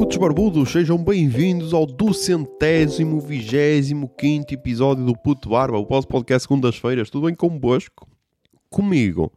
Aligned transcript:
Putos 0.00 0.16
barbudos, 0.16 0.72
sejam 0.72 0.96
bem-vindos 0.96 1.74
ao 1.74 1.84
duzentésimo, 1.84 3.20
vigésimo 3.20 4.08
quinto 4.08 4.54
episódio 4.54 5.04
do 5.04 5.12
Puto 5.14 5.50
Barba, 5.50 5.76
o 5.76 5.84
vosso 5.84 6.08
podcast 6.08 6.48
segundas-feiras. 6.48 7.10
Tudo 7.10 7.26
bem 7.26 7.34
convosco? 7.34 8.08
Comigo? 8.70 9.30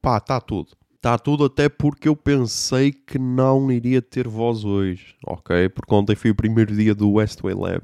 Pá, 0.00 0.18
está 0.18 0.40
tudo. 0.40 0.68
Está 0.94 1.18
tudo 1.18 1.46
até 1.46 1.68
porque 1.68 2.08
eu 2.08 2.14
pensei 2.14 2.92
que 2.92 3.18
não 3.18 3.72
iria 3.72 4.00
ter 4.00 4.28
voz 4.28 4.64
hoje, 4.64 5.16
ok? 5.26 5.68
Porque 5.70 5.92
ontem 5.92 6.14
foi 6.14 6.30
o 6.30 6.34
primeiro 6.36 6.76
dia 6.76 6.94
do 6.94 7.14
Westway 7.14 7.56
Lab. 7.56 7.82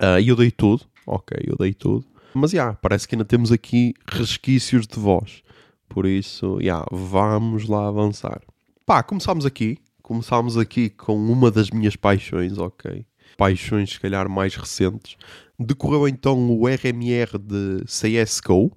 Ah, 0.00 0.18
E 0.18 0.28
eu 0.28 0.36
dei 0.36 0.50
tudo, 0.50 0.86
ok? 1.06 1.36
Eu 1.46 1.54
dei 1.54 1.74
tudo. 1.74 2.06
Mas, 2.32 2.52
já, 2.52 2.72
parece 2.72 3.06
que 3.06 3.14
ainda 3.14 3.26
temos 3.26 3.52
aqui 3.52 3.92
resquícios 4.08 4.86
de 4.86 4.98
voz. 4.98 5.42
Por 5.86 6.06
isso, 6.06 6.56
já, 6.62 6.82
vamos 6.90 7.68
lá 7.68 7.88
avançar. 7.88 8.40
Pá, 8.86 9.02
começámos 9.02 9.44
aqui. 9.44 9.76
Começámos 10.06 10.56
aqui 10.56 10.88
com 10.88 11.16
uma 11.16 11.50
das 11.50 11.68
minhas 11.68 11.96
paixões, 11.96 12.58
ok? 12.58 13.04
Paixões, 13.36 13.90
se 13.90 13.98
calhar, 13.98 14.28
mais 14.28 14.54
recentes. 14.54 15.16
Decorreu 15.58 16.06
então 16.06 16.48
o 16.48 16.68
RMR 16.68 17.36
de 17.36 17.84
CSGO. 17.86 18.70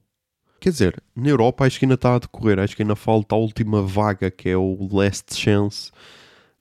Quer 0.60 0.72
dizer, 0.72 1.04
na 1.16 1.30
Europa 1.30 1.66
acho 1.66 1.78
que 1.78 1.86
ainda 1.86 1.94
está 1.94 2.16
a 2.16 2.18
decorrer. 2.18 2.58
Acho 2.58 2.76
que 2.76 2.82
ainda 2.82 2.96
falta 2.96 3.36
a 3.36 3.38
última 3.38 3.84
vaga, 3.84 4.32
que 4.32 4.50
é 4.50 4.58
o 4.58 4.90
Last 4.92 5.36
Chance. 5.36 5.92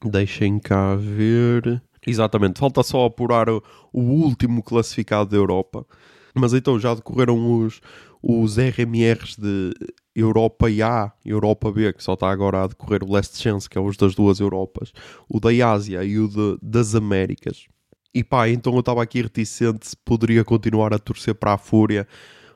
Deixem 0.04 0.58
cá 0.58 0.94
ver. 0.96 1.82
Exatamente, 2.06 2.60
falta 2.60 2.82
só 2.82 3.06
apurar 3.06 3.48
o, 3.48 3.62
o 3.90 4.02
último 4.02 4.62
classificado 4.62 5.30
da 5.30 5.36
Europa. 5.38 5.86
Mas 6.34 6.52
então 6.52 6.78
já 6.78 6.94
decorreram 6.94 7.62
os, 7.62 7.80
os 8.22 8.58
RMRs 8.58 9.34
de 9.38 9.72
Europa 10.18 10.66
A, 10.84 11.12
Europa 11.24 11.70
B, 11.70 11.92
que 11.92 12.02
só 12.02 12.14
está 12.14 12.30
agora 12.30 12.64
a 12.64 12.66
decorrer 12.66 13.02
o 13.04 13.10
Last 13.12 13.38
Chance, 13.40 13.68
que 13.68 13.78
é 13.78 13.80
os 13.80 13.96
das 13.96 14.14
duas 14.14 14.40
Europas, 14.40 14.92
o 15.28 15.38
da 15.38 15.50
Ásia 15.70 16.02
e 16.04 16.18
o 16.18 16.28
de- 16.28 16.58
das 16.62 16.94
Américas. 16.94 17.66
E 18.14 18.24
pá, 18.24 18.48
então 18.48 18.72
eu 18.74 18.80
estava 18.80 19.02
aqui 19.02 19.22
reticente 19.22 19.86
se 19.88 19.96
poderia 19.96 20.44
continuar 20.44 20.92
a 20.92 20.98
torcer 20.98 21.34
para 21.34 21.52
a 21.52 21.58
Fúria 21.58 22.06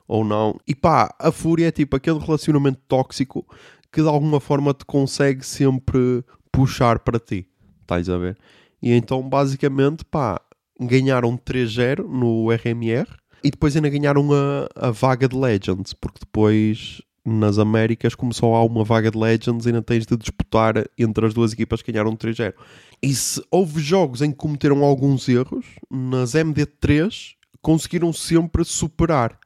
ou 0.09 0.25
não. 0.25 0.59
E 0.67 0.75
pá, 0.75 1.15
a 1.19 1.31
Fúria 1.31 1.69
é 1.69 1.71
tipo 1.71 1.95
aquele 1.97 2.19
relacionamento 2.19 2.81
tóxico 2.89 3.47
que 3.93 4.03
de 4.03 4.09
alguma 4.09 4.41
forma 4.41 4.73
te 4.75 4.85
consegue 4.85 5.45
sempre 5.45 6.25
puxar 6.51 6.99
para 6.99 7.19
ti. 7.21 7.47
Estás 7.83 8.09
a 8.09 8.17
ver? 8.17 8.37
E 8.83 8.93
então, 8.93 9.23
basicamente, 9.29 10.05
pá, 10.05 10.41
ganharam 10.81 11.37
3-0 11.37 12.09
no 12.09 12.51
RMR 12.51 13.07
e 13.45 13.51
depois 13.51 13.77
ainda 13.77 13.89
ganharam 13.91 14.29
a, 14.33 14.89
a 14.89 14.91
vaga 14.91 15.29
de 15.29 15.37
Legends, 15.37 15.93
porque 15.93 16.21
depois 16.21 17.03
nas 17.25 17.59
Américas, 17.59 18.15
como 18.15 18.35
só 18.35 18.55
há 18.55 18.65
uma 18.65 18.85
vaga 18.85 19.11
de 19.11 19.19
Legends, 19.19 19.67
ainda 19.67 19.83
tens 19.83 20.07
de 20.07 20.17
disputar 20.17 20.75
entre 20.99 21.27
as 21.27 21.35
duas 21.35 21.53
equipas 21.53 21.83
que 21.83 21.93
ganharam 21.93 22.17
3-0. 22.17 22.55
E 23.03 23.15
se 23.15 23.43
houve 23.51 23.81
jogos 23.81 24.23
em 24.23 24.31
que 24.31 24.37
cometeram 24.37 24.83
alguns 24.83 25.29
erros, 25.29 25.67
nas 25.91 26.33
MD3 26.33 27.35
conseguiram 27.61 28.13
sempre 28.13 28.65
superar 28.65 29.39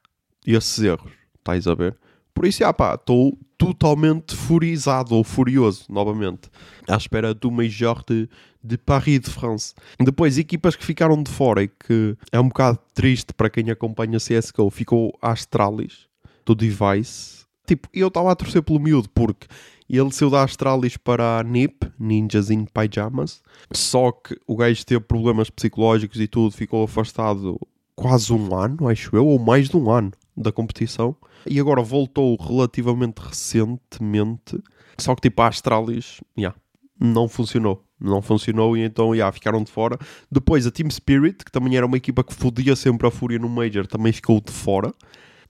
esses 0.47 0.83
erros. 0.83 1.13
Estás 1.39 1.67
a 1.67 1.75
ver? 1.75 1.97
Por 2.35 2.47
isso, 2.47 2.65
ah 2.65 2.73
pá, 2.73 2.95
estou 2.95 3.39
totalmente 3.57 4.37
furizado 4.37 5.15
ou 5.15 5.25
furioso, 5.25 5.87
novamente, 5.89 6.51
à 6.87 6.97
espera 6.97 7.33
do 7.33 7.51
Major 7.51 8.03
de, 8.07 8.29
de 8.63 8.77
Paris 8.77 9.21
de 9.21 9.31
France. 9.31 9.75
Depois, 9.99 10.37
equipas 10.37 10.77
que 10.77 10.85
ficaram 10.85 11.23
de 11.23 11.31
fora 11.31 11.63
e 11.63 11.69
que 11.69 12.17
é 12.31 12.39
um 12.39 12.49
bocado 12.49 12.79
triste 12.95 13.33
para 13.33 13.49
quem 13.49 13.71
acompanha 13.71 14.19
CSGO, 14.19 14.71
ficou 14.71 15.17
a 15.23 15.33
Astralis, 15.33 16.07
do 16.45 16.55
Device. 16.55 17.46
Tipo, 17.67 17.89
eu 17.93 18.09
estava 18.09 18.31
a 18.31 18.37
torcer 18.37 18.63
pelo 18.63 18.81
miúdo 18.81 19.09
porque 19.11 19.47
ele 19.89 20.11
saiu 20.13 20.31
da 20.31 20.43
Astralis 20.43 20.97
para 20.97 21.39
a 21.39 21.43
NIP, 21.43 21.87
Ninjas 21.99 22.51
in 22.51 22.65
Pyjamas, 22.65 23.43
só 23.73 24.11
que 24.11 24.37
o 24.47 24.57
gajo 24.57 24.85
teve 24.85 25.01
problemas 25.01 25.49
psicológicos 25.49 26.21
e 26.21 26.27
tudo, 26.27 26.51
ficou 26.53 26.85
afastado 26.85 27.59
quase 27.95 28.33
um 28.33 28.55
ano, 28.55 28.89
acho 28.89 29.15
eu, 29.17 29.27
ou 29.27 29.39
mais 29.39 29.69
de 29.69 29.77
um 29.77 29.91
ano 29.91 30.13
da 30.37 30.53
competição. 30.53 31.17
E 31.47 31.59
agora 31.61 31.83
voltou 31.83 32.37
relativamente 32.37 33.19
recentemente. 33.19 34.61
Só 34.99 35.15
que 35.15 35.23
tipo 35.23 35.41
a 35.43 35.49
Astralis, 35.49 36.21
yeah, 36.37 36.57
não 37.01 37.29
funcionou. 37.29 37.83
Não 37.99 38.21
funcionou 38.21 38.77
e 38.77 38.83
então 38.83 39.15
yeah, 39.15 39.33
ficaram 39.33 39.63
de 39.63 39.71
fora. 39.71 39.99
Depois 40.31 40.67
a 40.67 40.71
Team 40.71 40.91
Spirit, 40.91 41.45
que 41.45 41.51
também 41.51 41.77
era 41.77 41.87
uma 41.87 41.97
equipa 41.97 42.23
que 42.23 42.35
fodia 42.35 42.77
sempre 42.77 43.07
a 43.07 43.11
Fúria 43.11 43.39
no 43.39 43.49
Major, 43.49 43.87
também 43.87 44.13
ficou 44.13 44.41
de 44.41 44.53
fora. 44.53 44.93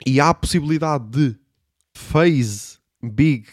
E 0.06 0.20
há 0.20 0.28
a 0.28 0.34
possibilidade 0.34 1.04
de 1.08 1.36
FaZe, 1.96 2.78
Big 3.02 3.46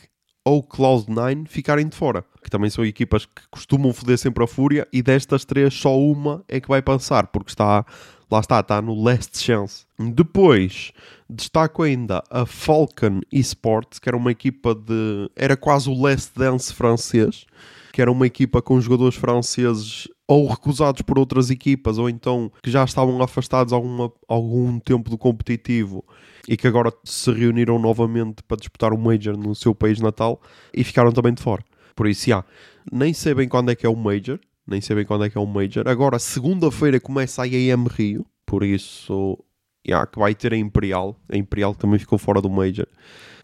ou 0.45 0.61
Cloud9 0.61 1.47
ficarem 1.47 1.87
de 1.87 1.95
fora. 1.95 2.25
Que 2.43 2.49
também 2.49 2.69
são 2.69 2.85
equipas 2.85 3.25
que 3.25 3.41
costumam 3.49 3.93
foder 3.93 4.17
sempre 4.17 4.43
a 4.43 4.47
Fúria 4.47 4.87
e 4.91 5.01
destas 5.01 5.45
três 5.45 5.73
só 5.73 5.97
uma 5.97 6.43
é 6.47 6.59
que 6.59 6.67
vai 6.67 6.81
passar, 6.81 7.27
porque 7.27 7.51
está 7.51 7.85
lá 8.29 8.39
está, 8.39 8.59
está 8.59 8.81
no 8.81 9.01
Last 9.01 9.37
Chance. 9.37 9.85
Depois, 9.97 10.91
destaco 11.29 11.83
ainda 11.83 12.21
a 12.29 12.45
Falcon 12.45 13.21
Esports, 13.31 13.99
que 13.99 14.09
era 14.09 14.17
uma 14.17 14.31
equipa 14.31 14.75
de. 14.75 15.29
Era 15.35 15.55
quase 15.55 15.89
o 15.89 15.99
Last 15.99 16.31
Dance 16.35 16.73
francês, 16.73 17.45
que 17.93 18.01
era 18.01 18.11
uma 18.11 18.27
equipa 18.27 18.61
com 18.61 18.81
jogadores 18.81 19.15
franceses 19.15 20.07
ou 20.27 20.47
recusados 20.47 21.01
por 21.01 21.19
outras 21.19 21.49
equipas, 21.49 21.97
ou 21.97 22.09
então 22.09 22.51
que 22.61 22.71
já 22.71 22.83
estavam 22.83 23.21
afastados 23.21 23.71
alguma, 23.71 24.11
algum 24.27 24.79
tempo 24.79 25.09
do 25.09 25.17
competitivo 25.17 26.03
e 26.47 26.57
que 26.57 26.67
agora 26.67 26.91
se 27.03 27.31
reuniram 27.31 27.79
novamente 27.79 28.43
para 28.43 28.57
disputar 28.57 28.93
um 28.93 28.97
Major 28.97 29.37
no 29.37 29.55
seu 29.55 29.73
país 29.73 29.99
natal 29.99 30.41
e 30.73 30.83
ficaram 30.83 31.11
também 31.11 31.33
de 31.33 31.41
fora. 31.41 31.63
Por 31.95 32.07
isso, 32.07 32.29
já, 32.29 32.43
nem 32.91 33.13
sei 33.13 33.33
bem 33.33 33.47
quando 33.47 33.71
é 33.71 33.75
que 33.75 33.85
é 33.85 33.89
o 33.89 33.95
Major, 33.95 34.39
nem 34.67 34.81
sei 34.81 34.95
bem 34.95 35.05
quando 35.05 35.25
é 35.25 35.29
que 35.29 35.37
é 35.37 35.41
o 35.41 35.45
Major. 35.45 35.87
Agora, 35.87 36.19
segunda-feira 36.19 36.99
começa 36.99 37.43
a 37.43 37.47
IAM 37.47 37.85
Rio, 37.87 38.25
por 38.45 38.63
isso, 38.63 39.37
já, 39.85 40.05
que 40.05 40.19
vai 40.19 40.33
ter 40.35 40.53
a 40.53 40.57
Imperial. 40.57 41.15
A 41.29 41.37
Imperial 41.37 41.75
também 41.75 41.99
ficou 41.99 42.17
fora 42.17 42.41
do 42.41 42.49
Major. 42.49 42.87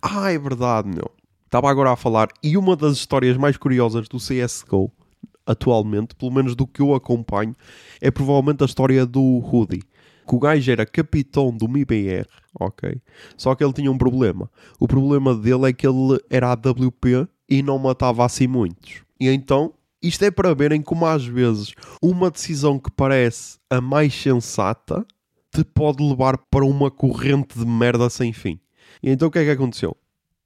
Ah, 0.02 0.32
é 0.32 0.38
verdade, 0.38 0.90
meu. 0.90 1.12
Estava 1.46 1.70
agora 1.70 1.92
a 1.92 1.96
falar, 1.96 2.28
e 2.44 2.58
uma 2.58 2.76
das 2.76 2.94
histórias 2.94 3.36
mais 3.38 3.58
curiosas 3.58 4.08
do 4.08 4.18
CSGO 4.18 4.92
atualmente, 5.50 6.14
pelo 6.14 6.32
menos 6.32 6.56
do 6.56 6.68
que 6.68 6.80
eu 6.80 6.94
acompanho, 6.94 7.56
é 8.00 8.12
provavelmente 8.12 8.62
a 8.62 8.68
história 8.68 9.04
do 9.04 9.22
Hoodie. 9.22 9.82
Que 10.30 10.36
o 10.36 10.40
gajo 10.40 10.72
era 10.72 10.86
capitão 10.86 11.52
do 11.52 11.68
MIBR, 11.68 12.28
ok? 12.60 13.02
Só 13.36 13.56
que 13.56 13.64
ele 13.64 13.74
tinha 13.74 13.92
um 13.92 13.98
problema. 13.98 14.48
O 14.80 14.88
problema 14.88 15.34
dele 15.34 15.70
é 15.70 15.74
que 15.74 15.88
ele 15.88 16.20
era 16.30 16.52
AWP 16.52 17.28
e 17.50 17.64
não 17.64 17.80
matava 17.80 18.24
assim 18.24 18.46
muitos. 18.46 19.02
E 19.20 19.28
então, 19.28 19.74
isto 20.02 20.24
é 20.24 20.30
para 20.30 20.54
verem 20.54 20.84
como 20.84 21.08
às 21.08 21.26
vezes 21.26 21.74
uma 22.00 22.30
decisão 22.30 22.78
que 22.78 22.92
parece 22.92 23.58
a 23.70 23.82
mais 23.82 24.14
sensata 24.14 25.04
te 25.52 25.64
pode 25.64 26.04
levar 26.08 26.38
para 26.38 26.64
uma 26.64 26.92
corrente 26.92 27.58
de 27.58 27.66
merda 27.66 28.08
sem 28.08 28.32
fim. 28.32 28.60
E 29.02 29.10
então 29.10 29.30
o 29.30 29.32
que 29.32 29.40
é 29.40 29.46
que 29.46 29.52
aconteceu? 29.52 29.98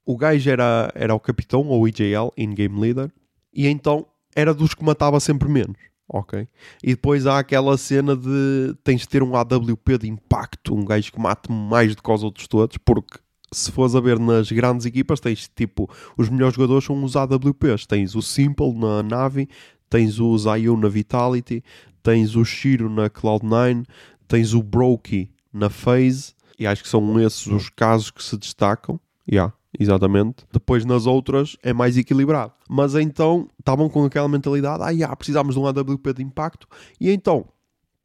O 0.06 0.16
gajo 0.16 0.50
era, 0.50 0.90
era 0.94 1.14
o 1.14 1.20
capitão, 1.20 1.66
ou 1.68 1.86
IJL, 1.86 2.32
In-Game 2.36 2.80
Leader, 2.80 3.12
e 3.52 3.66
então 3.66 4.06
era 4.34 4.52
dos 4.52 4.74
que 4.74 4.84
matava 4.84 5.20
sempre 5.20 5.48
menos, 5.48 5.76
ok? 6.14 6.46
E 6.82 6.90
depois 6.90 7.26
há 7.26 7.40
aquela 7.40 7.76
cena 7.76 8.16
de 8.16 8.74
tens 8.84 9.00
de 9.00 9.08
ter 9.08 9.22
um 9.22 9.34
AWP 9.34 9.98
de 9.98 10.08
impacto, 10.08 10.72
um 10.72 10.84
gajo 10.84 11.12
que 11.12 11.20
mate 11.20 11.50
mais 11.50 11.96
do 11.96 12.02
que 12.02 12.10
os 12.10 12.22
outros 12.22 12.46
todos, 12.46 12.78
porque 12.78 13.18
se 13.52 13.72
fores 13.72 13.96
a 13.96 14.00
ver 14.00 14.18
nas 14.18 14.50
grandes 14.50 14.86
equipas, 14.86 15.18
tens 15.18 15.50
tipo, 15.54 15.90
os 16.16 16.28
melhores 16.28 16.54
jogadores 16.54 16.84
são 16.84 17.02
os 17.02 17.16
AWPs. 17.16 17.86
Tens 17.86 18.14
o 18.14 18.22
Simple 18.22 18.72
na 18.74 19.02
Navi, 19.02 19.48
tens 19.90 20.20
o 20.20 20.36
Zayu 20.38 20.76
na 20.76 20.88
Vitality, 20.88 21.62
tens 22.02 22.36
o 22.36 22.44
Shiro 22.44 22.88
na 22.88 23.10
Cloud9, 23.10 23.84
tens 24.28 24.54
o 24.54 24.62
Brokey 24.62 25.30
na 25.52 25.68
FaZe, 25.68 26.34
e 26.58 26.66
acho 26.66 26.82
que 26.82 26.88
são 26.88 27.20
esses 27.20 27.46
os 27.46 27.68
casos 27.68 28.10
que 28.10 28.22
se 28.22 28.36
destacam. 28.36 29.00
Yeah, 29.30 29.52
exatamente. 29.78 30.44
Depois 30.52 30.84
nas 30.84 31.06
outras 31.06 31.56
é 31.62 31.72
mais 31.72 31.96
equilibrado. 31.96 32.52
Mas 32.68 32.94
então 32.94 33.48
estavam 33.58 33.88
com 33.88 34.04
aquela 34.04 34.28
mentalidade: 34.28 34.82
ah, 34.82 34.90
yeah, 34.90 35.14
precisamos 35.16 35.54
de 35.54 35.60
um 35.60 35.66
AWP 35.66 36.14
de 36.14 36.22
impacto. 36.22 36.66
E 37.00 37.10
então 37.10 37.46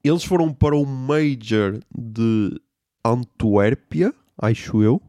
eles 0.04 0.24
foram 0.24 0.54
para 0.54 0.75
o 0.75 0.86
Major 0.86 1.80
de 1.95 2.60
Antuérpia, 3.04 4.13
acho 4.38 4.81
eu. 4.81 5.01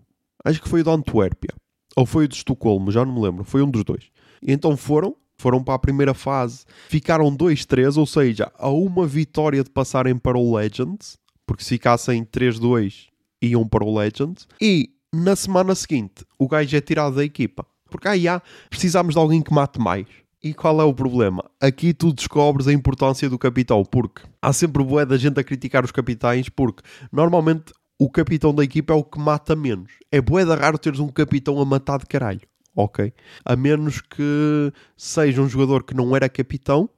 Acho 0.45 0.61
que 0.61 0.69
foi 0.69 0.81
o 0.81 0.85
de 0.85 0.91
Antuérpia. 0.91 1.55
Ou 1.97 2.07
foi 2.07 2.25
o 2.25 2.29
de 2.29 2.35
Estocolmo, 2.37 2.91
já 2.91 3.05
não 3.05 3.15
me 3.15 3.21
lembro. 3.21 3.45
Foi 3.45 3.63
um 3.63 3.71
dos 3.71 3.85
dois. 3.85 4.11
E 4.43 4.53
então 4.53 4.77
foram, 4.77 5.15
foram 5.37 5.63
para 5.63 5.75
a 5.75 5.79
primeira 5.79 6.15
fase, 6.15 6.65
ficaram 6.89 7.37
2-3, 7.37 7.97
ou 7.97 8.07
seja, 8.07 8.51
a 8.59 8.69
uma 8.71 9.07
vitória 9.07 9.63
de 9.63 9.71
passarem 9.71 10.17
para 10.17 10.39
o 10.39 10.57
Legends, 10.57 11.19
porque 11.47 11.63
se 11.63 11.71
ficassem 11.71 12.25
3-2 12.25 13.11
iam 13.43 13.67
para 13.67 13.85
o 13.85 13.97
Legends. 13.97 14.47
E 14.61 14.91
na 15.15 15.35
semana 15.35 15.75
seguinte, 15.75 16.25
o 16.39 16.47
gajo 16.47 16.77
é 16.77 16.81
tirado 16.81 17.17
da 17.17 17.25
equipa. 17.25 17.67
Porque 17.91 18.09
aí 18.09 18.29
há, 18.29 18.41
precisamos 18.69 19.15
de 19.15 19.21
alguém 19.21 19.43
que 19.43 19.53
mate 19.53 19.81
mais. 19.81 20.07
E 20.43 20.55
qual 20.55 20.81
é 20.81 20.85
o 20.85 20.95
problema? 20.95 21.45
Aqui 21.61 21.93
tu 21.93 22.13
descobres 22.13 22.67
a 22.67 22.73
importância 22.73 23.29
do 23.29 23.39
capitão, 23.39 23.85
porque 23.85 24.23
há 24.41 24.53
sempre 24.53 24.83
boa 24.83 25.05
da 25.05 25.19
gente 25.19 25.39
a 25.39 25.45
criticar 25.45 25.85
os 25.85 25.93
capitães, 25.93 26.49
porque 26.49 26.83
normalmente 27.13 27.75
o 27.99 28.09
capitão 28.09 28.55
da 28.55 28.65
equipa 28.65 28.95
é 28.95 28.97
o 28.97 29.05
que 29.05 29.19
mata 29.19 29.55
menos. 29.55 29.93
É 30.11 30.21
bué 30.21 30.47
da 30.47 30.55
raro 30.55 30.79
teres 30.79 30.99
um 30.99 31.09
capitão 31.09 31.61
a 31.61 31.65
matar 31.67 31.99
de 31.99 32.07
caralho, 32.07 32.41
ok? 32.75 33.13
A 33.45 33.55
menos 33.55 34.01
que 34.01 34.73
seja 34.97 35.43
um 35.43 35.49
jogador 35.49 35.83
que 35.83 35.93
não 35.93 36.17
era 36.17 36.27
capitão 36.27 36.89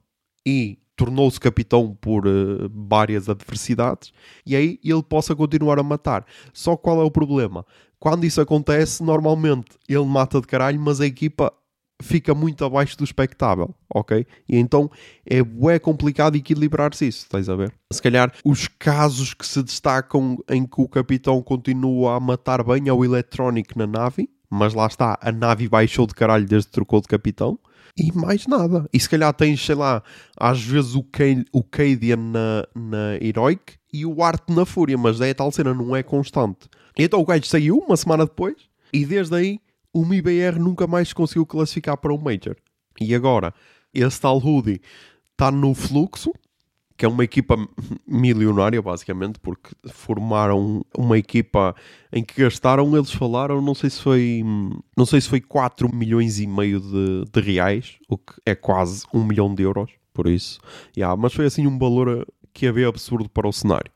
e 0.47 0.79
tornou-se 1.03 1.41
capitão 1.41 1.97
por 2.01 2.29
uh, 2.29 2.71
várias 2.73 3.29
adversidades 3.29 4.13
e 4.47 4.55
aí 4.55 4.79
ele 4.85 5.03
possa 5.03 5.35
continuar 5.35 5.77
a 5.81 5.83
matar. 5.83 6.25
Só 6.53 6.77
qual 6.77 7.01
é 7.01 7.05
o 7.05 7.11
problema? 7.11 7.67
Quando 7.99 8.25
isso 8.25 8.41
acontece, 8.41 9.03
normalmente 9.03 9.71
ele 9.89 10.05
mata 10.05 10.41
de 10.41 10.47
caralho, 10.47 10.79
mas 10.79 11.01
a 11.01 11.07
equipa 11.07 11.53
fica 12.01 12.35
muito 12.35 12.65
abaixo 12.65 12.97
do 12.97 13.03
expectável, 13.03 13.75
ok? 13.93 14.25
E 14.49 14.57
então 14.57 14.89
é 15.27 15.43
bué 15.43 15.81
complicado 15.81 16.37
equilibrar-se 16.37 17.09
isso, 17.09 17.25
estás 17.25 17.49
a 17.49 17.57
ver? 17.57 17.73
Se 17.93 18.01
calhar 18.01 18.33
os 18.45 18.69
casos 18.69 19.35
que 19.35 19.47
se 19.47 19.61
destacam 19.61 20.39
em 20.49 20.65
que 20.65 20.81
o 20.81 20.89
capitão 20.89 21.43
continua 21.43 22.15
a 22.17 22.21
matar 22.21 22.63
bem 22.63 22.89
é 22.89 22.93
o 22.93 23.05
Electronic 23.05 23.77
na 23.77 23.89
nave, 23.89 24.29
mas 24.49 24.73
lá 24.73 24.87
está, 24.87 25.19
a 25.21 25.33
nave 25.33 25.69
baixou 25.69 26.07
de 26.07 26.15
caralho 26.15 26.47
desde 26.47 26.69
que 26.69 26.75
trocou 26.75 27.01
de 27.01 27.09
capitão. 27.09 27.59
E 27.97 28.11
mais 28.13 28.47
nada. 28.47 28.89
E 28.93 28.99
se 28.99 29.09
calhar 29.09 29.33
tens, 29.35 29.65
sei 29.65 29.75
lá, 29.75 30.03
às 30.37 30.63
vezes 30.63 30.95
o, 30.95 31.03
K 31.03 31.45
o 31.53 31.63
Cadian 31.63 32.17
na, 32.17 32.67
na 32.75 33.17
Heroic 33.21 33.75
e 33.93 34.07
o 34.07 34.23
Art 34.23 34.49
na 34.49 34.65
Fúria, 34.65 34.97
mas 34.97 35.21
é 35.21 35.35
tal 35.35 35.53
cena, 35.53 35.75
não 35.75 35.95
é 35.95 36.03
constante. 36.03 36.69
Então 36.97 37.21
o 37.21 37.25
gajo 37.25 37.45
saiu 37.45 37.79
uma 37.79 37.97
semana 37.97 38.25
depois 38.25 38.57
e 38.93 39.05
desde 39.05 39.35
aí 39.35 39.61
o 39.93 40.07
MIBR 40.07 40.59
nunca 40.59 40.87
mais 40.87 41.13
conseguiu 41.13 41.45
classificar 41.45 41.99
para 41.99 42.15
o 42.15 42.19
Major. 42.19 42.57
E 43.01 43.15
agora, 43.15 43.53
esse 43.93 44.21
tal 44.21 44.39
Hoodie 44.39 44.81
está 45.33 45.51
no 45.51 45.75
fluxo, 45.75 46.33
que 47.03 47.07
é 47.07 47.09
uma 47.09 47.25
equipa 47.25 47.57
milionária, 48.07 48.81
basicamente, 48.81 49.41
porque 49.41 49.71
formaram 49.91 50.87
uma 50.97 51.19
equipa 51.19 51.75
em 52.13 52.23
que 52.23 52.41
gastaram, 52.41 52.97
eles 52.97 53.11
falaram, 53.11 53.61
não 53.61 53.75
sei 53.75 53.91
se 53.91 54.01
foi, 54.01 54.45
não 54.97 55.05
sei 55.05 55.21
se 55.21 55.29
foi 55.29 55.41
4 55.41 55.93
milhões 55.93 56.39
e 56.39 56.47
meio 56.47 56.79
de, 56.79 57.25
de 57.25 57.41
reais, 57.41 57.97
o 58.09 58.17
que 58.17 58.35
é 58.47 58.55
quase 58.55 59.05
1 59.13 59.25
milhão 59.25 59.53
de 59.53 59.65
euros, 59.65 59.91
por 60.15 60.29
isso. 60.29 60.61
Yeah, 60.97 61.21
mas 61.21 61.35
foi 61.35 61.47
assim 61.47 61.67
um 61.67 61.77
valor 61.77 62.25
que 62.55 62.69
havia 62.69 62.87
absurdo 62.87 63.29
para 63.29 63.49
o 63.49 63.53
cenário. 63.53 63.91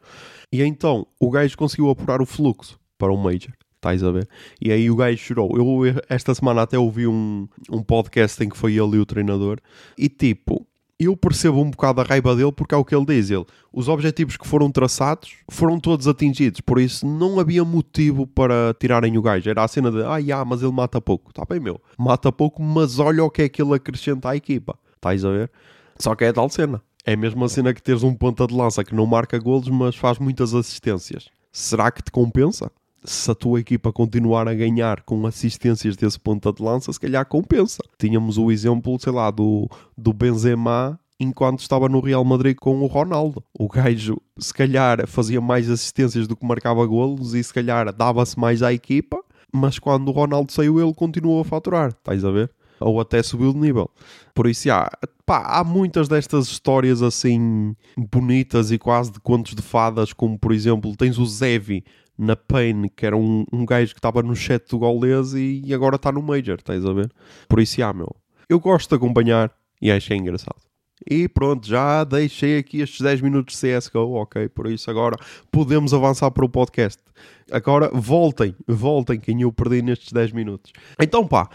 E 0.53 0.61
então, 0.65 1.07
o 1.21 1.31
gajo 1.31 1.57
conseguiu 1.57 1.89
apurar 1.89 2.21
o 2.21 2.27
fluxo 2.27 2.77
para 2.99 3.13
o 3.13 3.17
Major. 3.17 3.53
Estás 3.77 4.03
a 4.03 4.11
ver? 4.11 4.29
E 4.61 4.73
aí 4.73 4.91
o 4.91 4.97
gajo 4.97 5.17
chorou. 5.17 5.57
Eu 5.57 5.95
esta 6.09 6.35
semana 6.35 6.63
até 6.63 6.77
ouvi 6.77 7.07
um, 7.07 7.47
um 7.71 7.85
podcast 7.85 8.43
em 8.43 8.49
que 8.49 8.57
foi 8.57 8.73
ele 8.73 8.97
e 8.97 8.99
o 8.99 9.07
treinador. 9.07 9.61
E 9.97 10.09
tipo, 10.09 10.67
eu 10.99 11.17
percebo 11.17 11.61
um 11.61 11.71
bocado 11.71 12.01
a 12.01 12.05
raiva 12.05 12.35
dele 12.35 12.53
porque 12.53 12.75
é 12.75 12.79
o 12.79 12.85
que 12.85 12.95
ele 12.95 13.05
diz. 13.05 13.31
Ele, 13.31 13.45
os 13.73 13.89
objetivos 13.89 14.37
que 14.37 14.47
foram 14.47 14.71
traçados 14.71 15.35
foram 15.49 15.79
todos 15.79 16.09
atingidos, 16.09 16.61
por 16.61 16.81
isso 16.81 17.07
não 17.07 17.39
havia 17.39 17.65
motivo 17.65 18.27
para 18.27 18.75
tirarem 18.79 19.17
o 19.19 19.23
gajo. 19.23 19.49
Era 19.49 19.65
a 19.65 19.69
cena 19.69 19.91
de, 19.91 20.03
ah, 20.03 20.17
yeah, 20.17 20.45
mas 20.45 20.63
ele 20.63 20.73
mata 20.73 21.01
pouco. 21.01 21.31
Está 21.31 21.45
bem, 21.45 21.61
meu. 21.61 21.81
Mata 21.99 22.33
pouco, 22.33 22.63
mas 22.63 22.99
olha 22.99 23.23
o 23.25 23.31
que 23.31 23.43
é 23.43 23.49
que 23.49 23.61
ele 23.61 23.75
acrescenta 23.75 24.31
à 24.31 24.37
equipa. 24.37 24.79
Estás 24.95 25.25
a 25.25 25.31
ver? 25.31 25.51
Só 25.99 26.15
que 26.15 26.25
é 26.25 26.33
tal 26.33 26.49
cena. 26.49 26.83
É 27.05 27.13
a 27.13 27.17
mesma 27.17 27.49
cena 27.49 27.73
que 27.73 27.83
teres 27.83 28.03
um 28.03 28.15
ponta 28.15 28.47
de 28.47 28.55
lança 28.55 28.83
que 28.83 28.95
não 28.95 29.07
marca 29.07 29.39
golos, 29.39 29.69
mas 29.69 29.95
faz 29.95 30.19
muitas 30.19 30.55
assistências. 30.55 31.29
Será 31.53 31.91
que 31.91 32.03
te 32.03 32.11
compensa? 32.11 32.71
Se 33.07 33.31
a 33.31 33.35
tua 33.35 33.61
equipa 33.61 33.93
continuar 33.93 34.49
a 34.49 34.55
ganhar 34.55 35.03
com 35.03 35.27
assistências 35.27 35.97
desse 35.97 36.19
ponta 36.19 36.53
de 36.53 36.63
lança, 36.63 36.93
se 36.93 37.01
calhar 37.01 37.25
compensa. 37.27 37.83
Tínhamos 37.99 38.37
o 38.37 38.51
exemplo, 38.51 38.99
sei 39.01 39.13
lá, 39.13 39.31
do, 39.31 39.69
do 39.97 40.13
Benzema 40.13 40.99
enquanto 41.19 41.61
estava 41.61 41.89
no 41.89 42.01
Real 42.01 42.25
Madrid 42.25 42.57
com 42.61 42.81
o 42.83 42.87
Ronaldo. 42.87 43.43
O 43.59 43.69
gajo, 43.69 44.21
se 44.39 44.53
calhar, 44.53 45.07
fazia 45.07 45.41
mais 45.41 45.71
assistências 45.71 46.27
do 46.27 46.37
que 46.37 46.45
marcava 46.45 46.85
golos 46.87 47.35
e 47.35 47.43
se 47.43 47.53
calhar 47.53 47.93
dava-se 47.93 48.39
mais 48.39 48.63
à 48.63 48.73
equipa, 48.73 49.19
mas 49.53 49.79
quando 49.79 50.09
o 50.09 50.13
Ronaldo 50.13 50.53
saiu, 50.53 50.81
ele 50.81 50.95
continuou 50.95 51.41
a 51.41 51.45
faturar, 51.45 51.91
estás 51.91 52.25
a 52.25 52.31
ver? 52.31 52.51
Ou 52.79 53.01
até 53.01 53.23
subiu 53.23 53.55
de 53.55 53.59
nível. 53.59 53.91
Por 54.35 54.47
isso, 54.47 54.65
já, 54.65 54.91
pá, 55.25 55.43
há 55.47 55.65
muitas 55.65 56.09
destas 56.09 56.47
histórias 56.47 57.01
assim 57.01 57.75
bonitas 57.97 58.71
e 58.71 58.79
quase 58.79 59.13
de 59.13 59.21
contos 59.21 59.55
de 59.55 59.63
fadas, 59.63 60.13
como 60.13 60.39
por 60.39 60.53
exemplo, 60.53 60.95
tens 60.95 61.19
o 61.19 61.25
Zevi 61.25 61.83
na 62.19 62.37
Pain, 62.37 62.89
que 62.95 63.05
era 63.05 63.17
um, 63.17 63.45
um 63.53 63.65
gajo 63.65 63.93
que 63.93 63.99
estava 63.99 64.23
no 64.23 64.35
chat 64.35 64.69
do 64.69 64.79
Gaules 64.79 65.33
e, 65.35 65.63
e 65.65 65.75
agora 65.75 65.97
está 65.97 66.11
no 66.11 66.23
Major, 66.23 66.57
estás 66.57 66.85
a 66.85 66.93
ver? 66.93 67.11
Por 67.49 67.61
isso, 67.61 67.83
ah, 67.83 67.93
meu, 67.93 68.15
eu 68.49 68.59
gosto 68.59 68.89
de 68.89 68.97
acompanhar 68.97 69.53
e 69.81 69.91
achei 69.91 70.17
engraçado. 70.17 70.67
E 71.09 71.29
pronto, 71.29 71.67
já 71.67 72.05
deixei 72.05 72.59
aqui 72.59 72.81
estes 72.81 73.01
10 73.01 73.21
minutos 73.21 73.61
de 73.61 73.79
CSGO, 73.79 74.15
ok? 74.15 74.49
Por 74.49 74.71
isso 74.71 74.91
agora 74.91 75.17
podemos 75.51 75.93
avançar 75.93 76.31
para 76.31 76.45
o 76.45 76.49
podcast. 76.49 77.03
Agora 77.51 77.91
voltem, 77.93 78.55
voltem 78.67 79.21
quem 79.21 79.43
eu 79.43 79.53
perdi 79.53 79.83
nestes 79.83 80.13
10 80.13 80.33
minutos. 80.33 80.73
Então 80.99 81.27
pá, 81.27 81.51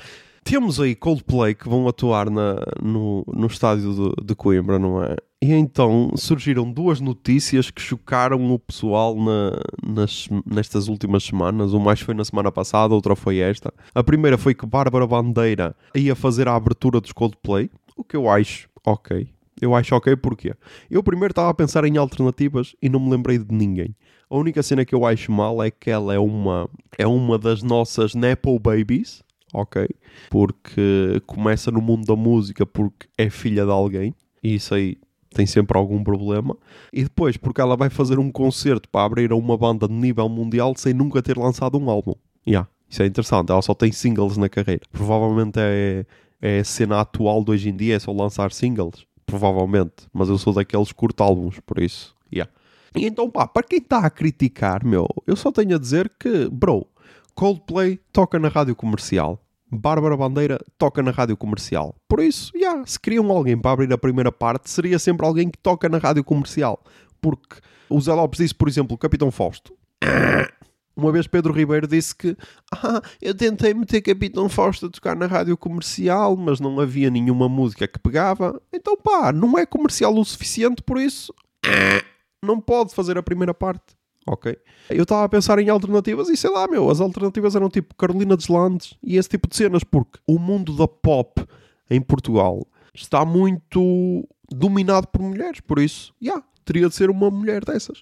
temos 0.52 0.82
aí 0.82 0.94
Coldplay 0.94 1.56
que 1.56 1.70
vão 1.70 1.88
atuar 1.88 2.30
na, 2.30 2.58
no, 2.84 3.24
no 3.34 3.48
estádio 3.48 3.94
de, 3.94 4.26
de 4.26 4.36
Coimbra, 4.36 4.78
não 4.78 5.02
é? 5.02 5.16
E 5.42 5.54
então 5.54 6.12
surgiram 6.18 6.70
duas 6.70 7.00
notícias 7.00 7.72
que 7.72 7.82
chocaram 7.82 8.52
o 8.52 8.60
pessoal 8.60 9.16
na, 9.16 9.58
nas, 9.82 10.28
nestas 10.46 10.90
últimas 10.90 11.24
semanas. 11.24 11.72
Uma 11.72 11.96
foi 11.96 12.14
na 12.14 12.26
semana 12.26 12.52
passada, 12.52 12.94
outra 12.94 13.16
foi 13.16 13.38
esta. 13.38 13.74
A 13.96 14.04
primeira 14.04 14.38
foi 14.38 14.54
que 14.54 14.66
Bárbara 14.66 15.08
Bandeira 15.08 15.74
ia 15.96 16.16
fazer 16.16 16.50
a 16.50 16.56
abertura 16.56 17.00
dos 17.00 17.14
Coldplay, 17.14 17.70
o 17.96 18.04
que 18.04 18.18
eu 18.18 18.30
acho 18.30 18.68
ok. 18.86 19.30
Eu 19.62 19.74
acho 19.74 19.96
ok 19.96 20.18
porque 20.18 20.54
eu 20.90 21.02
primeiro 21.02 21.32
estava 21.32 21.50
a 21.50 21.54
pensar 21.54 21.86
em 21.86 21.96
alternativas 21.96 22.76
e 22.82 22.90
não 22.90 23.00
me 23.00 23.10
lembrei 23.10 23.38
de 23.38 23.56
ninguém. 23.56 23.96
A 24.30 24.36
única 24.36 24.62
cena 24.62 24.84
que 24.84 24.94
eu 24.94 25.06
acho 25.06 25.32
mal 25.32 25.64
é 25.64 25.72
que 25.72 25.90
ela 25.90 26.14
é 26.14 26.20
uma, 26.20 26.70
é 26.98 27.08
uma 27.08 27.38
das 27.38 27.64
nossas 27.64 28.14
Nepo 28.14 28.60
Babies, 28.60 29.24
ok? 29.54 29.88
Porque 30.30 31.22
começa 31.26 31.72
no 31.72 31.82
mundo 31.82 32.06
da 32.06 32.16
música 32.16 32.66
porque 32.66 33.08
é 33.18 33.30
filha 33.30 33.66
de 33.66 33.72
alguém. 33.72 34.14
E 34.44 34.56
isso 34.56 34.74
aí 34.74 34.98
tem 35.34 35.46
sempre 35.46 35.78
algum 35.78 36.04
problema. 36.04 36.58
E 36.92 37.04
depois, 37.04 37.38
porque 37.38 37.62
ela 37.62 37.76
vai 37.76 37.90
fazer 37.90 38.20
um 38.20 38.32
concerto 38.32 38.90
para 38.90 39.06
abrir 39.06 39.32
a 39.32 39.36
uma 39.36 39.58
banda 39.58 39.88
de 39.88 39.94
nível 39.94 40.28
mundial 40.28 40.74
sem 40.76 40.94
nunca 40.94 41.22
ter 41.22 41.38
lançado 41.38 41.78
um 41.78 41.90
álbum. 41.90 42.14
Yeah, 42.48 42.68
isso 42.90 43.02
é 43.02 43.06
interessante. 43.06 43.52
Ela 43.52 43.62
só 43.62 43.74
tem 43.74 43.92
singles 43.92 44.38
na 44.38 44.50
carreira. 44.50 44.82
Provavelmente 44.92 45.60
é, 45.60 46.06
é 46.42 46.60
a 46.60 46.64
cena 46.64 47.00
atual 47.00 47.44
de 47.44 47.52
hoje 47.52 47.70
em 47.70 47.76
dia, 47.76 47.96
é 47.96 48.00
só 48.00 48.12
lançar 48.12 48.52
singles. 48.52 49.06
Provavelmente. 49.26 50.08
Mas 50.12 50.28
eu 50.28 50.38
sou 50.38 50.54
daqueles 50.54 50.92
curto 50.92 51.24
álbuns, 51.24 51.60
por 51.66 51.82
isso. 51.82 52.16
Yeah. 52.34 52.52
E 52.96 53.06
então, 53.06 53.30
pá, 53.30 53.48
para 53.48 53.64
quem 53.64 53.80
está 53.80 54.00
a 54.00 54.10
criticar, 54.10 54.86
meu, 54.86 55.08
eu 55.26 55.36
só 55.36 55.52
tenho 55.52 55.76
a 55.76 55.80
dizer 55.80 56.12
que, 56.20 56.50
bro, 56.50 56.86
Coldplay 57.36 58.00
toca 58.12 58.40
na 58.40 58.48
rádio 58.48 58.76
comercial. 58.76 59.42
Bárbara 59.72 60.18
Bandeira 60.18 60.60
toca 60.78 61.02
na 61.02 61.12
rádio 61.12 61.38
comercial. 61.38 61.96
Por 62.08 62.20
isso, 62.20 62.52
yeah, 62.56 62.86
se 62.86 63.00
queriam 63.00 63.32
alguém 63.32 63.58
para 63.58 63.72
abrir 63.72 63.94
a 63.94 63.98
primeira 63.98 64.32
parte, 64.32 64.70
seria 64.70 65.00
sempre 65.00 65.26
alguém 65.26 65.50
que 65.50 65.58
toca 65.58 65.88
na 65.88 65.98
rádio 65.98 66.24
comercial. 66.26 66.84
Porque 67.22 67.58
o 67.90 68.02
Zé 68.02 68.14
Lopes 68.14 68.40
disse, 68.40 68.54
por 68.54 68.68
exemplo, 68.68 68.98
Capitão 68.98 69.32
Fausto. 69.32 69.74
Uma 70.94 71.10
vez 71.10 71.26
Pedro 71.26 71.54
Ribeiro 71.54 71.88
disse 71.88 72.14
que 72.14 72.36
ah, 72.70 73.02
eu 73.22 73.34
tentei 73.34 73.74
meter 73.74 74.02
Capitão 74.02 74.50
Fausto 74.50 74.88
a 74.88 74.90
tocar 74.90 75.16
na 75.16 75.26
rádio 75.26 75.56
comercial, 75.56 76.36
mas 76.36 76.60
não 76.60 76.78
havia 76.82 77.10
nenhuma 77.10 77.48
música 77.48 77.88
que 77.88 77.98
pegava. 77.98 78.62
Então 78.74 78.98
pá, 78.98 79.32
não 79.32 79.58
é 79.58 79.66
comercial 79.66 80.14
o 80.14 80.26
suficiente, 80.26 80.84
por 80.84 80.98
isso 81.00 81.34
não 82.44 82.60
pode 82.60 82.94
fazer 82.94 83.18
a 83.18 83.24
primeira 83.24 83.54
parte 83.54 83.96
ok? 84.28 84.58
Eu 84.90 85.04
estava 85.04 85.24
a 85.24 85.30
pensar 85.30 85.60
em 85.60 85.70
alternativas 85.70 86.30
e 86.30 86.38
sei 86.38 86.50
lá, 86.50 86.68
meu, 86.68 86.90
as 86.90 87.00
alternativas 87.00 87.56
eram 87.56 87.70
tipo 87.70 87.96
Carolina 87.96 88.38
Deslandes 88.38 88.96
e 89.04 89.18
esse 89.18 89.30
tipo 89.30 89.48
de 89.48 89.56
cenas, 89.56 89.84
porque 89.84 90.20
o 90.28 90.38
mundo 90.38 90.76
da 90.76 90.88
pop 90.88 91.44
em 91.90 92.02
Portugal 92.02 92.66
está 92.94 93.26
muito 93.26 94.28
dominado 94.50 95.08
por 95.08 95.22
mulheres, 95.22 95.62
por 95.62 95.80
isso, 95.80 96.14
já, 96.22 96.32
yeah, 96.32 96.46
teria 96.66 96.90
de 96.90 96.96
ser 96.96 97.10
uma 97.10 97.30
mulher 97.32 97.64
dessas. 97.64 98.02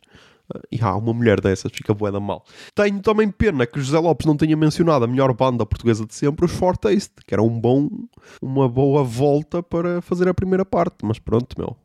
E 0.72 0.82
uh, 0.84 0.98
uma 0.98 1.14
mulher 1.14 1.40
dessas 1.40 1.72
fica 1.72 1.94
bué 1.94 2.12
da 2.12 2.20
mal. 2.20 2.44
Tenho 2.74 3.00
também 3.02 3.30
pena 3.30 3.68
que 3.68 3.80
José 3.80 4.00
Lopes 4.00 4.26
não 4.26 4.36
tenha 4.36 4.58
mencionado 4.58 5.06
a 5.06 5.08
melhor 5.08 5.32
banda 5.34 5.66
portuguesa 5.66 6.06
de 6.06 6.16
sempre, 6.16 6.46
os 6.46 6.52
Fortaste, 6.52 7.14
que 7.26 7.34
era 7.34 7.44
um 7.44 7.60
bom, 7.60 7.88
uma 8.42 8.68
boa 8.68 9.04
volta 9.04 9.62
para 9.62 10.02
fazer 10.02 10.28
a 10.28 10.34
primeira 10.34 10.66
parte. 10.66 10.98
Mas 11.04 11.20
pronto, 11.20 11.56
meu, 11.58 11.78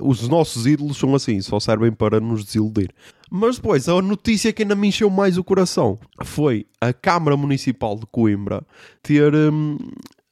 os 0.00 0.28
nossos 0.28 0.66
ídolos 0.66 0.96
são 0.96 1.14
assim, 1.14 1.40
só 1.40 1.58
servem 1.58 1.90
para 1.90 2.20
nos 2.20 2.44
desiludir. 2.44 2.90
Mas 3.34 3.56
depois, 3.56 3.88
a 3.88 4.02
notícia 4.02 4.52
que 4.52 4.60
ainda 4.60 4.76
me 4.76 4.88
encheu 4.88 5.08
mais 5.08 5.38
o 5.38 5.42
coração 5.42 5.98
foi 6.22 6.66
a 6.78 6.92
Câmara 6.92 7.34
Municipal 7.34 7.96
de 7.96 8.04
Coimbra 8.04 8.62
ter. 9.02 9.34
Hum, 9.34 9.78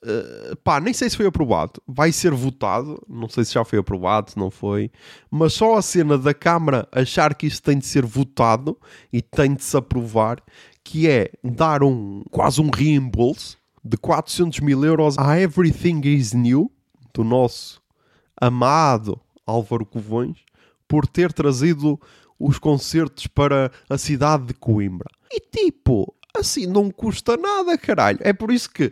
uh, 0.04 0.54
pá, 0.56 0.78
nem 0.78 0.92
sei 0.92 1.08
se 1.08 1.16
foi 1.16 1.24
aprovado. 1.24 1.80
Vai 1.88 2.12
ser 2.12 2.32
votado. 2.32 3.02
Não 3.08 3.26
sei 3.26 3.46
se 3.46 3.54
já 3.54 3.64
foi 3.64 3.78
aprovado, 3.78 4.32
se 4.32 4.38
não 4.38 4.50
foi. 4.50 4.90
Mas 5.30 5.54
só 5.54 5.78
a 5.78 5.82
cena 5.82 6.18
da 6.18 6.34
Câmara 6.34 6.86
achar 6.92 7.34
que 7.34 7.46
isso 7.46 7.62
tem 7.62 7.78
de 7.78 7.86
ser 7.86 8.04
votado 8.04 8.76
e 9.10 9.22
tem 9.22 9.54
de 9.54 9.64
se 9.64 9.78
aprovar, 9.78 10.42
que 10.84 11.08
é 11.08 11.30
dar 11.42 11.82
um 11.82 12.22
quase 12.30 12.60
um 12.60 12.68
reembolso 12.68 13.56
de 13.82 13.96
400 13.96 14.60
mil 14.60 14.84
euros 14.84 15.16
a 15.16 15.40
Everything 15.40 16.02
is 16.04 16.34
New 16.34 16.70
do 17.14 17.24
nosso 17.24 17.80
amado 18.38 19.18
Álvaro 19.46 19.86
Covões 19.86 20.36
por 20.86 21.06
ter 21.06 21.32
trazido 21.32 21.98
os 22.40 22.58
concertos 22.58 23.26
para 23.26 23.70
a 23.88 23.98
cidade 23.98 24.46
de 24.46 24.54
Coimbra. 24.54 25.10
E 25.30 25.38
tipo, 25.38 26.12
assim 26.34 26.66
não 26.66 26.90
custa 26.90 27.36
nada, 27.36 27.76
caralho. 27.76 28.18
É 28.22 28.32
por 28.32 28.50
isso 28.50 28.70
que 28.70 28.90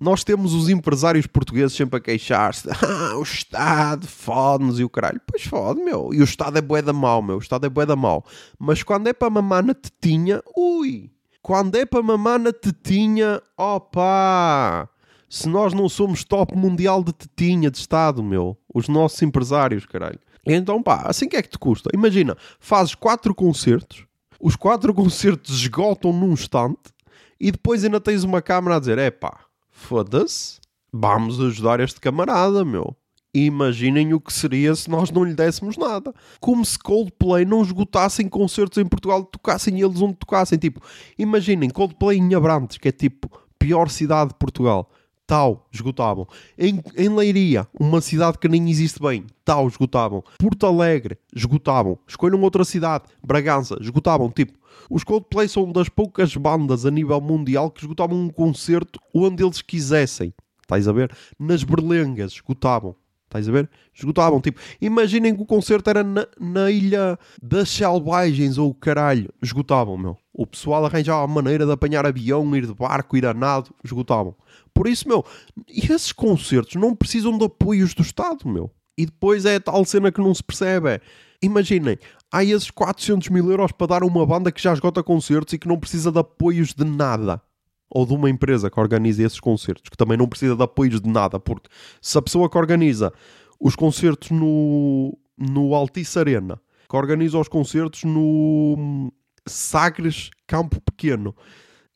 nós 0.00 0.22
temos 0.22 0.54
os 0.54 0.68
empresários 0.68 1.26
portugueses 1.26 1.76
sempre 1.76 1.98
a 1.98 2.00
queixar-se. 2.00 2.68
Ah, 2.70 3.14
o 3.18 3.22
Estado 3.22 4.06
fode-nos 4.06 4.78
e 4.78 4.84
o 4.84 4.90
caralho. 4.90 5.20
Pois 5.26 5.44
fode, 5.44 5.82
meu. 5.82 6.10
E 6.12 6.20
o 6.20 6.24
Estado 6.24 6.58
é 6.58 6.60
bué 6.60 6.82
da 6.82 6.92
mau, 6.92 7.22
meu. 7.22 7.36
O 7.36 7.40
Estado 7.40 7.66
é 7.66 7.68
bué 7.68 7.86
da 7.86 7.96
mau. 7.96 8.24
Mas 8.58 8.82
quando 8.82 9.06
é 9.06 9.12
para 9.12 9.30
mamar 9.30 9.64
na 9.64 9.74
tetinha, 9.74 10.42
ui. 10.56 11.10
Quando 11.40 11.76
é 11.76 11.86
para 11.86 12.02
mamar 12.02 12.38
na 12.38 12.52
tetinha, 12.52 13.40
opa. 13.56 14.88
Se 15.28 15.48
nós 15.48 15.72
não 15.72 15.88
somos 15.88 16.24
top 16.24 16.56
mundial 16.56 17.02
de 17.02 17.12
tetinha 17.12 17.70
de 17.70 17.78
Estado, 17.78 18.22
meu. 18.22 18.56
Os 18.72 18.88
nossos 18.88 19.20
empresários, 19.22 19.84
caralho. 19.84 20.18
Então, 20.48 20.82
pá, 20.82 21.02
assim 21.04 21.28
que 21.28 21.36
é 21.36 21.42
que 21.42 21.50
te 21.50 21.58
custa? 21.58 21.90
Imagina, 21.92 22.36
fazes 22.58 22.94
quatro 22.94 23.34
concertos, 23.34 24.06
os 24.40 24.56
quatro 24.56 24.92
concertos 24.94 25.60
esgotam 25.60 26.12
num 26.12 26.32
instante 26.32 26.90
e 27.38 27.52
depois 27.52 27.84
ainda 27.84 28.00
tens 28.00 28.24
uma 28.24 28.40
câmara 28.40 28.76
a 28.76 28.80
dizer: 28.80 28.98
é 28.98 29.10
pá, 29.10 29.40
foda-se, 29.70 30.58
vamos 30.92 31.38
ajudar 31.40 31.80
este 31.80 32.00
camarada, 32.00 32.64
meu. 32.64 32.96
Imaginem 33.34 34.14
o 34.14 34.20
que 34.20 34.32
seria 34.32 34.74
se 34.74 34.88
nós 34.90 35.10
não 35.10 35.22
lhe 35.22 35.34
dessemos 35.34 35.76
nada. 35.76 36.14
Como 36.40 36.64
se 36.64 36.78
Coldplay 36.78 37.44
não 37.44 37.62
esgotassem 37.62 38.26
concertos 38.26 38.78
em 38.78 38.86
Portugal, 38.86 39.22
tocassem 39.22 39.78
eles 39.80 40.00
onde 40.00 40.14
tocassem. 40.14 40.58
Tipo, 40.58 40.80
imaginem 41.18 41.68
Coldplay 41.68 42.18
em 42.18 42.34
Abrantes, 42.34 42.78
que 42.78 42.88
é 42.88 42.92
tipo 42.92 43.30
pior 43.58 43.90
cidade 43.90 44.30
de 44.30 44.36
Portugal 44.36 44.90
tal, 45.28 45.68
esgotavam. 45.70 46.26
Em, 46.58 46.82
em 46.96 47.14
Leiria, 47.14 47.68
uma 47.78 48.00
cidade 48.00 48.38
que 48.38 48.48
nem 48.48 48.70
existe 48.70 48.98
bem, 48.98 49.26
tal, 49.44 49.68
esgotavam. 49.68 50.24
Porto 50.38 50.66
Alegre, 50.66 51.18
esgotavam. 51.36 51.98
Escolham 52.08 52.40
outra 52.40 52.64
cidade, 52.64 53.04
Bragança, 53.22 53.76
esgotavam. 53.78 54.30
Tipo, 54.30 54.58
os 54.88 55.04
Coldplay 55.04 55.46
são 55.46 55.70
das 55.70 55.90
poucas 55.90 56.34
bandas 56.34 56.86
a 56.86 56.90
nível 56.90 57.20
mundial 57.20 57.70
que 57.70 57.82
esgotavam 57.82 58.18
um 58.18 58.30
concerto 58.30 58.98
onde 59.14 59.44
eles 59.44 59.60
quisessem. 59.60 60.32
Estás 60.62 60.88
a 60.88 60.92
ver? 60.92 61.14
Nas 61.38 61.62
berlengas, 61.62 62.32
esgotavam. 62.32 62.96
Estás 63.28 63.46
a 63.46 63.52
ver? 63.52 63.68
Esgotavam. 63.94 64.40
Tipo, 64.40 64.58
imaginem 64.80 65.36
que 65.36 65.42
o 65.42 65.46
concerto 65.46 65.90
era 65.90 66.02
na, 66.02 66.26
na 66.40 66.70
ilha 66.70 67.18
das 67.42 67.68
selvagens 67.68 68.56
ou 68.56 68.72
caralho. 68.72 69.28
Esgotavam, 69.42 69.98
meu. 69.98 70.16
O 70.32 70.46
pessoal 70.46 70.86
arranjava 70.86 71.22
a 71.22 71.26
maneira 71.26 71.66
de 71.66 71.72
apanhar 71.72 72.06
avião, 72.06 72.56
ir 72.56 72.64
de 72.64 72.72
barco, 72.72 73.18
ir 73.18 73.26
a 73.26 73.34
nado. 73.34 73.70
Esgotavam. 73.84 74.34
Por 74.78 74.86
isso, 74.86 75.08
meu, 75.08 75.24
esses 75.66 76.12
concertos 76.12 76.76
não 76.76 76.94
precisam 76.94 77.36
de 77.36 77.44
apoios 77.44 77.94
do 77.94 78.02
Estado, 78.02 78.48
meu. 78.48 78.70
E 78.96 79.06
depois 79.06 79.44
é 79.44 79.56
a 79.56 79.60
tal 79.60 79.84
cena 79.84 80.12
que 80.12 80.20
não 80.20 80.32
se 80.32 80.40
percebe. 80.40 80.88
É, 80.88 81.00
imaginem, 81.42 81.98
há 82.30 82.44
esses 82.44 82.70
400 82.70 83.28
mil 83.30 83.50
euros 83.50 83.72
para 83.72 83.88
dar 83.88 84.02
a 84.04 84.06
uma 84.06 84.24
banda 84.24 84.52
que 84.52 84.62
já 84.62 84.72
esgota 84.72 85.02
concertos 85.02 85.52
e 85.52 85.58
que 85.58 85.66
não 85.66 85.80
precisa 85.80 86.12
de 86.12 86.20
apoios 86.20 86.74
de 86.74 86.84
nada. 86.84 87.42
Ou 87.90 88.06
de 88.06 88.14
uma 88.14 88.30
empresa 88.30 88.70
que 88.70 88.78
organiza 88.78 89.24
esses 89.24 89.40
concertos, 89.40 89.90
que 89.90 89.96
também 89.96 90.16
não 90.16 90.28
precisa 90.28 90.54
de 90.54 90.62
apoios 90.62 91.00
de 91.00 91.08
nada. 91.10 91.40
Porque 91.40 91.68
se 92.00 92.16
a 92.16 92.22
pessoa 92.22 92.48
que 92.48 92.56
organiza 92.56 93.12
os 93.58 93.74
concertos 93.74 94.30
no, 94.30 95.18
no 95.36 95.74
Altice 95.74 96.20
Arena, 96.20 96.60
que 96.88 96.94
organiza 96.94 97.36
os 97.36 97.48
concertos 97.48 98.04
no 98.04 99.12
Sagres 99.44 100.30
Campo 100.46 100.80
Pequeno 100.80 101.34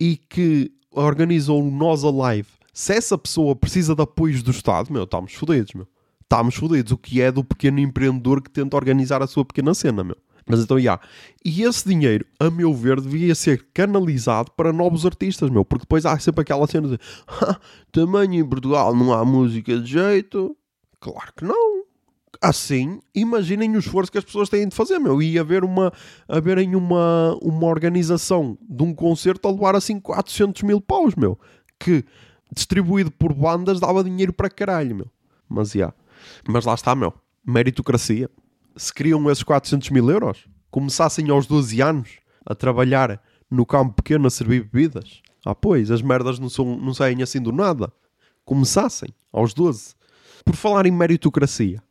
e 0.01 0.17
que 0.17 0.73
organiza 0.91 1.53
o 1.53 1.63
Nós 1.71 2.03
Alive 2.03 2.61
se 2.73 2.95
essa 2.95 3.19
pessoa 3.19 3.55
precisa 3.55 3.95
de 3.95 4.03
apoios 4.03 4.43
do 4.43 4.51
Estado, 4.51 4.93
meu, 4.93 5.05
estamos 5.05 5.35
fodidos, 5.35 5.75
meu. 5.75 5.87
Estamos 6.23 6.55
fodidos. 6.55 6.93
O 6.93 6.97
que 6.97 7.21
é 7.21 7.31
do 7.31 7.45
pequeno 7.45 7.79
empreendedor 7.79 8.41
que 8.41 8.51
tenta 8.51 8.77
organizar 8.77 9.23
a 9.23 9.27
sua 9.27 9.45
pequena 9.45 9.75
cena, 9.75 10.03
meu. 10.03 10.17
Mas 10.47 10.61
então, 10.61 10.79
já. 10.79 10.83
Yeah. 10.83 11.03
E 11.45 11.63
esse 11.63 11.87
dinheiro, 11.87 12.27
a 12.41 12.51
meu 12.51 12.75
ver, 12.75 13.01
devia 13.01 13.35
ser 13.35 13.67
canalizado 13.75 14.51
para 14.53 14.73
novos 14.73 15.05
artistas, 15.05 15.51
meu. 15.51 15.65
Porque 15.65 15.85
depois 15.85 16.07
há 16.07 16.19
sempre 16.19 16.41
aquela 16.41 16.67
cena 16.67 16.89
de 16.89 16.99
também 17.93 18.39
em 18.39 18.45
Portugal 18.49 18.95
não 18.97 19.13
há 19.13 19.25
música 19.25 19.79
de 19.79 19.91
jeito. 19.91 20.57
Claro 20.99 21.33
que 21.37 21.45
não. 21.45 21.83
Assim, 22.41 23.01
imaginem 23.15 23.77
o 23.77 23.79
esforço 23.79 24.11
que 24.11 24.19
as 24.19 24.25
pessoas 24.25 24.49
têm 24.49 24.67
de 24.67 24.75
fazer, 24.75 24.99
meu. 24.99 25.23
E 25.23 25.39
haver 25.39 25.63
uma, 25.63 25.93
haverem 26.27 26.75
uma, 26.75 27.39
uma 27.41 27.67
organização 27.67 28.59
de 28.61 28.83
um 28.83 28.95
concerto 28.95 29.47
a 29.47 29.53
levar 29.53 29.77
assim 29.77 30.01
400 30.01 30.63
mil 30.63 30.81
paus, 30.81 31.15
meu. 31.15 31.39
Que 31.79 32.05
distribuído 32.53 33.11
por 33.11 33.33
bandas 33.33 33.81
dava 33.81 34.05
dinheiro 34.05 34.33
para 34.33 34.51
caralho, 34.51 34.95
meu. 34.95 35.11
Mas, 35.49 35.71
já. 35.71 35.79
Yeah. 35.79 35.97
Mas 36.49 36.65
lá 36.65 36.75
está, 36.75 36.95
meu. 36.95 37.13
Meritocracia. 37.45 38.31
Se 38.77 38.93
queriam 38.93 39.31
esses 39.31 39.43
400 39.43 39.91
mil 39.91 40.11
euros, 40.11 40.47
começassem 40.71 41.29
aos 41.31 41.47
12 41.47 41.81
anos 41.81 42.11
a 42.47 42.55
trabalhar 42.55 43.21
no 43.51 43.67
campo 43.67 43.95
pequeno 43.95 44.27
a 44.27 44.31
servir 44.31 44.65
bebidas. 44.65 45.21
Ah, 45.45 45.55
pois, 45.55 45.91
as 45.91 46.01
merdas 46.01 46.39
não, 46.39 46.49
são, 46.49 46.77
não 46.79 46.95
saem 46.95 47.23
assim 47.23 47.41
do 47.41 47.53
nada. 47.53 47.93
Começassem 48.45 49.11
aos 49.33 49.53
12. 49.53 49.95
Por 50.45 50.57
falar 50.57 50.87
em 50.87 50.91
meritocracia, 50.91 51.83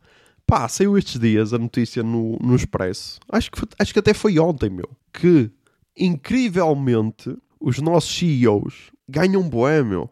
pá, 0.45 0.67
saiu 0.67 0.97
estes 0.97 1.19
dias 1.19 1.53
a 1.53 1.57
notícia 1.57 2.01
no, 2.01 2.37
no 2.41 2.55
Expresso. 2.55 3.19
Acho 3.29 3.51
que, 3.51 3.61
acho 3.77 3.93
que 3.93 3.99
até 3.99 4.13
foi 4.13 4.39
ontem, 4.39 4.69
meu. 4.69 4.89
Que, 5.13 5.51
incrivelmente, 5.95 7.37
os 7.59 7.79
nossos 7.79 8.17
CEOs 8.17 8.91
ganham 9.07 9.47
boé, 9.47 9.83
meu. 9.83 10.09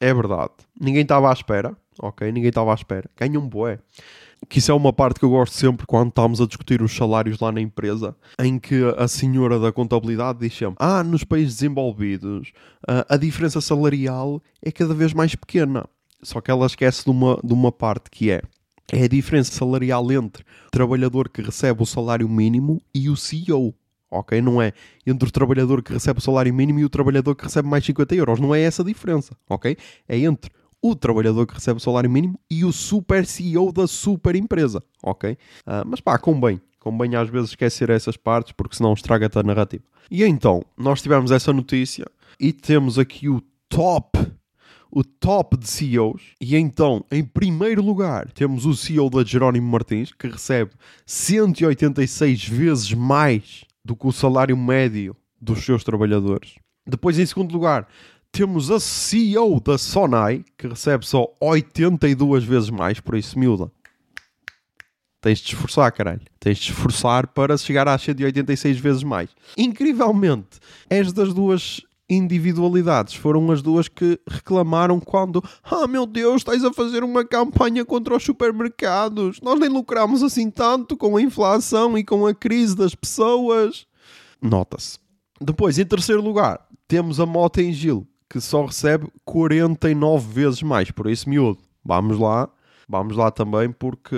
É 0.00 0.12
verdade. 0.12 0.52
Ninguém 0.78 1.02
estava 1.02 1.30
à 1.30 1.32
espera. 1.32 1.76
Ok? 1.98 2.30
Ninguém 2.30 2.50
estava 2.50 2.72
à 2.72 2.74
espera. 2.74 3.08
Ganham 3.16 3.46
boé. 3.46 3.78
Que 4.48 4.58
isso 4.58 4.70
é 4.70 4.74
uma 4.74 4.92
parte 4.92 5.18
que 5.18 5.24
eu 5.24 5.30
gosto 5.30 5.54
sempre 5.54 5.86
quando 5.86 6.10
estamos 6.10 6.40
a 6.40 6.46
discutir 6.46 6.82
os 6.82 6.94
salários 6.94 7.40
lá 7.40 7.50
na 7.50 7.60
empresa, 7.60 8.14
em 8.38 8.58
que 8.58 8.82
a 8.98 9.08
senhora 9.08 9.58
da 9.58 9.72
contabilidade 9.72 10.40
diz 10.40 10.54
sempre: 10.54 10.76
Ah, 10.78 11.02
nos 11.02 11.24
países 11.24 11.54
desenvolvidos 11.56 12.52
a 12.86 13.16
diferença 13.16 13.60
salarial 13.62 14.42
é 14.62 14.70
cada 14.70 14.92
vez 14.92 15.14
mais 15.14 15.34
pequena. 15.34 15.86
Só 16.22 16.40
que 16.40 16.50
ela 16.50 16.66
esquece 16.66 17.04
de 17.04 17.10
uma, 17.10 17.40
de 17.42 17.52
uma 17.52 17.72
parte 17.72 18.10
que 18.10 18.30
é 18.30 18.42
é 18.92 19.02
a 19.02 19.08
diferença 19.08 19.52
salarial 19.52 20.12
entre 20.12 20.44
o 20.68 20.70
trabalhador 20.70 21.28
que 21.28 21.42
recebe 21.42 21.82
o 21.82 21.86
salário 21.86 22.28
mínimo 22.28 22.80
e 22.94 23.10
o 23.10 23.16
CEO 23.16 23.74
ok? 24.18 24.40
Não 24.40 24.60
é 24.60 24.72
entre 25.06 25.28
o 25.28 25.32
trabalhador 25.32 25.82
que 25.82 25.92
recebe 25.92 26.18
o 26.18 26.22
salário 26.22 26.52
mínimo 26.52 26.80
e 26.80 26.84
o 26.84 26.88
trabalhador 26.88 27.34
que 27.34 27.44
recebe 27.44 27.68
mais 27.68 27.84
50 27.84 28.14
euros. 28.14 28.40
Não 28.40 28.54
é 28.54 28.60
essa 28.60 28.82
a 28.82 28.84
diferença, 28.84 29.36
ok? 29.48 29.76
É 30.08 30.18
entre 30.18 30.50
o 30.82 30.94
trabalhador 30.94 31.46
que 31.46 31.54
recebe 31.54 31.78
o 31.78 31.82
salário 31.82 32.10
mínimo 32.10 32.38
e 32.50 32.64
o 32.64 32.72
super 32.72 33.26
CEO 33.26 33.72
da 33.72 33.86
super 33.86 34.36
empresa, 34.36 34.82
ok? 35.02 35.32
Uh, 35.32 35.36
mas 35.86 36.00
pá, 36.00 36.18
convém. 36.18 36.60
Convém 36.78 37.16
às 37.16 37.28
vezes 37.28 37.50
esquecer 37.50 37.90
essas 37.90 38.16
partes 38.16 38.52
porque 38.52 38.76
senão 38.76 38.92
estraga-te 38.92 39.38
a 39.38 39.42
narrativa. 39.42 39.82
E 40.10 40.22
então, 40.22 40.62
nós 40.76 41.02
tivemos 41.02 41.30
essa 41.30 41.52
notícia 41.52 42.06
e 42.38 42.52
temos 42.52 42.98
aqui 42.98 43.28
o 43.28 43.42
top 43.68 44.18
o 44.90 45.04
top 45.04 45.58
de 45.58 45.68
CEOs. 45.68 46.22
E 46.40 46.56
então, 46.56 47.04
em 47.10 47.22
primeiro 47.22 47.82
lugar, 47.82 48.30
temos 48.32 48.64
o 48.64 48.74
CEO 48.74 49.10
da 49.10 49.22
Jerónimo 49.22 49.70
Martins, 49.70 50.12
que 50.12 50.26
recebe 50.26 50.70
186 51.04 52.48
vezes 52.48 52.92
mais 52.94 53.64
do 53.86 53.94
que 53.94 54.06
o 54.06 54.12
salário 54.12 54.56
médio 54.56 55.16
dos 55.40 55.64
seus 55.64 55.84
trabalhadores. 55.84 56.56
Depois, 56.84 57.18
em 57.18 57.24
segundo 57.24 57.52
lugar, 57.52 57.86
temos 58.32 58.70
a 58.70 58.80
CEO 58.80 59.60
da 59.60 59.78
Sonai, 59.78 60.44
que 60.58 60.66
recebe 60.66 61.06
só 61.06 61.32
82 61.40 62.44
vezes 62.44 62.68
mais, 62.68 62.98
por 62.98 63.14
isso, 63.16 63.38
miúda. 63.38 63.70
Tens 65.20 65.38
de 65.38 65.54
esforçar, 65.54 65.90
caralho. 65.92 66.20
Tens 66.38 66.58
de 66.58 66.70
esforçar 66.70 67.28
para 67.28 67.56
chegar 67.56 67.86
às 67.86 68.02
186 68.02 68.78
vezes 68.78 69.02
mais. 69.04 69.30
Incrivelmente, 69.56 70.58
és 70.90 71.12
das 71.12 71.32
duas 71.32 71.80
individualidades. 72.08 73.14
Foram 73.14 73.50
as 73.50 73.62
duas 73.62 73.88
que 73.88 74.18
reclamaram 74.28 75.00
quando 75.00 75.42
ah 75.62 75.86
meu 75.86 76.06
Deus, 76.06 76.36
estás 76.36 76.64
a 76.64 76.72
fazer 76.72 77.02
uma 77.02 77.24
campanha 77.24 77.84
contra 77.84 78.16
os 78.16 78.22
supermercados. 78.22 79.40
Nós 79.40 79.58
nem 79.58 79.68
lucramos 79.68 80.22
assim 80.22 80.50
tanto 80.50 80.96
com 80.96 81.16
a 81.16 81.22
inflação 81.22 81.98
e 81.98 82.04
com 82.04 82.26
a 82.26 82.34
crise 82.34 82.76
das 82.76 82.94
pessoas. 82.94 83.86
Nota-se. 84.40 84.98
Depois, 85.40 85.78
em 85.78 85.84
terceiro 85.84 86.22
lugar 86.22 86.64
temos 86.88 87.18
a 87.18 87.26
Mota 87.26 87.60
em 87.60 87.72
Gil 87.72 88.06
que 88.28 88.40
só 88.40 88.64
recebe 88.64 89.08
49 89.24 90.32
vezes 90.32 90.62
mais 90.62 90.90
por 90.90 91.06
esse 91.06 91.28
miúdo. 91.28 91.60
Vamos 91.84 92.18
lá, 92.18 92.48
vamos 92.88 93.16
lá 93.16 93.30
também 93.30 93.70
porque, 93.70 94.16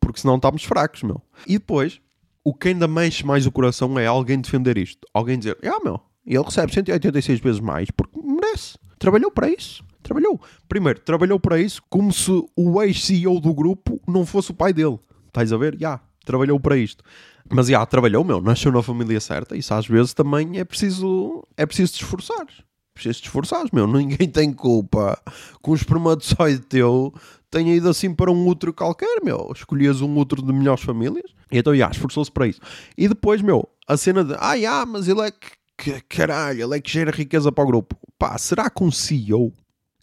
porque 0.00 0.20
senão 0.20 0.36
estamos 0.36 0.64
fracos 0.64 1.02
meu. 1.02 1.20
e 1.46 1.58
depois, 1.58 2.00
o 2.42 2.54
que 2.54 2.68
ainda 2.68 2.88
mexe 2.88 3.24
mais 3.26 3.44
o 3.46 3.52
coração 3.52 3.98
é 3.98 4.06
alguém 4.06 4.40
defender 4.40 4.78
isto. 4.78 5.06
Alguém 5.12 5.38
dizer, 5.38 5.58
ah 5.62 5.80
meu 5.84 6.00
e 6.26 6.34
ele 6.34 6.44
recebe 6.44 6.72
186 6.72 7.40
vezes 7.40 7.60
mais 7.60 7.90
porque 7.90 8.18
merece. 8.20 8.78
Trabalhou 8.98 9.30
para 9.30 9.48
isso. 9.48 9.84
Trabalhou. 10.02 10.40
Primeiro, 10.68 11.00
trabalhou 11.00 11.38
para 11.38 11.60
isso 11.60 11.82
como 11.88 12.12
se 12.12 12.30
o 12.56 12.82
ex-CEO 12.82 13.40
do 13.40 13.52
grupo 13.52 14.00
não 14.06 14.24
fosse 14.24 14.50
o 14.50 14.54
pai 14.54 14.72
dele. 14.72 14.98
Estás 15.28 15.52
a 15.52 15.56
ver? 15.56 15.74
Já. 15.74 15.88
Yeah, 15.88 16.02
trabalhou 16.24 16.58
para 16.58 16.76
isto. 16.76 17.04
Mas 17.48 17.66
já, 17.66 17.72
yeah, 17.72 17.86
trabalhou, 17.86 18.24
meu. 18.24 18.40
Nasceu 18.40 18.72
na 18.72 18.82
família 18.82 19.20
certa. 19.20 19.56
Isso 19.56 19.72
às 19.74 19.86
vezes 19.86 20.14
também 20.14 20.58
é 20.58 20.64
preciso, 20.64 21.44
é 21.56 21.66
preciso 21.66 21.92
te 21.92 22.02
esforçar. 22.02 22.46
Preciso 22.94 23.20
te 23.20 23.24
esforçar, 23.26 23.64
meu. 23.72 23.86
Ninguém 23.86 24.28
tem 24.28 24.52
culpa 24.52 25.20
com 25.60 25.72
um 25.72 25.74
espermatozoide 25.74 26.60
teu 26.60 27.12
tenha 27.50 27.74
ido 27.74 27.88
assim 27.88 28.14
para 28.14 28.30
um 28.30 28.46
outro 28.46 28.72
qualquer, 28.72 29.20
meu. 29.22 29.50
Escolhias 29.54 30.00
um 30.00 30.14
outro 30.16 30.42
de 30.42 30.52
melhores 30.52 30.82
famílias. 30.82 31.30
E 31.50 31.58
então, 31.58 31.72
já, 31.72 31.78
yeah, 31.78 31.94
esforçou-se 31.94 32.30
para 32.30 32.46
isso. 32.46 32.60
E 32.98 33.08
depois, 33.08 33.40
meu, 33.40 33.68
a 33.86 33.96
cena 33.96 34.24
de, 34.24 34.34
ah, 34.38 34.58
já, 34.58 34.84
mas 34.84 35.08
ele 35.08 35.20
é 35.20 35.30
que 35.30 35.52
que 35.76 36.00
caralho, 36.02 36.64
ele 36.64 36.76
é 36.76 36.80
que 36.80 36.90
gera 36.90 37.10
riqueza 37.10 37.52
para 37.52 37.64
o 37.64 37.66
grupo. 37.66 37.96
Pá, 38.18 38.36
será 38.38 38.70
que 38.70 38.82
um 38.82 38.90
CEO 38.90 39.52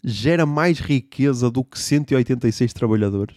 gera 0.02 0.46
mais 0.46 0.78
riqueza 0.78 1.50
do 1.50 1.64
que 1.64 1.78
186 1.78 2.72
trabalhadores? 2.72 3.36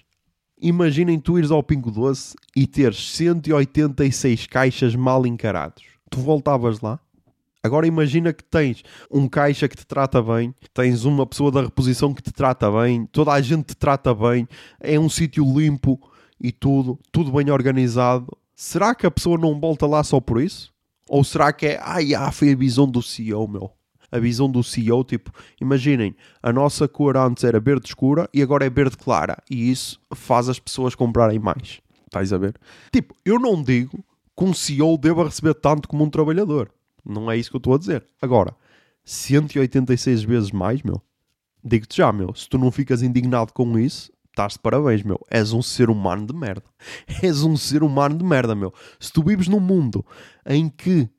Imaginem 0.59 1.19
tu 1.19 1.37
ires 1.37 1.51
ao 1.51 1.63
Pingo 1.63 1.91
Doce 1.91 2.35
e 2.55 2.65
teres 2.65 3.11
186 3.11 4.47
caixas 4.47 4.95
mal 4.95 5.25
encarados. 5.25 5.83
Tu 6.09 6.19
voltavas 6.19 6.81
lá? 6.81 6.99
Agora 7.61 7.85
imagina 7.85 8.31
que 8.31 8.43
tens 8.43 8.83
um 9.11 9.27
caixa 9.27 9.67
que 9.67 9.75
te 9.75 9.85
trata 9.85 10.21
bem, 10.21 10.55
tens 10.73 11.03
uma 11.03 11.25
pessoa 11.25 11.51
da 11.51 11.61
reposição 11.63 12.13
que 12.13 12.21
te 12.21 12.31
trata 12.31 12.71
bem, 12.71 13.05
toda 13.07 13.33
a 13.33 13.41
gente 13.41 13.65
te 13.67 13.75
trata 13.75 14.13
bem, 14.15 14.47
é 14.79 14.97
um 14.97 15.09
sítio 15.09 15.43
limpo 15.43 15.99
e 16.39 16.51
tudo, 16.51 16.99
tudo 17.11 17.31
bem 17.31 17.51
organizado. 17.51 18.35
Será 18.55 18.95
que 18.95 19.05
a 19.05 19.11
pessoa 19.11 19.37
não 19.37 19.59
volta 19.59 19.85
lá 19.85 20.03
só 20.03 20.19
por 20.19 20.41
isso? 20.41 20.73
Ou 21.07 21.23
será 21.23 21.51
que 21.53 21.65
é, 21.65 21.79
ai, 21.81 22.13
ah, 22.13 22.31
foi 22.31 22.51
a 22.51 22.55
visão 22.55 22.89
do 22.89 23.01
CEO, 23.01 23.47
meu? 23.47 23.71
A 24.11 24.19
visão 24.19 24.49
do 24.49 24.63
CEO, 24.63 25.03
tipo, 25.03 25.31
imaginem, 25.59 26.15
a 26.41 26.53
nossa 26.53 26.87
cor 26.87 27.17
antes 27.17 27.43
era 27.43 27.59
verde 27.59 27.87
escura 27.87 28.29
e 28.33 28.41
agora 28.41 28.65
é 28.65 28.69
verde 28.69 28.97
clara. 28.97 29.37
E 29.49 29.69
isso 29.69 29.99
faz 30.13 30.47
as 30.47 30.59
pessoas 30.59 30.95
comprarem 30.95 31.39
mais. 31.39 31.81
Estás 32.05 32.31
a 32.31 32.37
ver? 32.37 32.55
Tipo, 32.91 33.13
eu 33.25 33.37
não 33.37 33.61
digo 33.61 34.03
que 34.37 34.43
um 34.45 34.53
CEO 34.53 34.97
deva 34.97 35.25
receber 35.25 35.55
tanto 35.55 35.89
como 35.89 36.03
um 36.03 36.09
trabalhador. 36.09 36.71
Não 37.05 37.29
é 37.29 37.37
isso 37.37 37.49
que 37.49 37.55
eu 37.57 37.59
estou 37.59 37.75
a 37.75 37.77
dizer. 37.77 38.05
Agora, 38.21 38.55
186 39.03 40.23
vezes 40.23 40.51
mais, 40.51 40.81
meu. 40.83 41.01
Digo-te 41.63 41.97
já, 41.97 42.11
meu. 42.13 42.33
Se 42.33 42.47
tu 42.47 42.57
não 42.57 42.71
ficas 42.71 43.01
indignado 43.01 43.51
com 43.51 43.77
isso, 43.77 44.11
estás 44.37 44.53
de 44.53 44.59
parabéns, 44.59 45.01
meu. 45.01 45.19
És 45.31 45.51
um 45.51 45.63
ser 45.63 45.89
humano 45.89 46.27
de 46.27 46.33
merda. 46.33 46.63
És 47.23 47.41
um 47.41 47.57
ser 47.57 47.81
humano 47.81 48.15
de 48.15 48.23
merda, 48.23 48.53
meu. 48.53 48.71
Se 48.99 49.11
tu 49.11 49.23
vives 49.23 49.47
num 49.47 49.59
mundo 49.59 50.05
em 50.45 50.69
que 50.69 51.09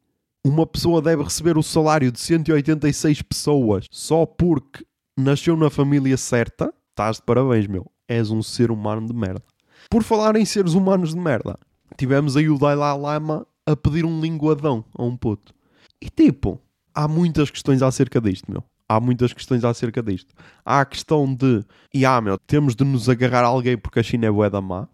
uma 0.46 0.64
pessoa 0.64 1.02
deve 1.02 1.24
receber 1.24 1.58
o 1.58 1.62
salário 1.62 2.12
de 2.12 2.20
186 2.20 3.22
pessoas 3.22 3.86
só 3.90 4.24
porque 4.24 4.84
nasceu 5.18 5.56
na 5.56 5.68
família 5.68 6.16
certa, 6.16 6.72
estás 6.90 7.16
de 7.16 7.22
parabéns, 7.24 7.66
meu. 7.66 7.90
És 8.06 8.30
um 8.30 8.40
ser 8.40 8.70
humano 8.70 9.06
de 9.08 9.12
merda. 9.12 9.42
Por 9.90 10.04
falar 10.04 10.36
em 10.36 10.44
seres 10.44 10.74
humanos 10.74 11.12
de 11.12 11.20
merda, 11.20 11.58
tivemos 11.96 12.36
aí 12.36 12.48
o 12.48 12.58
Dalai 12.58 12.96
Lama 12.96 13.46
a 13.66 13.76
pedir 13.76 14.04
um 14.04 14.20
linguadão 14.20 14.84
a 14.96 15.02
um 15.02 15.16
puto. 15.16 15.52
E 16.00 16.08
tipo, 16.08 16.60
há 16.94 17.08
muitas 17.08 17.50
questões 17.50 17.82
acerca 17.82 18.20
disto, 18.20 18.50
meu. 18.50 18.62
Há 18.88 18.98
muitas 19.00 19.32
questões 19.32 19.64
acerca 19.64 20.02
disto. 20.02 20.34
Há 20.64 20.80
a 20.80 20.84
questão 20.84 21.32
de, 21.34 21.62
e 21.92 22.06
ah, 22.06 22.20
meu, 22.20 22.38
temos 22.38 22.74
de 22.74 22.84
nos 22.84 23.08
agarrar 23.08 23.44
a 23.44 23.48
alguém 23.48 23.76
porque 23.76 24.00
a 24.00 24.02
China 24.02 24.26
é 24.26 24.30
bué 24.30 24.48
da 24.48 24.60
má. 24.60 24.88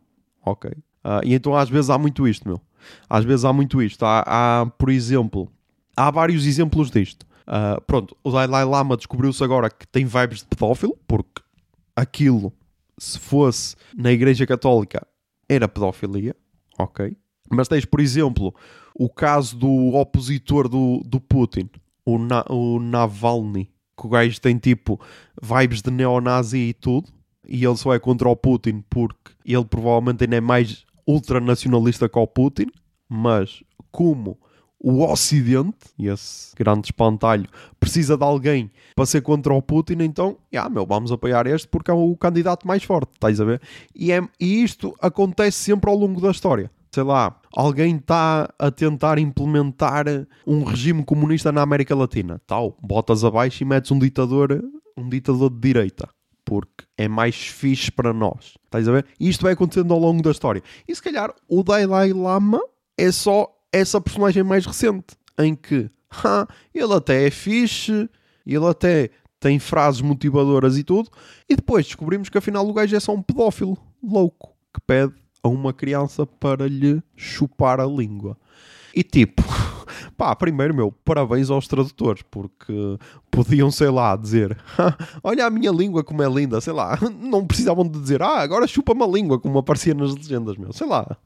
Ok. 0.45 0.71
Uh, 0.71 1.21
e 1.23 1.35
então 1.35 1.55
às 1.55 1.69
vezes 1.69 1.91
há 1.91 1.99
muito 1.99 2.27
isto, 2.27 2.49
meu. 2.49 2.61
Às 3.09 3.25
vezes 3.25 3.45
há 3.45 3.53
muito 3.53 3.81
isto. 3.81 4.05
Há, 4.05 4.25
há 4.27 4.67
por 4.67 4.91
exemplo, 4.91 5.49
há 5.97 6.11
vários 6.11 6.47
exemplos 6.47 6.91
disto. 6.91 7.25
Uh, 7.47 7.81
pronto, 7.83 8.17
o 8.25 8.31
Dalai 8.31 8.65
Lama 8.65 8.97
descobriu-se 8.97 9.45
agora 9.45 9.71
que 9.71 9.87
tem 9.87 10.07
vibes 10.07 10.39
de 10.39 10.47
pedófilo, 10.47 10.99
porque 11.07 11.43
aquilo, 11.95 12.53
se 12.99 13.19
fosse 13.19 13.77
na 13.95 14.11
Igreja 14.11 14.47
Católica, 14.47 15.07
era 15.49 15.69
pedofilia, 15.69 16.35
ok? 16.79 17.17
Mas 17.51 17.69
tens, 17.69 17.85
por 17.85 18.01
exemplo, 18.01 18.55
o 18.95 19.11
caso 19.11 19.57
do 19.57 19.95
opositor 19.95 20.69
do, 20.69 21.03
do 21.05 21.21
Putin, 21.21 21.69
o, 22.05 22.19
Na, 22.19 22.45
o 22.49 22.81
Navalny, 22.81 23.71
que 23.97 24.07
o 24.07 24.09
gajo 24.09 24.41
tem 24.41 24.59
tipo 24.59 25.01
vibes 25.41 25.83
de 25.83 25.91
neonazi 25.91 26.59
e 26.59 26.75
tudo, 26.75 27.09
e 27.47 27.65
ele 27.65 27.77
só 27.77 27.95
é 27.95 27.99
contra 27.99 28.29
o 28.29 28.37
Putin 28.37 28.83
porque 28.89 29.33
ele 29.45 29.65
provavelmente 29.65 30.25
ainda 30.25 30.37
é 30.37 30.41
mais 30.41 30.85
ultranacionalista 31.07 32.09
que 32.09 32.19
o 32.19 32.27
Putin, 32.27 32.67
mas 33.09 33.63
como 33.93 34.39
o 34.79 35.03
Ocidente, 35.03 35.77
esse 35.99 36.55
grande 36.57 36.89
espantalho, 36.89 37.49
precisa 37.81 38.17
de 38.17 38.25
alguém 38.25 38.71
para 38.95 39.07
ser 39.07 39.23
contra 39.23 39.55
o 39.55 39.63
Putin, 39.63 39.97
então, 40.01 40.37
yeah, 40.53 40.69
meu, 40.69 40.85
vamos 40.85 41.11
apoiar 41.11 41.47
este 41.47 41.69
porque 41.69 41.91
é 41.91 41.95
o 41.95 42.15
candidato 42.17 42.67
mais 42.67 42.83
forte, 42.83 43.13
estás 43.15 43.41
a 43.41 43.45
ver? 43.45 43.63
E, 43.95 44.13
é, 44.13 44.21
e 44.39 44.63
isto 44.63 44.95
acontece 45.01 45.59
sempre 45.59 45.91
ao 45.91 45.97
longo 45.97 46.21
da 46.21 46.31
história 46.31 46.71
sei 46.95 47.03
lá, 47.03 47.37
alguém 47.55 47.97
está 47.97 48.53
a 48.59 48.71
tentar 48.71 49.19
implementar 49.19 50.07
um 50.47 50.65
regime 50.65 51.05
comunista 51.05 51.53
na 51.53 51.63
América 51.63 51.95
Latina, 51.95 52.41
tal, 52.47 52.77
botas 52.83 53.25
abaixo 53.25 53.63
e 53.63 53.67
metes 53.67 53.91
um 53.91 53.99
ditador, 53.99 54.63
um 54.97 55.09
ditador 55.09 55.51
de 55.51 55.61
direita, 55.61 56.09
porque 56.45 56.85
é 56.99 57.07
mais 57.07 57.37
fixe 57.37 57.91
para 57.91 58.13
nós. 58.13 58.55
Estás 58.65 58.89
a 58.89 58.93
ver? 58.93 59.07
E 59.19 59.29
isto 59.29 59.43
vai 59.43 59.53
acontecendo 59.53 59.95
ao 59.95 60.01
longo 60.01 60.23
da 60.23 60.33
história. 60.33 60.63
E 60.87 60.95
se 60.95 61.03
calhar 61.03 61.33
o 61.49 61.63
Dalai 61.63 62.13
Lama 62.13 62.61
é 62.99 63.11
só 63.13 63.49
essa 63.73 64.01
personagem 64.01 64.43
mais 64.43 64.67
recente, 64.67 65.17
em 65.39 65.55
que 65.55 65.89
ha, 66.25 66.47
ele 66.75 66.93
até 66.93 67.27
é 67.27 67.31
fixe, 67.31 68.09
ele 68.45 68.67
até 68.67 69.11
tem 69.39 69.59
frases 69.59 70.01
motivadoras 70.01 70.77
e 70.77 70.83
tudo, 70.83 71.11
e 71.49 71.55
depois 71.55 71.87
descobrimos 71.87 72.29
que 72.29 72.39
afinal 72.39 72.67
o 72.67 72.73
gajo 72.73 72.97
é 72.97 73.01
só 73.01 73.13
um 73.13 73.23
pedófilo 73.23 73.77
louco 74.03 74.55
que 74.73 74.81
pede 74.81 75.24
a 75.45 75.49
uma 75.49 75.75
criança 75.75 76.27
para 76.27 76.67
lhe 76.67 77.03
chupar 77.15 77.79
a 77.79 77.87
língua. 77.87 78.37
E 78.95 79.03
tipo, 79.03 79.43
pá, 80.17 80.35
primeiro, 80.35 80.75
meu, 80.75 80.91
parabéns 81.05 81.51
aos 81.51 81.69
tradutores, 81.69 82.23
porque 82.31 82.73
podiam, 83.31 83.71
sei 83.71 83.91
lá, 83.91 84.17
dizer: 84.17 84.57
Olha 85.23 85.47
a 85.47 85.51
minha 85.51 85.71
língua 85.71 86.03
como 86.03 86.23
é 86.23 86.29
linda, 86.29 86.61
sei 86.61 86.73
lá, 86.73 86.99
não 87.21 87.47
precisavam 87.47 87.87
de 87.87 88.01
dizer: 88.01 88.23
Ah, 88.23 88.41
agora 88.41 88.67
chupa-me 88.67 89.03
a 89.03 89.07
língua, 89.07 89.39
como 89.39 89.59
aparecia 89.59 89.95
nas 89.95 90.15
legendas, 90.15 90.57
meu, 90.57 90.73
sei 90.73 90.87
lá. 90.87 91.17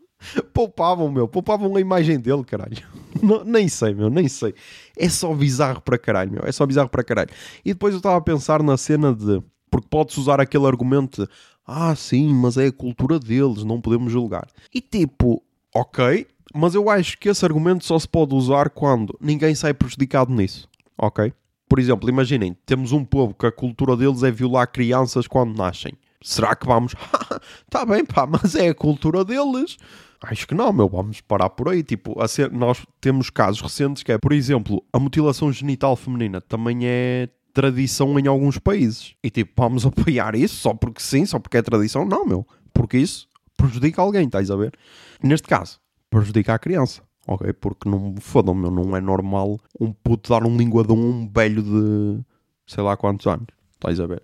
Poupavam, 0.52 1.12
meu, 1.12 1.28
poupavam 1.28 1.76
a 1.76 1.80
imagem 1.80 2.18
dele, 2.18 2.42
caralho. 2.42 2.76
Não, 3.22 3.44
nem 3.44 3.68
sei, 3.68 3.94
meu, 3.94 4.10
nem 4.10 4.26
sei. 4.26 4.52
É 4.96 5.08
só 5.08 5.32
bizarro 5.32 5.80
para 5.80 5.96
caralho, 5.96 6.32
meu, 6.32 6.42
é 6.44 6.50
só 6.50 6.66
bizarro 6.66 6.88
para 6.88 7.04
caralho. 7.04 7.30
E 7.64 7.72
depois 7.72 7.94
eu 7.94 7.98
estava 7.98 8.16
a 8.16 8.20
pensar 8.20 8.60
na 8.62 8.76
cena 8.76 9.14
de. 9.14 9.40
Porque 9.70 9.86
podes 9.88 10.16
usar 10.16 10.40
aquele 10.40 10.66
argumento 10.66 11.28
ah, 11.70 11.94
sim, 11.94 12.32
mas 12.32 12.56
é 12.56 12.68
a 12.68 12.72
cultura 12.72 13.18
deles, 13.18 13.62
não 13.62 13.78
podemos 13.78 14.10
julgar. 14.10 14.48
E 14.74 14.80
tipo, 14.80 15.42
ok, 15.74 16.26
mas 16.54 16.74
eu 16.74 16.88
acho 16.88 17.18
que 17.18 17.28
esse 17.28 17.44
argumento 17.44 17.84
só 17.84 17.98
se 17.98 18.08
pode 18.08 18.34
usar 18.34 18.70
quando 18.70 19.14
ninguém 19.20 19.54
sai 19.54 19.74
prejudicado 19.74 20.32
nisso, 20.32 20.66
ok? 20.96 21.30
Por 21.68 21.78
exemplo, 21.78 22.08
imaginem, 22.08 22.56
temos 22.64 22.92
um 22.92 23.04
povo 23.04 23.34
que 23.34 23.44
a 23.44 23.52
cultura 23.52 23.94
deles 23.94 24.22
é 24.22 24.30
violar 24.30 24.72
crianças 24.72 25.26
quando 25.26 25.54
nascem. 25.54 25.92
Será 26.22 26.56
que 26.56 26.66
vamos? 26.66 26.94
tá 27.68 27.84
bem, 27.84 28.02
pá, 28.02 28.26
mas 28.26 28.54
é 28.54 28.70
a 28.70 28.74
cultura 28.74 29.22
deles. 29.22 29.76
Acho 30.22 30.48
que 30.48 30.54
não, 30.54 30.72
meu, 30.72 30.88
vamos 30.88 31.20
parar 31.20 31.50
por 31.50 31.68
aí. 31.68 31.82
Tipo, 31.82 32.26
ser, 32.26 32.50
nós 32.50 32.84
temos 32.98 33.28
casos 33.28 33.60
recentes 33.60 34.02
que 34.02 34.10
é, 34.10 34.16
por 34.16 34.32
exemplo, 34.32 34.82
a 34.90 34.98
mutilação 34.98 35.52
genital 35.52 35.94
feminina 35.94 36.40
também 36.40 36.80
é 36.84 37.28
tradição 37.58 38.16
em 38.20 38.28
alguns 38.28 38.56
países. 38.56 39.16
E 39.20 39.30
tipo, 39.30 39.50
vamos 39.56 39.84
apoiar 39.86 40.36
isso 40.36 40.54
só 40.54 40.72
porque 40.72 41.02
sim, 41.02 41.26
só 41.26 41.40
porque 41.40 41.56
é 41.56 41.62
tradição? 41.62 42.04
Não, 42.04 42.24
meu. 42.24 42.46
Porque 42.72 42.96
isso 42.96 43.26
prejudica 43.56 44.00
alguém, 44.00 44.26
estás 44.26 44.48
a 44.48 44.54
ver? 44.54 44.72
Neste 45.20 45.48
caso, 45.48 45.80
prejudica 46.08 46.54
a 46.54 46.58
criança. 46.58 47.02
Ok? 47.26 47.52
Porque 47.54 47.88
não 47.88 48.14
fodam, 48.20 48.54
meu. 48.54 48.70
Não 48.70 48.96
é 48.96 49.00
normal 49.00 49.58
um 49.80 49.92
puto 49.92 50.30
dar 50.30 50.46
um 50.46 50.56
linguadão 50.56 50.96
a 50.96 51.00
um 51.00 51.28
velho 51.28 51.62
de 51.62 52.24
sei 52.64 52.84
lá 52.84 52.96
quantos 52.96 53.26
anos. 53.26 53.48
Estás 53.74 53.98
a 53.98 54.06
ver? 54.06 54.22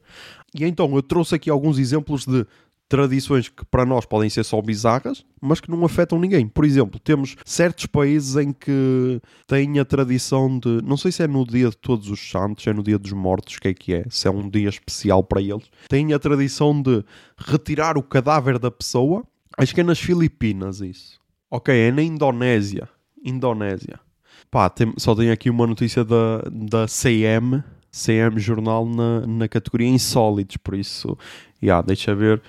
E 0.54 0.64
então 0.64 0.94
eu 0.94 1.02
trouxe 1.02 1.34
aqui 1.34 1.50
alguns 1.50 1.78
exemplos 1.78 2.24
de 2.24 2.46
tradições 2.88 3.48
que 3.48 3.64
para 3.64 3.84
nós 3.84 4.04
podem 4.04 4.28
ser 4.28 4.44
só 4.44 4.60
bizarras, 4.60 5.24
mas 5.40 5.60
que 5.60 5.70
não 5.70 5.84
afetam 5.84 6.18
ninguém. 6.18 6.46
Por 6.46 6.64
exemplo, 6.64 7.00
temos 7.00 7.36
certos 7.44 7.86
países 7.86 8.36
em 8.36 8.52
que 8.52 9.20
têm 9.46 9.78
a 9.78 9.84
tradição 9.84 10.58
de, 10.58 10.80
não 10.82 10.96
sei 10.96 11.10
se 11.10 11.22
é 11.22 11.26
no 11.26 11.44
dia 11.46 11.70
de 11.70 11.76
todos 11.76 12.10
os 12.10 12.30
santos, 12.30 12.66
é 12.66 12.72
no 12.72 12.82
dia 12.82 12.98
dos 12.98 13.12
mortos, 13.12 13.56
o 13.56 13.60
que 13.60 13.68
é 13.68 13.74
que 13.74 13.94
é, 13.94 14.04
se 14.10 14.28
é 14.28 14.30
um 14.30 14.48
dia 14.48 14.68
especial 14.68 15.22
para 15.24 15.40
eles, 15.40 15.70
têm 15.88 16.12
a 16.12 16.18
tradição 16.18 16.80
de 16.80 17.04
retirar 17.36 17.96
o 17.96 18.02
cadáver 18.02 18.58
da 18.58 18.70
pessoa, 18.70 19.24
acho 19.56 19.74
que 19.74 19.80
é 19.80 19.84
nas 19.84 19.98
Filipinas 19.98 20.80
isso. 20.80 21.18
Ok, 21.50 21.74
é 21.74 21.90
na 21.90 22.02
Indonésia. 22.02 22.88
Indonésia. 23.24 23.98
Pá, 24.50 24.68
tem, 24.68 24.92
só 24.98 25.14
tenho 25.14 25.32
aqui 25.32 25.48
uma 25.48 25.66
notícia 25.66 26.04
da, 26.04 26.42
da 26.50 26.86
CM, 26.86 27.62
CM 27.90 28.38
Jornal 28.38 28.86
na, 28.86 29.26
na 29.26 29.48
categoria 29.48 29.88
Insólitos, 29.88 30.56
por 30.58 30.74
isso, 30.74 31.16
yeah, 31.62 31.84
deixa 31.84 32.14
ver. 32.14 32.42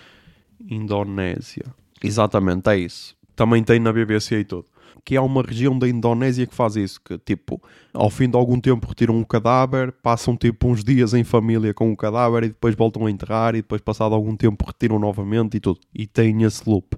Indonésia. 0.60 1.66
Exatamente, 2.04 2.70
é 2.70 2.78
isso. 2.78 3.16
Também 3.36 3.64
tem 3.64 3.80
na 3.80 3.92
BBC 3.92 4.40
e 4.40 4.46
tudo. 4.46 4.66
Que 5.04 5.16
é 5.16 5.22
uma 5.22 5.44
região 5.44 5.78
da 5.78 5.88
Indonésia 5.88 6.48
que 6.48 6.56
faz 6.56 6.76
isso, 6.76 7.00
que 7.04 7.18
tipo, 7.20 7.62
ao 7.94 8.10
fim 8.10 8.28
de 8.28 8.36
algum 8.36 8.60
tempo 8.60 8.88
retiram 8.88 9.16
um 9.16 9.24
cadáver, 9.24 9.92
passam 9.92 10.36
tipo 10.36 10.68
uns 10.68 10.84
dias 10.84 11.14
em 11.14 11.24
família 11.24 11.74
com 11.74 11.92
o 11.92 11.98
cadáver 11.98 12.44
e 12.44 12.48
depois 12.48 12.74
voltam 12.76 13.06
a 13.06 13.12
enterrar 13.12 13.54
e 13.54 13.62
depois 13.62 13.82
passado 13.82 14.16
algum 14.16 14.36
tempo 14.36 14.66
retiram 14.66 14.98
novamente 14.98 15.58
e 15.58 15.60
tudo. 15.60 15.80
E 15.94 16.08
tem 16.08 16.42
esse 16.44 16.68
loop. 16.68 16.98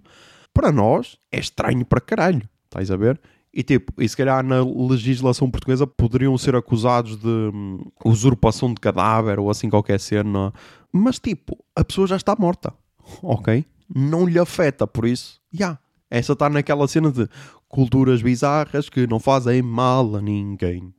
Para 0.54 0.72
nós 0.72 1.18
é 1.32 1.40
estranho 1.40 1.86
para 1.86 2.00
caralho, 2.00 2.48
estás 2.66 2.90
a 2.90 2.96
ver? 2.96 3.20
E 3.54 3.62
tipo, 3.64 3.92
e 4.02 4.08
se 4.08 4.16
calhar 4.16 4.44
na 4.46 4.64
legislação 4.64 5.50
portuguesa 5.50 5.86
poderiam 5.86 6.38
ser 6.38 6.56
acusados 6.56 7.18
de 7.18 7.28
hum, 7.28 7.80
usurpação 8.06 8.74
de 8.74 8.80
cadáver 8.80 9.40
ou 9.40 9.50
assim 9.50 9.70
qualquer 9.70 10.00
cena. 10.00 10.54
Mas 10.94 11.20
tipo, 11.20 11.58
a 11.76 11.84
pessoa 11.84 12.08
já 12.08 12.16
está 12.16 12.36
morta 12.38 12.74
ok? 13.22 13.66
Não 13.94 14.26
lhe 14.26 14.38
afeta, 14.38 14.86
por 14.86 15.06
isso, 15.06 15.40
já. 15.52 15.66
Yeah, 15.66 15.80
essa 16.10 16.34
está 16.34 16.50
naquela 16.50 16.88
cena 16.88 17.12
de 17.12 17.28
culturas 17.68 18.22
bizarras 18.22 18.90
que 18.90 19.08
não 19.08 19.20
fazem 19.20 19.62
mal 19.62 20.16
a 20.16 20.22
ninguém. 20.22 20.94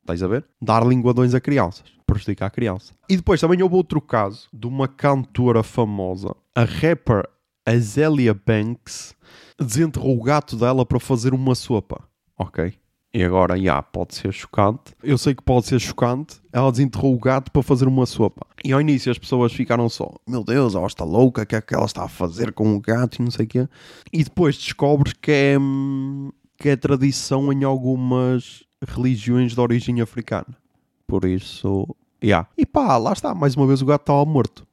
Estás 0.00 0.22
a 0.22 0.28
ver? 0.28 0.44
Dar 0.60 0.86
linguadões 0.86 1.34
a 1.34 1.40
crianças. 1.40 1.84
Prejudicar 2.06 2.46
a 2.46 2.50
criança. 2.50 2.92
E 3.08 3.16
depois 3.16 3.40
também 3.40 3.62
houve 3.62 3.74
outro 3.74 4.00
caso 4.00 4.48
de 4.52 4.66
uma 4.66 4.86
cantora 4.86 5.62
famosa, 5.62 6.34
a 6.54 6.64
rapper 6.64 7.26
Azealia 7.66 8.34
Banks, 8.34 9.14
desenterrou 9.58 10.18
o 10.18 10.22
gato 10.22 10.56
dela 10.56 10.84
para 10.84 11.00
fazer 11.00 11.32
uma 11.32 11.54
sopa. 11.54 12.04
Ok? 12.38 12.74
E 13.14 13.22
agora, 13.22 13.56
já, 13.56 13.80
pode 13.80 14.16
ser 14.16 14.32
chocante. 14.32 14.92
Eu 15.00 15.16
sei 15.16 15.36
que 15.36 15.42
pode 15.42 15.66
ser 15.66 15.78
chocante. 15.78 16.42
Ela 16.52 16.72
desenterrou 16.72 17.14
o 17.14 17.18
gato 17.18 17.48
para 17.52 17.62
fazer 17.62 17.86
uma 17.86 18.06
sopa. 18.06 18.44
E 18.64 18.72
ao 18.72 18.80
início 18.80 19.12
as 19.12 19.18
pessoas 19.18 19.52
ficaram 19.52 19.88
só: 19.88 20.12
Meu 20.26 20.42
Deus, 20.42 20.74
ela 20.74 20.88
está 20.88 21.04
louca, 21.04 21.42
o 21.42 21.46
que 21.46 21.54
é 21.54 21.60
que 21.60 21.72
ela 21.72 21.84
está 21.84 22.02
a 22.02 22.08
fazer 22.08 22.52
com 22.52 22.74
o 22.74 22.80
gato 22.80 23.20
e 23.20 23.22
não 23.22 23.30
sei 23.30 23.44
o 23.44 23.48
quê. 23.48 23.68
E 24.12 24.24
depois 24.24 24.56
descobres 24.56 25.12
que 25.12 25.30
é, 25.30 25.56
que 26.58 26.70
é 26.70 26.74
tradição 26.76 27.52
em 27.52 27.62
algumas 27.62 28.64
religiões 28.84 29.54
de 29.54 29.60
origem 29.60 30.00
africana. 30.00 30.56
Por 31.06 31.24
isso. 31.24 31.94
Yeah. 32.20 32.48
E 32.58 32.66
pá, 32.66 32.96
lá 32.96 33.12
está, 33.12 33.32
mais 33.32 33.54
uma 33.54 33.68
vez 33.68 33.80
o 33.80 33.86
gato 33.86 34.02
estava 34.02 34.24
morto. 34.24 34.66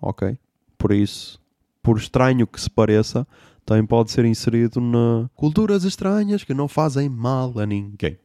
Ok? 0.00 0.38
Por 0.76 0.92
isso, 0.92 1.40
por 1.82 1.98
estranho 1.98 2.46
que 2.46 2.60
se 2.60 2.70
pareça, 2.70 3.26
também 3.68 3.84
pode 3.84 4.10
ser 4.10 4.24
inserido 4.24 4.80
na 4.80 5.28
culturas 5.34 5.84
estranhas 5.84 6.42
que 6.42 6.54
não 6.54 6.66
fazem 6.66 7.06
mal 7.06 7.52
a 7.58 7.66
ninguém. 7.66 8.18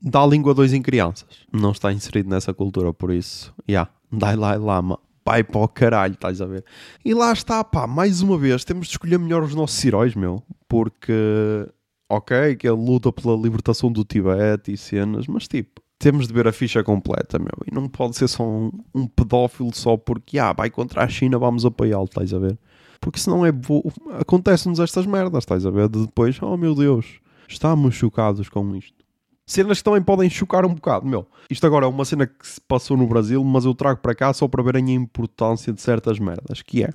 Dá 0.00 0.24
língua 0.24 0.54
2 0.54 0.72
em 0.72 0.80
crianças. 0.80 1.26
Não 1.52 1.72
está 1.72 1.92
inserido 1.92 2.30
nessa 2.30 2.54
cultura, 2.54 2.94
por 2.94 3.12
isso, 3.12 3.52
já, 3.66 3.72
yeah, 3.72 3.90
Dalai 4.12 4.56
Lama. 4.56 5.00
Vai 5.26 5.42
para 5.42 5.60
o 5.60 5.66
caralho, 5.66 6.14
estás 6.14 6.40
a 6.40 6.46
ver? 6.46 6.64
E 7.04 7.12
lá 7.12 7.32
está, 7.32 7.64
pá, 7.64 7.88
mais 7.88 8.22
uma 8.22 8.38
vez, 8.38 8.64
temos 8.64 8.86
de 8.86 8.92
escolher 8.92 9.18
melhor 9.18 9.42
os 9.42 9.52
nossos 9.52 9.84
heróis, 9.84 10.14
meu. 10.14 10.44
Porque, 10.68 11.68
ok, 12.08 12.54
que 12.54 12.68
ele 12.68 12.80
luta 12.80 13.10
pela 13.10 13.36
libertação 13.36 13.90
do 13.90 14.04
Tibete 14.04 14.72
e 14.72 14.76
cenas, 14.76 15.26
mas 15.26 15.48
tipo, 15.48 15.82
temos 15.98 16.28
de 16.28 16.32
ver 16.32 16.46
a 16.46 16.52
ficha 16.52 16.84
completa, 16.84 17.36
meu. 17.36 17.58
E 17.66 17.74
não 17.74 17.88
pode 17.88 18.16
ser 18.16 18.28
só 18.28 18.44
um, 18.44 18.70
um 18.94 19.08
pedófilo 19.08 19.74
só 19.74 19.96
porque, 19.96 20.38
ah, 20.38 20.52
vai 20.52 20.70
contra 20.70 21.02
a 21.02 21.08
China, 21.08 21.36
vamos 21.36 21.66
apoiá-lo, 21.66 22.04
estás 22.04 22.32
a 22.32 22.38
ver? 22.38 22.56
Porque 23.00 23.18
senão 23.18 23.44
é 23.44 23.50
acontecem-nos 24.20 24.80
estas 24.80 25.06
merdas, 25.06 25.42
estás 25.42 25.64
a 25.64 25.70
ver? 25.70 25.88
De 25.88 26.06
depois, 26.06 26.40
oh 26.42 26.56
meu 26.56 26.74
Deus, 26.74 27.20
estamos 27.48 27.94
chocados 27.94 28.48
com 28.48 28.74
isto. 28.76 28.98
Cenas 29.46 29.78
que 29.78 29.84
também 29.84 30.02
podem 30.02 30.28
chocar 30.28 30.66
um 30.66 30.74
bocado, 30.74 31.06
meu. 31.06 31.26
Isto 31.50 31.66
agora 31.66 31.86
é 31.86 31.88
uma 31.88 32.04
cena 32.04 32.26
que 32.26 32.46
se 32.46 32.60
passou 32.60 32.96
no 32.96 33.06
Brasil, 33.06 33.42
mas 33.42 33.64
eu 33.64 33.74
trago 33.74 34.00
para 34.00 34.14
cá 34.14 34.30
só 34.34 34.46
para 34.46 34.62
verem 34.62 34.88
a 34.88 34.92
importância 34.92 35.72
de 35.72 35.80
certas 35.80 36.18
merdas, 36.18 36.60
que 36.60 36.84
é, 36.84 36.90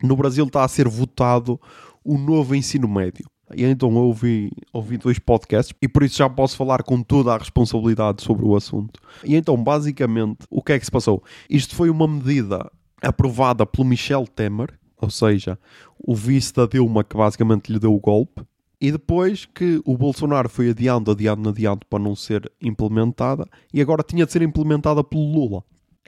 no 0.00 0.14
Brasil 0.14 0.46
está 0.46 0.62
a 0.62 0.68
ser 0.68 0.86
votado 0.86 1.60
o 2.04 2.16
novo 2.16 2.54
ensino 2.54 2.86
médio. 2.86 3.26
E 3.54 3.64
então 3.64 3.90
eu 3.90 4.02
ouvi, 4.02 4.52
ouvi 4.72 4.96
dois 4.98 5.18
podcasts 5.18 5.74
e 5.80 5.88
por 5.88 6.02
isso 6.02 6.18
já 6.18 6.28
posso 6.28 6.56
falar 6.56 6.82
com 6.82 7.02
toda 7.02 7.34
a 7.34 7.38
responsabilidade 7.38 8.22
sobre 8.22 8.44
o 8.44 8.54
assunto. 8.54 9.00
E 9.24 9.34
então, 9.34 9.56
basicamente, 9.56 10.46
o 10.50 10.62
que 10.62 10.72
é 10.72 10.78
que 10.78 10.84
se 10.84 10.90
passou? 10.90 11.22
Isto 11.48 11.74
foi 11.74 11.88
uma 11.90 12.06
medida 12.06 12.70
aprovada 13.02 13.64
pelo 13.64 13.86
Michel 13.86 14.26
Temer, 14.26 14.78
ou 15.00 15.10
seja, 15.10 15.58
o 15.98 16.14
vice 16.14 16.52
da 16.52 16.66
Dilma 16.66 17.04
que 17.04 17.16
basicamente 17.16 17.72
lhe 17.72 17.78
deu 17.78 17.94
o 17.94 18.00
golpe, 18.00 18.42
e 18.80 18.92
depois 18.92 19.44
que 19.44 19.80
o 19.84 19.96
Bolsonaro 19.96 20.48
foi 20.48 20.70
adiando, 20.70 21.10
adiando, 21.10 21.48
adiando 21.48 21.86
para 21.86 21.98
não 21.98 22.14
ser 22.14 22.50
implementada, 22.60 23.48
e 23.72 23.80
agora 23.80 24.04
tinha 24.04 24.24
de 24.24 24.32
ser 24.32 24.42
implementada 24.42 25.02
pelo 25.02 25.32
Lula. 25.32 25.64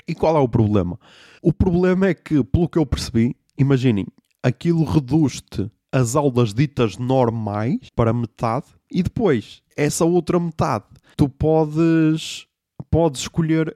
E 0.06 0.14
qual 0.14 0.36
é 0.36 0.40
o 0.40 0.48
problema? 0.48 0.98
O 1.42 1.52
problema 1.52 2.08
é 2.08 2.14
que, 2.14 2.44
pelo 2.44 2.68
que 2.68 2.78
eu 2.78 2.86
percebi, 2.86 3.34
imaginem, 3.58 4.06
aquilo 4.42 4.84
reduz-te 4.84 5.70
as 5.92 6.14
aulas 6.14 6.54
ditas 6.54 6.96
normais 6.96 7.78
para 7.96 8.12
metade, 8.12 8.66
e 8.90 9.02
depois, 9.02 9.62
essa 9.76 10.04
outra 10.04 10.38
metade, 10.38 10.84
tu 11.16 11.28
podes, 11.28 12.46
podes 12.88 13.22
escolher 13.22 13.74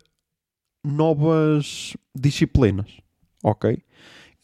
novas 0.85 1.97
disciplinas, 2.15 2.99
ok? 3.43 3.83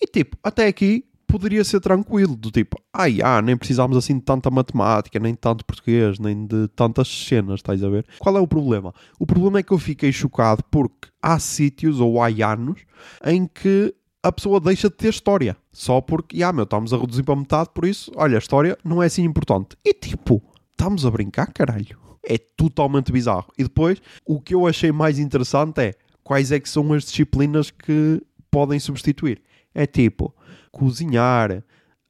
E 0.00 0.06
tipo, 0.06 0.36
até 0.42 0.66
aqui 0.66 1.04
poderia 1.26 1.62
ser 1.62 1.80
tranquilo, 1.80 2.34
do 2.34 2.50
tipo, 2.50 2.76
ai, 2.92 3.20
ah, 3.22 3.40
nem 3.40 3.56
precisámos 3.56 3.96
assim 3.96 4.16
de 4.16 4.22
tanta 4.22 4.50
matemática, 4.50 5.18
nem 5.20 5.32
de 5.32 5.38
tanto 5.38 5.64
português, 5.64 6.18
nem 6.18 6.44
de 6.44 6.66
tantas 6.74 7.08
cenas, 7.08 7.60
estás 7.60 7.84
a 7.84 7.88
ver? 7.88 8.04
Qual 8.18 8.36
é 8.36 8.40
o 8.40 8.48
problema? 8.48 8.92
O 9.18 9.26
problema 9.26 9.60
é 9.60 9.62
que 9.62 9.72
eu 9.72 9.78
fiquei 9.78 10.10
chocado 10.10 10.64
porque 10.70 11.08
há 11.22 11.38
sítios 11.38 12.00
ou 12.00 12.20
há 12.20 12.28
anos 12.52 12.80
em 13.24 13.46
que 13.46 13.94
a 14.22 14.32
pessoa 14.32 14.60
deixa 14.60 14.88
de 14.88 14.96
ter 14.96 15.08
história, 15.08 15.56
só 15.72 16.00
porque, 16.00 16.42
ah, 16.42 16.52
meu, 16.52 16.64
estamos 16.64 16.92
a 16.92 16.98
reduzir 16.98 17.22
para 17.22 17.36
metade, 17.36 17.70
por 17.72 17.84
isso, 17.84 18.10
olha, 18.16 18.36
a 18.36 18.38
história 18.38 18.76
não 18.84 19.02
é 19.02 19.06
assim 19.06 19.22
importante. 19.22 19.76
E 19.84 19.94
tipo, 19.94 20.42
estamos 20.72 21.06
a 21.06 21.10
brincar, 21.10 21.52
caralho. 21.52 21.98
É 22.22 22.36
totalmente 22.36 23.10
bizarro. 23.10 23.46
E 23.56 23.62
depois, 23.62 24.02
o 24.26 24.40
que 24.40 24.54
eu 24.54 24.66
achei 24.66 24.92
mais 24.92 25.18
interessante 25.18 25.80
é 25.80 25.94
quais 26.22 26.52
é 26.52 26.60
que 26.60 26.68
são 26.68 26.92
as 26.92 27.04
disciplinas 27.04 27.70
que 27.70 28.20
podem 28.50 28.78
substituir. 28.78 29.40
É 29.74 29.86
tipo 29.86 30.34
cozinhar, 30.70 31.64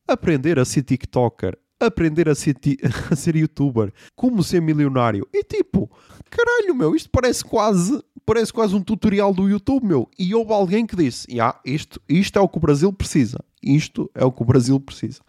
aprender 0.07 0.59
a 0.59 0.65
ser 0.65 0.83
TikToker, 0.83 1.59
aprender 1.79 2.29
a 2.29 2.35
ser, 2.35 2.57
a 3.11 3.17
ser 3.17 3.37
youtuber, 3.37 3.93
como 4.15 4.43
ser 4.43 4.61
milionário. 4.61 5.27
E 5.33 5.43
tipo, 5.43 5.91
caralho, 6.29 6.75
meu, 6.75 6.95
isto 6.95 7.09
parece 7.11 7.45
quase, 7.45 8.03
parece 8.27 8.53
quase 8.53 8.75
um 8.75 8.83
tutorial 8.83 9.33
do 9.33 9.49
YouTube, 9.49 9.87
meu. 9.87 10.09
E 10.19 10.35
houve 10.35 10.53
alguém 10.53 10.87
que 10.87 10.97
disse: 10.97 11.41
ah, 11.41 11.59
isto, 11.65 12.01
isto 12.09 12.39
é 12.39 12.43
o 12.43 12.49
que 12.49 12.59
o 12.59 12.61
Brasil 12.61 12.93
precisa. 12.93 13.39
Isto 13.63 14.11
é 14.15 14.25
o 14.25 14.33
que 14.33 14.43
o 14.43 14.47
Brasil 14.47 14.79
precisa. 14.79 15.21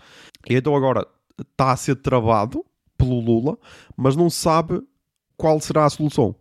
E 0.49 0.55
então 0.55 0.75
agora 0.75 1.07
está 1.39 1.71
a 1.71 1.77
ser 1.77 1.95
travado 1.95 2.63
pelo 2.97 3.19
Lula, 3.19 3.57
mas 3.97 4.15
não 4.15 4.29
sabe 4.29 4.81
qual 5.35 5.59
será 5.59 5.85
a 5.85 5.89
solução. 5.89 6.35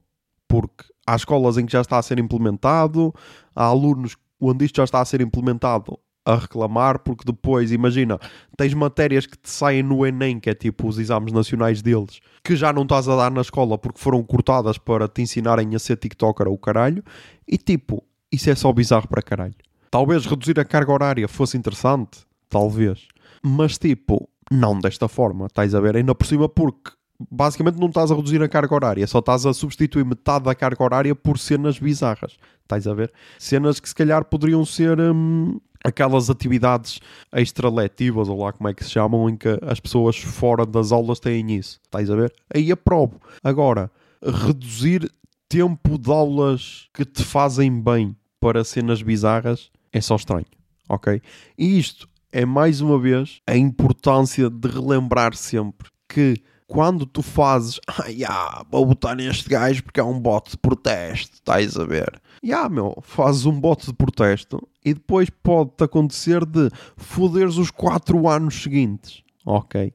Porque 0.47 0.85
há 1.07 1.17
escolas 1.17 1.57
em 1.57 1.65
que 1.65 1.73
já 1.73 1.81
está 1.81 1.99
a 1.99 2.03
ser 2.03 2.19
implementado, 2.19 3.15
há 3.55 3.65
alunos 3.65 4.17
onde 4.41 4.65
isto 4.65 4.77
já 4.77 4.85
está 4.85 5.01
a 5.01 5.05
ser 5.05 5.21
implementado 5.21 5.99
a 6.25 6.37
reclamar, 6.37 7.01
porque 7.01 7.25
depois, 7.25 7.73
imagina, 7.73 8.19
tens 8.57 8.75
matérias 8.75 9.27
que 9.27 9.39
te 9.39 9.51
saem 9.51 9.83
no 9.83 10.07
Enem, 10.07 10.39
que 10.39 10.51
é 10.51 10.55
tipo 10.55 10.87
os 10.87 10.99
exames 10.99 11.33
nacionais 11.33 11.81
deles, 11.83 12.21
que 12.45 12.55
já 12.55 12.73
não 12.73 12.83
estás 12.83 13.09
a 13.09 13.17
dar 13.17 13.31
na 13.31 13.41
escola 13.41 13.79
porque 13.79 13.99
foram 13.99 14.23
cortadas 14.23 14.79
para 14.79 15.09
te 15.09 15.23
ensinarem 15.23 15.75
a 15.75 15.79
ser 15.79 15.97
TikToker 15.97 16.49
ou 16.49 16.59
caralho, 16.59 17.03
e 17.49 17.57
tipo, 17.57 18.05
isso 18.31 18.51
é 18.51 18.55
só 18.55 18.73
bizarro 18.73 19.09
para 19.09 19.23
caralho. 19.23 19.55
Talvez 19.91 20.25
reduzir 20.27 20.59
a 20.61 20.65
carga 20.65 20.93
horária 20.93 21.27
fosse 21.27 21.57
interessante, 21.57 22.21
talvez, 22.49 23.09
mas 23.43 23.79
tipo, 23.79 24.29
não 24.51 24.79
desta 24.79 25.09
forma, 25.09 25.47
estás 25.47 25.75
a 25.75 25.81
ver? 25.81 25.97
Ainda 25.97 26.15
por 26.15 26.27
cima 26.27 26.49
porque 26.49 26.93
basicamente 27.31 27.79
não 27.79 27.89
estás 27.89 28.11
a 28.11 28.15
reduzir 28.15 28.43
a 28.43 28.49
carga 28.49 28.75
horária, 28.75 29.07
só 29.07 29.19
estás 29.19 29.45
a 29.45 29.53
substituir 29.53 30.05
metade 30.05 30.45
da 30.45 30.55
carga 30.55 30.83
horária 30.83 31.15
por 31.15 31.39
cenas 31.39 31.79
bizarras. 31.79 32.37
Estás 32.63 32.87
a 32.87 32.95
ver? 32.95 33.13
Cenas 33.39 33.81
que 33.81 33.89
se 33.89 33.95
calhar 33.95 34.25
poderiam 34.25 34.65
ser 34.65 34.99
hum, 35.01 35.59
aquelas 35.85 36.31
atividades 36.31 37.01
extraletivas, 37.33 38.29
ou 38.29 38.43
lá 38.43 38.53
como 38.53 38.69
é 38.69 38.75
que 38.75 38.85
se 38.85 38.91
chamam, 38.91 39.29
em 39.29 39.37
que 39.37 39.59
as 39.63 39.81
pessoas 39.81 40.17
fora 40.17 40.65
das 40.65 40.93
aulas 40.93 41.21
têm 41.21 41.57
isso. 41.57 41.81
Estás 41.85 42.11
a 42.11 42.17
ver? 42.17 42.33
Aí 42.55 42.71
aprovo. 42.71 43.21
Agora, 43.43 43.91
reduzir 44.23 45.11
tempo 45.49 45.99
de 45.99 46.11
aulas 46.11 46.89
que 46.95 47.05
te 47.05 47.25
fazem 47.25 47.81
bem 47.81 48.17
para 48.39 48.65
cenas 48.65 49.03
bizarras 49.03 49.71
é 49.93 50.01
só 50.01 50.17
estranho. 50.17 50.47
Ok? 50.89 51.21
E 51.59 51.79
isto 51.79 52.09
é 52.33 52.45
mais 52.45 52.81
uma 52.81 52.99
vez 52.99 53.41
a 53.47 53.57
importância 53.57 54.49
de 54.49 54.69
relembrar 54.69 55.35
sempre 55.35 55.89
que 56.09 56.41
quando 56.71 57.05
tu 57.05 57.21
fazes, 57.21 57.81
ah, 57.89 58.07
yeah, 58.07 58.65
vou 58.71 58.87
botar 58.87 59.17
neste 59.17 59.49
gajo 59.51 59.83
porque 59.83 59.99
é 59.99 60.05
um 60.05 60.21
bote 60.21 60.53
de 60.53 60.57
protesto, 60.57 61.35
estás 61.35 61.77
a 61.77 61.85
ver? 61.85 62.23
Ya, 62.45 62.59
yeah, 62.59 62.69
meu, 62.69 62.97
fazes 63.03 63.45
um 63.45 63.61
bote 63.61 63.87
de 63.87 63.93
protesto 63.93 64.63
e 64.85 64.95
depois 64.95 65.29
pode-te 65.29 65.83
acontecer 65.83 66.47
de 66.47 66.71
foderes 66.97 67.57
os 67.57 67.73
4 67.73 68.29
anos 68.29 68.63
seguintes, 68.63 69.25
ok? 69.45 69.93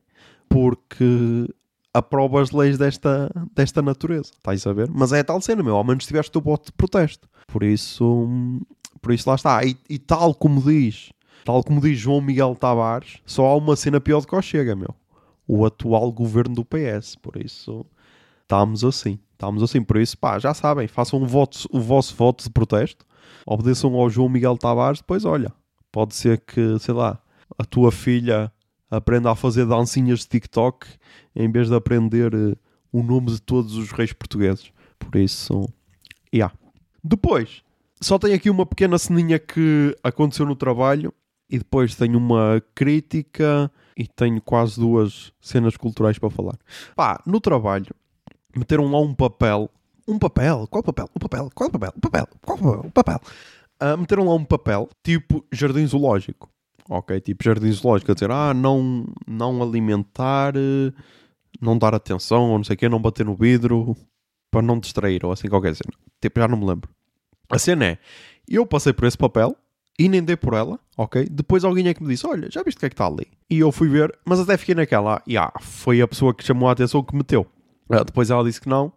Porque 0.49 1.47
aprovas 1.93 2.51
leis 2.51 2.77
desta, 2.77 3.31
desta 3.55 3.81
natureza, 3.81 4.31
estás 4.35 4.67
a 4.67 4.73
ver? 4.73 4.91
Mas 4.93 5.13
é 5.13 5.23
tal 5.23 5.39
cena, 5.39 5.63
meu, 5.63 5.77
ao 5.77 5.83
menos 5.85 6.05
tiveste 6.05 6.37
o 6.37 6.41
bote 6.41 6.65
de 6.65 6.73
protesto. 6.73 7.29
Por 7.47 7.63
isso, 7.63 8.27
por 9.01 9.13
isso 9.13 9.29
lá 9.29 9.35
está. 9.35 9.63
E, 9.63 9.77
e 9.89 9.97
tal 9.97 10.35
como 10.35 10.61
diz, 10.61 11.13
tal 11.45 11.63
como 11.63 11.79
diz 11.79 11.97
João 11.97 12.19
Miguel 12.19 12.53
Tavares, 12.53 13.19
só 13.25 13.45
há 13.45 13.55
uma 13.55 13.77
cena 13.77 14.01
pior 14.01 14.19
do 14.19 14.27
que 14.27 14.35
o 14.35 14.41
Chega, 14.41 14.75
meu 14.75 14.93
o 15.47 15.65
atual 15.65 16.11
governo 16.11 16.55
do 16.55 16.65
PS. 16.65 17.15
Por 17.15 17.37
isso, 17.37 17.85
estamos 18.41 18.83
assim. 18.83 19.19
Estamos 19.33 19.63
assim. 19.63 19.83
Por 19.83 19.97
isso, 19.97 20.17
pá, 20.17 20.39
já 20.39 20.53
sabem, 20.53 20.87
façam 20.87 21.21
o, 21.21 21.25
voto, 21.25 21.67
o 21.71 21.79
vosso 21.79 22.15
voto 22.15 22.43
de 22.43 22.49
protesto, 22.49 23.05
obedeçam 23.45 23.93
ao 23.95 24.09
João 24.09 24.29
Miguel 24.29 24.57
Tavares. 24.57 24.99
Depois, 24.99 25.25
olha, 25.25 25.51
pode 25.91 26.15
ser 26.15 26.41
que, 26.41 26.79
sei 26.79 26.93
lá, 26.93 27.19
a 27.57 27.65
tua 27.65 27.91
filha 27.91 28.51
aprenda 28.89 29.31
a 29.31 29.35
fazer 29.35 29.65
dancinhas 29.65 30.19
de 30.19 30.27
TikTok 30.27 30.87
em 31.35 31.51
vez 31.51 31.69
de 31.69 31.75
aprender 31.75 32.33
uh, 32.33 32.57
o 32.91 33.03
nome 33.03 33.27
de 33.27 33.41
todos 33.41 33.75
os 33.75 33.91
reis 33.91 34.13
portugueses. 34.13 34.71
Por 34.97 35.15
isso, 35.15 35.67
yeah. 36.33 36.53
Depois, 37.03 37.61
só 38.01 38.17
tenho 38.17 38.35
aqui 38.35 38.49
uma 38.49 38.65
pequena 38.65 38.97
ceninha 38.97 39.37
que 39.37 39.95
aconteceu 40.03 40.45
no 40.45 40.55
trabalho 40.55 41.13
e 41.49 41.57
depois 41.57 41.95
tenho 41.95 42.17
uma 42.17 42.61
crítica 42.73 43.71
e 43.97 44.07
tenho 44.07 44.41
quase 44.41 44.79
duas 44.79 45.31
cenas 45.39 45.77
culturais 45.77 46.19
para 46.19 46.29
falar. 46.29 46.57
Pá, 46.95 47.21
no 47.25 47.39
trabalho, 47.39 47.93
meteram 48.55 48.91
lá 48.91 48.99
um 48.99 49.13
papel 49.13 49.69
um 50.07 50.19
papel, 50.19 50.67
qual 50.69 50.83
papel? 50.83 51.09
O 51.15 51.19
papel, 51.19 51.49
qual 51.53 51.69
papel? 51.69 51.93
O 51.95 51.99
papel, 51.99 52.27
qual 52.41 52.57
papel? 52.57 52.81
O 52.85 52.91
papel. 52.91 53.21
Uh, 53.81 53.97
meteram 53.97 54.25
lá 54.25 54.35
um 54.35 54.45
papel, 54.45 54.89
tipo 55.03 55.43
jardim 55.51 55.85
zoológico. 55.85 56.49
Ok, 56.87 57.19
tipo 57.21 57.43
jardim 57.43 57.71
zoológico, 57.71 58.11
a 58.11 58.13
dizer, 58.13 58.29
ah, 58.29 58.53
não, 58.53 59.07
não 59.27 59.63
alimentar, 59.63 60.53
não 61.59 61.77
dar 61.77 61.95
atenção, 61.95 62.51
ou 62.51 62.57
não 62.57 62.63
sei 62.63 62.75
o 62.75 62.77
quê, 62.77 62.87
não 62.87 63.01
bater 63.01 63.25
no 63.25 63.35
vidro, 63.35 63.97
para 64.51 64.61
não 64.61 64.79
distrair, 64.79 65.25
ou 65.25 65.31
assim 65.31 65.49
qualquer 65.49 65.75
cena. 65.75 65.93
Tipo, 66.21 66.39
já 66.39 66.47
não 66.47 66.57
me 66.57 66.65
lembro. 66.65 66.89
A 67.49 67.57
cena 67.57 67.85
é, 67.85 67.97
eu 68.47 68.65
passei 68.65 68.93
por 68.93 69.05
esse 69.05 69.17
papel, 69.17 69.57
e 69.97 70.09
nem 70.09 70.23
dei 70.23 70.35
por 70.35 70.53
ela, 70.53 70.79
ok? 70.97 71.27
Depois 71.29 71.63
alguém 71.63 71.87
é 71.87 71.93
que 71.93 72.03
me 72.03 72.09
disse, 72.09 72.27
olha, 72.27 72.49
já 72.51 72.61
viste 72.63 72.77
o 72.77 72.79
que 72.81 72.85
é 72.85 72.89
que 72.89 72.93
está 72.93 73.07
ali? 73.07 73.27
E 73.49 73.59
eu 73.59 73.71
fui 73.71 73.87
ver, 73.87 74.17
mas 74.25 74.39
até 74.39 74.57
fiquei 74.57 74.75
naquela, 74.75 75.21
e 75.25 75.37
ah, 75.37 75.51
foi 75.61 76.01
a 76.01 76.07
pessoa 76.07 76.33
que 76.33 76.43
chamou 76.43 76.67
a 76.67 76.73
atenção 76.73 77.03
que 77.03 77.15
meteu. 77.15 77.47
Uh, 77.89 78.03
depois 78.03 78.29
ela 78.29 78.43
disse 78.43 78.59
que 78.59 78.67
não, 78.67 78.91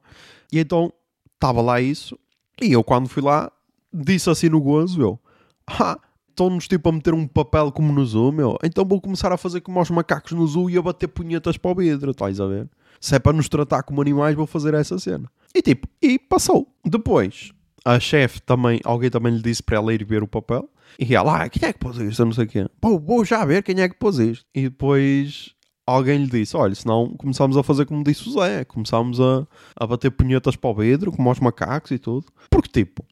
e 0.53 0.59
então 0.59 0.93
estava 1.35 1.61
lá 1.61 1.81
isso, 1.81 2.19
e 2.61 2.73
eu 2.73 2.83
quando 2.83 3.09
fui 3.09 3.23
lá, 3.23 3.51
disse 3.93 4.29
assim 4.29 4.49
no 4.49 4.61
gozo, 4.61 5.01
eu, 5.01 5.21
ah, 5.67 5.99
estão-nos 6.31 6.69
tipo 6.69 6.89
a 6.89 6.93
meter 6.93 7.15
um 7.15 7.27
papel 7.27 7.73
como 7.73 7.93
no 7.93 8.05
Zoo, 8.07 8.33
meu. 8.33 8.57
Então 8.63 8.85
vou 8.85 9.01
começar 9.01 9.33
a 9.33 9.37
fazer 9.37 9.61
como 9.61 9.79
aos 9.79 9.91
macacos 9.91 10.33
no 10.33 10.47
Zoo 10.47 10.71
e 10.71 10.79
a 10.79 10.83
bater 10.83 11.09
punhetas 11.09 11.57
para 11.57 11.71
o 11.71 11.75
vidro, 11.75 12.13
estás 12.13 12.41
a 12.41 12.47
ver? 12.47 12.69
Se 13.01 13.15
é 13.17 13.19
para 13.19 13.33
nos 13.37 13.49
tratar 13.49 13.83
como 13.83 14.01
animais, 14.01 14.35
vou 14.35 14.47
fazer 14.47 14.75
essa 14.75 14.99
cena. 14.99 15.31
E 15.55 15.63
tipo, 15.63 15.87
e 16.01 16.19
passou. 16.19 16.73
Depois, 16.85 17.53
a 17.85 17.99
chefe 17.99 18.41
também, 18.43 18.81
alguém 18.85 19.11
também 19.11 19.35
lhe 19.35 19.43
disse 19.43 19.63
para 19.63 19.77
ela 19.77 19.93
ir 19.93 20.05
ver 20.05 20.23
o 20.23 20.29
papel. 20.29 20.69
E 20.99 21.15
ela, 21.15 21.43
ah, 21.43 21.49
quem 21.49 21.69
é 21.69 21.73
que 21.73 21.79
pôs 21.79 21.97
isto? 21.99 22.23
Eu 22.23 22.27
não 22.27 22.33
sei 22.33 22.47
quê. 22.47 22.67
Pô, 22.81 22.99
vou 22.99 23.25
já 23.25 23.45
ver 23.45 23.63
quem 23.63 23.81
é 23.81 23.89
que 23.89 23.97
pôs 23.97 24.19
isto. 24.19 24.45
E 24.55 24.63
depois 24.63 25.55
alguém 25.87 26.19
lhe 26.19 26.31
disse: 26.31 26.57
Olha, 26.57 26.75
senão 26.75 27.15
começámos 27.17 27.57
a 27.57 27.63
fazer 27.63 27.87
como 27.87 28.05
disse 28.05 28.29
o 28.29 28.33
Zé, 28.33 28.65
começámos 28.65 29.21
a, 29.21 29.47
a 29.77 29.87
bater 29.87 30.11
punhetas 30.11 30.57
para 30.57 30.71
o 30.71 30.75
vidro, 30.75 31.13
como 31.13 31.29
aos 31.29 31.41
macacos 31.41 31.91
e 31.91 31.99
tudo. 31.99 32.27
Porque, 32.51 32.69
tipo, 32.69 33.05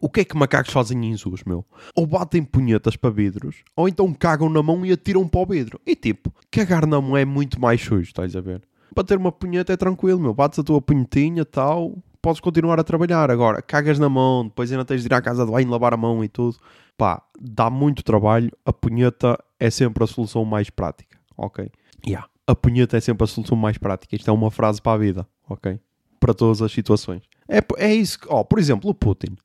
o 0.00 0.08
que 0.08 0.20
é 0.20 0.24
que 0.24 0.36
macacos 0.36 0.72
fazem 0.72 1.06
em 1.06 1.16
zoos, 1.16 1.44
meu? 1.44 1.64
Ou 1.94 2.06
batem 2.06 2.42
punhetas 2.42 2.96
para 2.96 3.10
vidros, 3.10 3.56
ou 3.76 3.88
então 3.88 4.12
cagam 4.12 4.48
na 4.48 4.62
mão 4.62 4.84
e 4.84 4.92
atiram 4.92 5.28
para 5.28 5.40
o 5.40 5.46
vidro. 5.46 5.80
E 5.86 5.94
tipo, 5.94 6.34
cagar 6.50 6.86
na 6.86 7.00
mão 7.00 7.16
é 7.16 7.24
muito 7.24 7.60
mais 7.60 7.80
sujo, 7.80 8.02
estás 8.02 8.34
a 8.34 8.40
ver? 8.40 8.62
Bater 8.94 9.16
uma 9.16 9.32
punheta 9.32 9.72
é 9.72 9.76
tranquilo, 9.76 10.20
meu. 10.20 10.34
Bates 10.34 10.58
a 10.58 10.62
tua 10.62 10.82
punhetinha 10.82 11.44
tal, 11.44 11.96
podes 12.22 12.40
continuar 12.40 12.78
a 12.78 12.84
trabalhar. 12.84 13.30
Agora, 13.30 13.60
cagas 13.60 13.98
na 13.98 14.08
mão, 14.08 14.44
depois 14.44 14.70
ainda 14.70 14.84
tens 14.84 15.02
de 15.02 15.08
ir 15.08 15.14
à 15.14 15.20
casa 15.20 15.44
de 15.44 15.50
banho, 15.50 15.68
lavar 15.68 15.92
a 15.92 15.96
mão 15.96 16.24
e 16.24 16.28
tudo. 16.28 16.56
Pá, 16.96 17.22
dá 17.38 17.68
muito 17.68 18.02
trabalho. 18.02 18.50
A 18.64 18.72
punheta 18.72 19.38
é 19.58 19.68
sempre 19.68 20.04
a 20.04 20.06
solução 20.06 20.44
mais 20.44 20.70
prática, 20.70 21.18
ok? 21.36 21.70
Yeah. 22.06 22.28
A 22.46 22.54
punheta 22.54 22.96
é 22.96 23.00
sempre 23.00 23.24
a 23.24 23.26
solução 23.26 23.56
mais 23.56 23.76
prática. 23.76 24.14
Isto 24.16 24.30
é 24.30 24.32
uma 24.32 24.50
frase 24.50 24.80
para 24.80 24.92
a 24.92 24.98
vida, 24.98 25.28
ok? 25.48 25.80
Para 26.20 26.32
todas 26.32 26.62
as 26.62 26.72
situações. 26.72 27.22
É, 27.48 27.60
é 27.76 27.94
isso 27.94 28.20
que, 28.20 28.26
oh, 28.30 28.44
por 28.44 28.58
exemplo, 28.58 28.88
o 28.88 28.94
Putin 28.94 29.36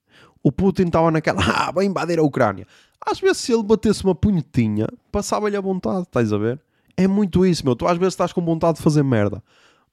o 0.48 0.52
Putin 0.52 0.84
estava 0.84 1.12
naquela, 1.12 1.42
ah, 1.68 1.72
vai 1.72 1.86
invadir 1.86 2.20
a 2.20 2.24
Ucrânia. 2.24 2.66
Às 3.06 3.20
vezes, 3.20 3.38
se 3.38 3.54
ele 3.54 3.64
batesse 3.64 4.04
uma 4.04 4.16
punhetinha, 4.16 4.88
passava-lhe 5.12 5.58
a 5.58 5.62
vontade, 5.62 6.04
estás 6.04 6.32
a 6.32 6.38
ver? 6.38 6.60
É 6.96 7.08
muito 7.08 7.46
isso, 7.46 7.64
meu. 7.66 7.76
Tu 7.76 7.86
às 7.86 7.98
vezes 7.98 8.14
estás 8.14 8.34
com 8.34 8.42
vontade 8.44 8.78
de 8.78 8.84
fazer 8.84 9.04
merda. 9.04 9.44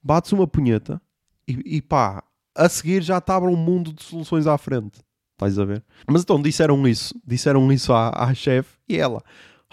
Bates 0.02 0.32
uma 0.32 0.46
punheta 0.46 1.00
e, 1.46 1.76
e 1.76 1.82
pá, 1.82 2.22
a 2.54 2.68
seguir 2.68 3.02
já 3.02 3.22
abre 3.26 3.48
um 3.48 3.56
mundo 3.56 3.92
de 3.92 4.02
soluções 4.02 4.46
à 4.46 4.56
frente. 4.56 5.00
Estás 5.34 5.58
a 5.58 5.64
ver? 5.64 5.84
Mas 6.06 6.22
então 6.22 6.40
disseram 6.40 6.86
isso, 6.86 7.14
disseram 7.26 7.70
isso 7.72 7.92
à, 7.92 8.10
à 8.10 8.32
chefe 8.32 8.76
e 8.88 8.96
ela, 8.96 9.22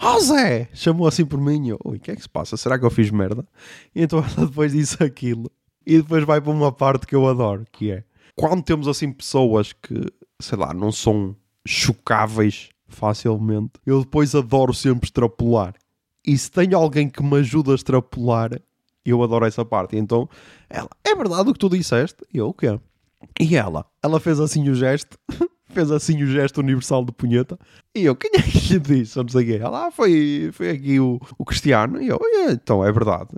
oh 0.00 0.18
Zé, 0.18 0.68
chamou 0.74 1.06
assim 1.06 1.24
por 1.24 1.40
mim 1.40 1.68
e 1.68 1.72
o 1.72 1.98
que 2.00 2.10
é 2.10 2.16
que 2.16 2.22
se 2.22 2.28
passa? 2.28 2.56
Será 2.56 2.78
que 2.78 2.84
eu 2.84 2.90
fiz 2.90 3.10
merda? 3.10 3.46
E 3.94 4.02
então 4.02 4.18
ela 4.36 4.46
depois 4.46 4.72
disse 4.72 5.02
aquilo 5.02 5.50
e 5.86 5.98
depois 5.98 6.24
vai 6.24 6.40
para 6.40 6.50
uma 6.50 6.72
parte 6.72 7.06
que 7.06 7.14
eu 7.14 7.28
adoro, 7.28 7.64
que 7.70 7.92
é 7.92 8.04
quando 8.34 8.62
temos 8.62 8.88
assim 8.88 9.12
pessoas 9.12 9.72
que 9.72 10.06
sei 10.42 10.58
lá, 10.58 10.74
não 10.74 10.92
são 10.92 11.34
chocáveis 11.66 12.70
facilmente. 12.88 13.72
Eu 13.86 14.00
depois 14.00 14.34
adoro 14.34 14.74
sempre 14.74 15.06
extrapolar. 15.06 15.74
E 16.26 16.36
se 16.36 16.50
tenho 16.50 16.76
alguém 16.76 17.08
que 17.08 17.22
me 17.22 17.38
ajuda 17.38 17.72
a 17.72 17.74
extrapolar, 17.74 18.60
eu 19.10 19.22
adoro 19.22 19.44
essa 19.44 19.64
parte. 19.64 19.96
Então, 19.96 20.28
ela, 20.68 20.88
é 21.04 21.14
verdade 21.14 21.50
o 21.50 21.52
que 21.52 21.58
tu 21.58 21.68
disseste? 21.68 22.24
E 22.32 22.38
eu, 22.38 22.48
o 22.48 22.54
quê? 22.54 22.78
E 23.40 23.56
ela, 23.56 23.86
ela 24.02 24.20
fez 24.20 24.40
assim 24.40 24.68
o 24.68 24.74
gesto, 24.74 25.18
fez 25.70 25.90
assim 25.90 26.22
o 26.22 26.26
gesto 26.26 26.58
universal 26.58 27.04
de 27.04 27.12
punheta. 27.12 27.58
E 27.94 28.04
eu, 28.04 28.16
quem 28.16 28.30
é 28.34 28.42
que 28.42 28.74
lhe 28.74 28.80
disse? 28.80 29.16
Não 29.16 29.28
sei 29.28 29.44
quê. 29.44 29.60
Ela, 29.62 29.86
ah, 29.86 29.90
foi, 29.90 30.50
foi 30.52 30.70
aqui 30.70 31.00
o, 31.00 31.20
o 31.38 31.44
Cristiano. 31.44 32.00
E 32.00 32.08
eu, 32.08 32.18
então, 32.50 32.84
é 32.84 32.90
verdade. 32.92 33.30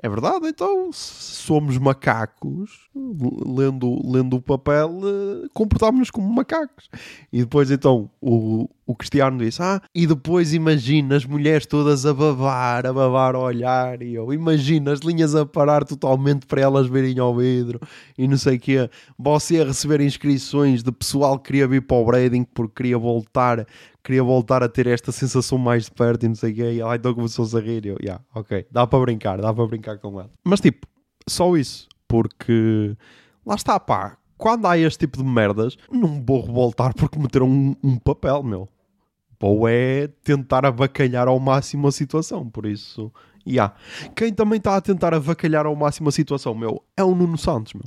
É 0.00 0.08
verdade, 0.08 0.46
então 0.46 0.90
somos 0.92 1.76
macacos, 1.76 2.88
lendo, 2.94 4.00
lendo 4.08 4.36
o 4.36 4.40
papel, 4.40 5.00
eh, 5.02 5.48
comportámos-nos 5.52 6.08
como 6.08 6.32
macacos. 6.32 6.88
E 7.32 7.40
depois 7.40 7.68
então 7.68 8.08
o, 8.20 8.70
o 8.86 8.94
Cristiano 8.94 9.38
disse: 9.38 9.60
Ah, 9.60 9.82
e 9.92 10.06
depois 10.06 10.54
imagina 10.54 11.16
as 11.16 11.24
mulheres 11.24 11.66
todas 11.66 12.06
a 12.06 12.14
babar, 12.14 12.86
a 12.86 12.92
babar 12.92 13.34
a 13.34 13.40
olhar, 13.40 14.00
e 14.00 14.14
eu 14.14 14.32
imagino 14.32 14.88
as 14.92 15.00
linhas 15.00 15.34
a 15.34 15.44
parar 15.44 15.84
totalmente 15.84 16.46
para 16.46 16.60
elas 16.60 16.86
verem 16.86 17.18
ao 17.18 17.34
vidro, 17.34 17.80
e 18.16 18.28
não 18.28 18.36
sei 18.36 18.56
o 18.56 18.60
quê. 18.60 18.88
Você 19.18 19.60
a 19.60 19.64
receber 19.64 20.00
inscrições 20.00 20.80
de 20.80 20.92
pessoal 20.92 21.36
que 21.40 21.46
queria 21.48 21.66
vir 21.66 21.82
para 21.82 21.96
o 21.96 22.04
Brading 22.04 22.44
porque 22.44 22.84
queria 22.84 22.98
voltar 22.98 23.66
queria 24.08 24.22
voltar 24.22 24.62
a 24.62 24.70
ter 24.70 24.86
esta 24.86 25.12
sensação 25.12 25.58
mais 25.58 25.84
de 25.84 25.90
perto 25.90 26.24
e 26.24 26.28
não 26.28 26.34
sei 26.34 26.50
o 26.50 26.54
quê. 26.54 26.72
E 26.72 26.80
ela 26.80 26.96
então 26.96 27.12
começou-se 27.12 27.54
a 27.54 27.60
rir. 27.60 27.84
E 27.84 27.88
eu, 27.90 27.98
yeah, 28.00 28.24
ok, 28.34 28.66
dá 28.70 28.86
para 28.86 28.98
brincar, 29.00 29.38
dá 29.38 29.52
para 29.52 29.66
brincar 29.66 29.98
com 29.98 30.18
ela. 30.18 30.30
Mas 30.42 30.60
tipo, 30.62 30.86
só 31.28 31.54
isso, 31.58 31.86
porque 32.08 32.96
lá 33.44 33.54
está, 33.54 33.78
pá. 33.78 34.16
Quando 34.38 34.66
há 34.66 34.78
este 34.78 35.00
tipo 35.00 35.18
de 35.18 35.24
merdas, 35.24 35.76
não 35.90 36.24
vou 36.24 36.40
revoltar 36.40 36.94
porque 36.94 37.18
meteram 37.18 37.48
um, 37.48 37.76
um 37.82 37.98
papel, 37.98 38.42
meu. 38.42 38.66
Ou 39.42 39.68
é 39.68 40.08
tentar 40.24 40.64
avacalhar 40.64 41.28
ao 41.28 41.38
máximo 41.38 41.86
a 41.86 41.92
situação, 41.92 42.48
por 42.48 42.64
isso, 42.64 43.12
yeah. 43.46 43.74
Quem 44.16 44.32
também 44.32 44.56
está 44.56 44.76
a 44.76 44.80
tentar 44.80 45.12
avacalhar 45.12 45.66
ao 45.66 45.76
máximo 45.76 46.08
a 46.08 46.12
situação, 46.12 46.54
meu, 46.54 46.82
é 46.96 47.04
o 47.04 47.14
Nuno 47.14 47.36
Santos, 47.36 47.74
meu. 47.74 47.84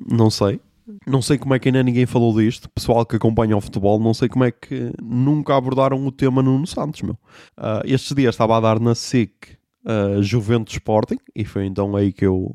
Não 0.00 0.30
sei, 0.30 0.60
não 1.06 1.22
sei 1.22 1.38
como 1.38 1.54
é 1.54 1.58
que 1.58 1.68
ainda 1.68 1.82
ninguém 1.82 2.06
falou 2.06 2.34
disto. 2.38 2.68
Pessoal 2.70 3.04
que 3.06 3.16
acompanha 3.16 3.56
o 3.56 3.60
futebol, 3.60 3.98
não 3.98 4.14
sei 4.14 4.28
como 4.28 4.44
é 4.44 4.50
que 4.50 4.92
nunca 5.02 5.56
abordaram 5.56 6.04
o 6.06 6.12
tema 6.12 6.42
Nuno 6.42 6.66
Santos, 6.66 7.02
meu. 7.02 7.14
Uh, 7.58 7.82
estes 7.84 8.14
dias 8.14 8.34
estava 8.34 8.56
a 8.56 8.60
dar 8.60 8.80
na 8.80 8.94
SIC 8.94 9.56
uh, 9.84 10.22
Juventus 10.22 10.74
Sporting 10.74 11.18
e 11.34 11.44
foi 11.44 11.66
então 11.66 11.94
aí 11.96 12.12
que 12.12 12.26
eu, 12.26 12.54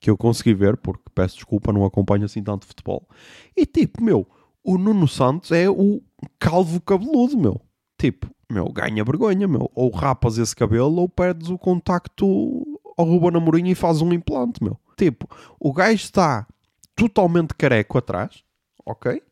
que 0.00 0.10
eu 0.10 0.16
consegui 0.16 0.54
ver, 0.54 0.76
porque 0.76 1.04
peço 1.14 1.36
desculpa, 1.36 1.72
não 1.72 1.84
acompanho 1.84 2.24
assim 2.24 2.42
tanto 2.42 2.66
futebol. 2.66 3.08
E 3.56 3.66
tipo, 3.66 4.02
meu, 4.02 4.26
o 4.64 4.78
Nuno 4.78 5.06
Santos 5.06 5.52
é 5.52 5.68
o 5.70 6.02
calvo 6.38 6.80
cabeludo, 6.80 7.38
meu. 7.38 7.60
Tipo, 7.98 8.28
meu, 8.50 8.70
ganha 8.70 9.04
vergonha, 9.04 9.48
meu. 9.48 9.70
Ou 9.74 9.90
rapas 9.90 10.38
esse 10.38 10.54
cabelo 10.54 11.00
ou 11.00 11.08
perdes 11.08 11.48
o 11.48 11.58
contacto 11.58 12.64
ao 12.96 13.06
Ruben 13.06 13.36
Amorim 13.36 13.68
e 13.68 13.74
faz 13.74 14.00
um 14.00 14.12
implante, 14.12 14.62
meu. 14.62 14.78
Tipo, 14.96 15.28
o 15.60 15.72
gajo 15.72 15.94
está 15.94 16.46
totalmente 16.96 17.54
careco 17.54 17.98
atrás, 17.98 18.42
ok? 18.84 19.22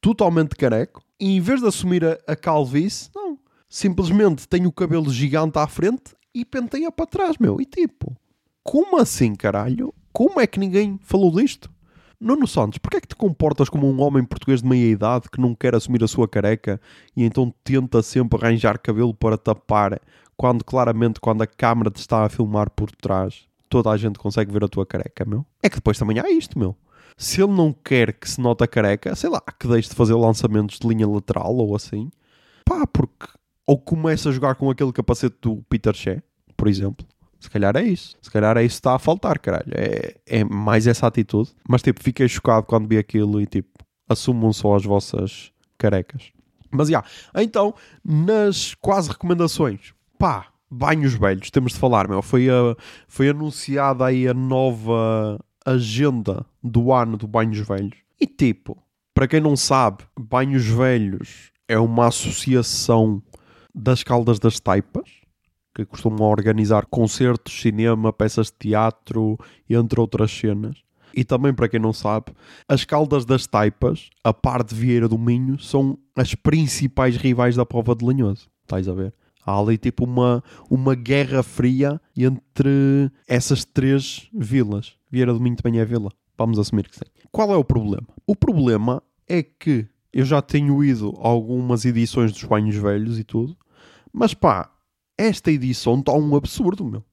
Totalmente 0.00 0.56
careco. 0.56 1.02
E 1.18 1.36
em 1.36 1.40
vez 1.40 1.60
de 1.60 1.68
assumir 1.68 2.04
a, 2.04 2.18
a 2.26 2.36
calvície, 2.36 3.08
não. 3.14 3.38
Simplesmente 3.68 4.46
tem 4.46 4.66
o 4.66 4.72
cabelo 4.72 5.10
gigante 5.10 5.58
à 5.58 5.66
frente 5.66 6.14
e 6.34 6.44
penteia 6.44 6.92
para 6.92 7.06
trás, 7.06 7.38
meu. 7.38 7.60
E 7.60 7.64
tipo, 7.64 8.14
como 8.62 8.98
assim, 8.98 9.34
caralho? 9.34 9.94
Como 10.12 10.40
é 10.40 10.46
que 10.46 10.60
ninguém 10.60 10.98
falou 11.02 11.30
disto? 11.30 11.72
Nuno 12.20 12.46
Santos, 12.46 12.78
porquê 12.78 12.98
é 12.98 13.00
que 13.00 13.08
te 13.08 13.16
comportas 13.16 13.68
como 13.68 13.90
um 13.90 14.00
homem 14.00 14.24
português 14.24 14.62
de 14.62 14.68
meia 14.68 14.90
idade 14.90 15.28
que 15.30 15.40
não 15.40 15.54
quer 15.54 15.74
assumir 15.74 16.02
a 16.02 16.08
sua 16.08 16.28
careca 16.28 16.80
e 17.16 17.24
então 17.24 17.52
tenta 17.62 18.02
sempre 18.02 18.38
arranjar 18.38 18.78
cabelo 18.78 19.12
para 19.12 19.36
tapar 19.36 20.00
quando 20.36 20.64
claramente 20.64 21.20
quando 21.20 21.42
a 21.42 21.46
câmara 21.46 21.90
te 21.90 21.98
está 21.98 22.24
a 22.24 22.28
filmar 22.28 22.70
por 22.70 22.90
trás 22.92 23.46
toda 23.68 23.90
a 23.90 23.96
gente 23.96 24.18
consegue 24.18 24.52
ver 24.52 24.64
a 24.64 24.68
tua 24.68 24.86
careca, 24.86 25.24
meu? 25.24 25.44
É 25.60 25.68
que 25.68 25.76
depois 25.76 25.98
também 25.98 26.18
há 26.18 26.30
isto, 26.30 26.58
meu 26.58 26.76
se 27.16 27.42
ele 27.42 27.52
não 27.52 27.72
quer 27.72 28.12
que 28.12 28.28
se 28.28 28.40
note 28.40 28.64
a 28.64 28.66
careca, 28.66 29.14
sei 29.14 29.30
lá, 29.30 29.40
que 29.40 29.68
deixe 29.68 29.88
de 29.88 29.94
fazer 29.94 30.14
lançamentos 30.14 30.78
de 30.78 30.86
linha 30.86 31.08
lateral 31.08 31.54
ou 31.54 31.74
assim, 31.76 32.10
pá, 32.64 32.86
porque 32.86 33.26
ou 33.66 33.78
começa 33.78 34.28
a 34.28 34.32
jogar 34.32 34.54
com 34.56 34.70
aquele 34.70 34.92
capacete 34.92 35.36
do 35.40 35.64
Peter 35.68 35.94
Shea, 35.94 36.22
por 36.56 36.68
exemplo. 36.68 37.06
Se 37.40 37.50
calhar 37.50 37.76
é 37.76 37.82
isso. 37.82 38.16
Se 38.22 38.30
calhar 38.30 38.56
é 38.56 38.64
isso 38.64 38.76
que 38.76 38.80
está 38.80 38.94
a 38.94 38.98
faltar, 38.98 39.38
caralho. 39.38 39.70
É, 39.74 40.16
é 40.26 40.44
mais 40.44 40.86
essa 40.86 41.06
atitude. 41.06 41.50
Mas 41.68 41.82
tipo, 41.82 42.02
fiquei 42.02 42.26
chocado 42.26 42.66
quando 42.66 42.88
vi 42.88 42.96
aquilo 42.96 43.40
e 43.40 43.46
tipo, 43.46 43.68
assumam 44.08 44.52
só 44.52 44.74
as 44.74 44.84
vossas 44.84 45.52
carecas. 45.76 46.32
Mas 46.70 46.88
já, 46.88 46.98
yeah. 46.98 47.08
então, 47.36 47.74
nas 48.04 48.74
quase 48.74 49.10
recomendações, 49.10 49.92
pá, 50.18 50.48
banhos 50.70 51.14
velhos, 51.14 51.50
temos 51.50 51.72
de 51.72 51.78
falar, 51.78 52.08
meu. 52.08 52.22
Foi, 52.22 52.48
a, 52.48 52.74
foi 53.06 53.28
anunciada 53.28 54.06
aí 54.06 54.26
a 54.26 54.34
nova 54.34 55.38
agenda 55.64 56.44
do 56.62 56.92
ano 56.92 57.16
do 57.16 57.26
Banhos 57.26 57.58
Velhos. 57.58 57.96
E 58.20 58.26
tipo, 58.26 58.76
para 59.14 59.28
quem 59.28 59.40
não 59.40 59.56
sabe, 59.56 60.04
Banhos 60.18 60.66
Velhos 60.66 61.52
é 61.68 61.78
uma 61.78 62.08
associação 62.08 63.22
das 63.74 64.02
Caldas 64.02 64.38
das 64.38 64.60
Taipas, 64.60 65.10
que 65.74 65.84
costumam 65.84 66.28
organizar 66.28 66.86
concertos, 66.86 67.60
cinema, 67.60 68.12
peças 68.12 68.46
de 68.46 68.54
teatro, 68.58 69.38
entre 69.68 70.00
outras 70.00 70.30
cenas. 70.30 70.76
E 71.12 71.24
também, 71.24 71.54
para 71.54 71.68
quem 71.68 71.80
não 71.80 71.92
sabe, 71.92 72.32
as 72.68 72.84
Caldas 72.84 73.24
das 73.24 73.46
Taipas, 73.46 74.10
a 74.22 74.32
par 74.32 74.62
de 74.64 74.74
Vieira 74.74 75.08
do 75.08 75.18
Minho, 75.18 75.58
são 75.58 75.98
as 76.16 76.34
principais 76.34 77.16
rivais 77.16 77.56
da 77.56 77.64
prova 77.64 77.94
de 77.94 78.04
Lanhoso. 78.04 78.48
Estás 78.62 78.88
a 78.88 78.94
ver? 78.94 79.14
Há 79.46 79.58
ali 79.58 79.76
tipo 79.76 80.04
uma, 80.04 80.42
uma 80.70 80.94
guerra 80.94 81.42
fria 81.42 82.00
entre 82.16 83.10
essas 83.28 83.64
três 83.64 84.28
vilas. 84.32 84.96
Vieira 85.14 85.32
do 85.32 85.40
Minho 85.40 85.54
também 85.54 85.80
é 85.80 85.84
vila. 85.84 86.10
Vamos 86.36 86.58
assumir 86.58 86.88
que 86.88 86.96
sim. 86.96 87.04
Qual 87.30 87.52
é 87.52 87.56
o 87.56 87.62
problema? 87.62 88.08
O 88.26 88.34
problema 88.34 89.00
é 89.28 89.44
que 89.44 89.86
eu 90.12 90.24
já 90.24 90.42
tenho 90.42 90.82
ido 90.82 91.14
a 91.18 91.28
algumas 91.28 91.84
edições 91.84 92.32
dos 92.32 92.42
Banhos 92.42 92.74
Velhos 92.74 93.16
e 93.16 93.22
tudo, 93.22 93.56
mas 94.12 94.34
pá, 94.34 94.72
esta 95.16 95.52
edição 95.52 96.00
está 96.00 96.12
um 96.12 96.34
absurdo, 96.34 96.84
meu. 96.84 97.04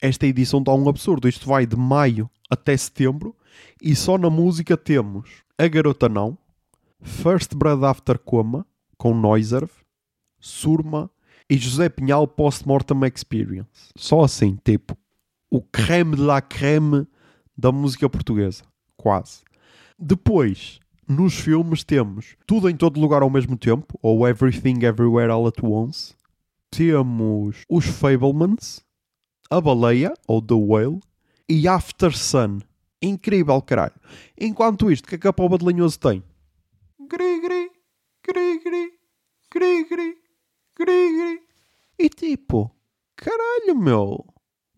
Esta 0.00 0.26
edição 0.26 0.60
está 0.60 0.72
um 0.72 0.88
absurdo. 0.88 1.28
Isto 1.28 1.46
vai 1.46 1.66
de 1.66 1.76
maio 1.76 2.30
até 2.48 2.74
setembro 2.74 3.36
e 3.80 3.94
só 3.94 4.16
na 4.16 4.30
música 4.30 4.74
temos 4.74 5.42
A 5.58 5.68
Garota 5.68 6.08
Não, 6.08 6.38
First 7.02 7.54
Blood 7.54 7.84
After 7.84 8.18
Coma, 8.18 8.66
com 8.96 9.14
Noiserve, 9.14 9.72
Surma 10.40 11.10
e 11.48 11.58
José 11.58 11.90
Pinhal 11.90 12.26
Postmortem 12.26 13.00
Experience. 13.04 13.92
Só 13.96 14.24
assim, 14.24 14.58
tipo, 14.64 14.96
o 15.50 15.60
creme 15.60 16.16
de 16.16 16.22
la 16.22 16.40
creme 16.40 17.06
da 17.56 17.70
música 17.72 18.08
portuguesa. 18.08 18.64
Quase. 18.96 19.42
Depois, 19.98 20.80
nos 21.08 21.34
filmes 21.34 21.84
temos 21.84 22.36
Tudo 22.46 22.68
em 22.68 22.76
Todo 22.76 23.00
Lugar 23.00 23.22
ao 23.22 23.30
Mesmo 23.30 23.56
Tempo, 23.56 23.98
ou 24.02 24.26
Everything 24.26 24.84
Everywhere 24.84 25.30
All 25.30 25.46
at 25.46 25.62
Once. 25.62 26.14
Temos 26.70 27.64
Os 27.68 27.84
Fablemans, 27.84 28.82
A 29.50 29.60
Baleia, 29.60 30.14
ou 30.26 30.42
The 30.42 30.54
Whale, 30.54 31.00
e 31.48 31.68
After 31.68 32.16
Sun. 32.16 32.60
Incrível, 33.02 33.60
caralho. 33.60 33.94
Enquanto 34.40 34.90
isto, 34.90 35.06
que 35.06 35.14
é 35.14 35.18
que 35.18 35.28
a 35.28 35.32
Palma 35.32 35.58
de 35.58 35.64
Lanhoso 35.64 35.98
tem? 36.00 36.22
Gri, 36.98 37.40
gri, 37.40 37.70
gri, 38.26 38.58
gri, 38.58 38.98
gri, 39.54 39.84
gri, 39.84 40.18
gri, 40.74 41.16
gri. 41.16 41.42
E 41.98 42.08
tipo, 42.08 42.74
caralho, 43.14 43.76
meu. 43.76 44.24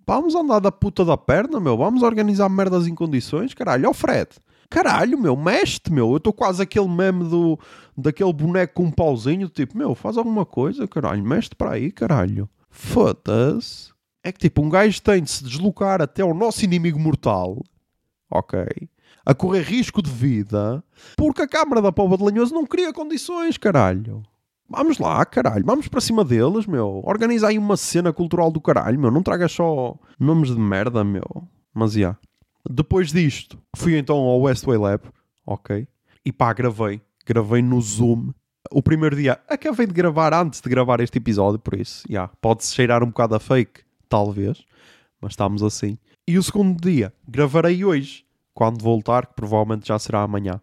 Vamos 0.07 0.37
andar 0.37 0.61
da 0.61 0.71
puta 0.71 1.05
da 1.05 1.17
perna, 1.17 1.59
meu. 1.59 1.77
Vamos 1.77 2.03
organizar 2.03 2.49
merdas 2.49 2.87
em 2.87 2.95
condições, 2.95 3.53
caralho. 3.53 3.91
Ó 3.91 3.93
Fred. 3.93 4.29
Caralho, 4.71 5.19
meu, 5.19 5.37
mexe-te, 5.37 5.93
meu. 5.93 6.11
Eu 6.11 6.17
estou 6.17 6.33
quase 6.33 6.63
aquele 6.63 6.89
meme 6.89 7.25
do, 7.25 7.59
daquele 7.97 8.33
boneco 8.33 8.75
com 8.75 8.85
um 8.85 8.91
pauzinho. 8.91 9.49
Tipo, 9.49 9.77
meu, 9.77 9.95
faz 9.95 10.17
alguma 10.17 10.45
coisa, 10.45 10.87
caralho. 10.87 11.25
Mexe-te 11.25 11.57
para 11.57 11.73
aí, 11.73 11.91
caralho. 11.91 12.49
Foda-se. 12.71 13.91
É 14.23 14.33
que 14.33 14.39
tipo, 14.39 14.63
um 14.63 14.69
gajo 14.69 15.01
tem 15.03 15.23
de 15.23 15.31
se 15.31 15.45
deslocar 15.45 16.03
até 16.03 16.23
ao 16.23 16.35
nosso 16.35 16.65
inimigo 16.65 16.99
mortal. 16.99 17.63
Ok. 18.31 18.61
A 19.25 19.35
correr 19.35 19.63
risco 19.63 20.03
de 20.03 20.11
vida. 20.11 20.83
Porque 21.17 21.43
a 21.43 21.49
Câmara 21.49 21.81
da 21.81 21.93
Pova 21.93 22.17
de 22.17 22.25
Lanhoso 22.25 22.55
não 22.55 22.67
cria 22.67 22.93
condições, 22.93 23.57
caralho. 23.57 24.23
Vamos 24.69 24.99
lá, 24.99 25.25
caralho. 25.25 25.65
Vamos 25.65 25.89
para 25.89 26.01
cima 26.01 26.25
deles, 26.25 26.67
meu. 26.67 27.03
Organiza 27.05 27.49
aí 27.49 27.59
uma 27.59 27.77
cena 27.77 28.13
cultural 28.13 28.51
do 28.51 28.61
caralho, 28.61 28.99
meu. 28.99 29.11
Não 29.11 29.23
tragas 29.23 29.53
só 29.53 29.97
nomes 30.19 30.51
de 30.51 30.59
merda, 30.59 31.05
meu. 31.05 31.47
Mas, 31.73 31.93
já. 31.93 31.99
Yeah. 31.99 32.19
Depois 32.69 33.13
disto, 33.13 33.59
fui 33.77 33.97
então 33.97 34.17
ao 34.17 34.41
Westway 34.41 34.77
Lab, 34.77 35.05
ok? 35.47 35.87
E 36.25 36.33
pá, 36.33 36.53
gravei. 36.53 37.01
Gravei 37.25 37.63
no 37.63 37.81
Zoom. 37.81 38.33
O 38.71 38.83
primeiro 38.83 39.15
dia, 39.15 39.41
acabei 39.49 39.87
de 39.87 39.93
gravar 39.93 40.35
antes 40.35 40.61
de 40.61 40.69
gravar 40.69 41.01
este 41.01 41.19
episódio, 41.19 41.59
por 41.59 41.79
isso, 41.79 42.03
já, 42.09 42.13
yeah, 42.13 42.33
pode-se 42.41 42.75
cheirar 42.75 43.05
um 43.05 43.07
bocado 43.07 43.37
a 43.37 43.39
fake, 43.39 43.83
talvez, 44.09 44.65
mas 45.21 45.33
estamos 45.33 45.63
assim. 45.63 45.97
E 46.27 46.37
o 46.37 46.43
segundo 46.43 46.81
dia, 46.81 47.13
gravarei 47.29 47.85
hoje, 47.85 48.25
quando 48.53 48.83
voltar, 48.83 49.27
que 49.27 49.35
provavelmente 49.35 49.87
já 49.87 49.99
será 50.01 50.23
amanhã. 50.23 50.61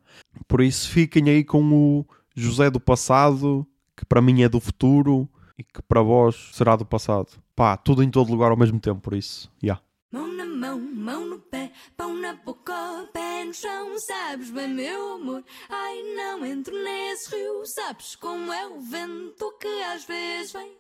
Por 0.48 0.60
isso, 0.60 0.90
fiquem 0.90 1.30
aí 1.30 1.46
com 1.46 1.64
o 1.64 2.06
José 2.36 2.70
do 2.70 2.80
passado, 2.80 3.66
que 3.96 4.06
para 4.06 4.22
mim 4.22 4.42
é 4.42 4.50
do 4.50 4.60
futuro 4.60 5.30
e 5.58 5.64
que 5.64 5.82
para 5.82 6.02
vós 6.02 6.50
será 6.54 6.76
do 6.76 6.86
passado. 6.86 7.28
Pá, 7.56 7.78
tudo 7.78 8.04
em 8.04 8.10
todo 8.10 8.32
lugar 8.32 8.52
ao 8.52 8.58
mesmo 8.58 8.80
tempo, 8.80 9.02
por 9.02 9.14
isso, 9.14 9.52
já. 9.62 9.80
Yeah. 9.80 9.84
Mão 10.12 10.28
na 10.32 10.46
mão, 10.46 10.80
mão 10.80 11.26
no 11.26 11.40
pé, 11.40 11.72
pão 11.98 12.16
na 12.16 12.34
boca, 12.36 13.10
pé 13.12 13.46
no 13.46 13.54
chão, 13.54 14.00
sabes 14.00 14.52
bem, 14.52 14.68
meu 14.68 15.14
amor. 15.14 15.44
Ai, 15.70 16.04
não 16.16 16.46
entro 16.46 16.74
nesse 16.84 17.36
rio, 17.36 17.64
sabes 17.66 18.16
como 18.16 18.52
é 18.52 18.68
o 18.68 18.80
vento 18.80 19.52
que 19.60 19.84
às 19.84 20.06
vezes 20.06 20.54
vem. 20.54 20.72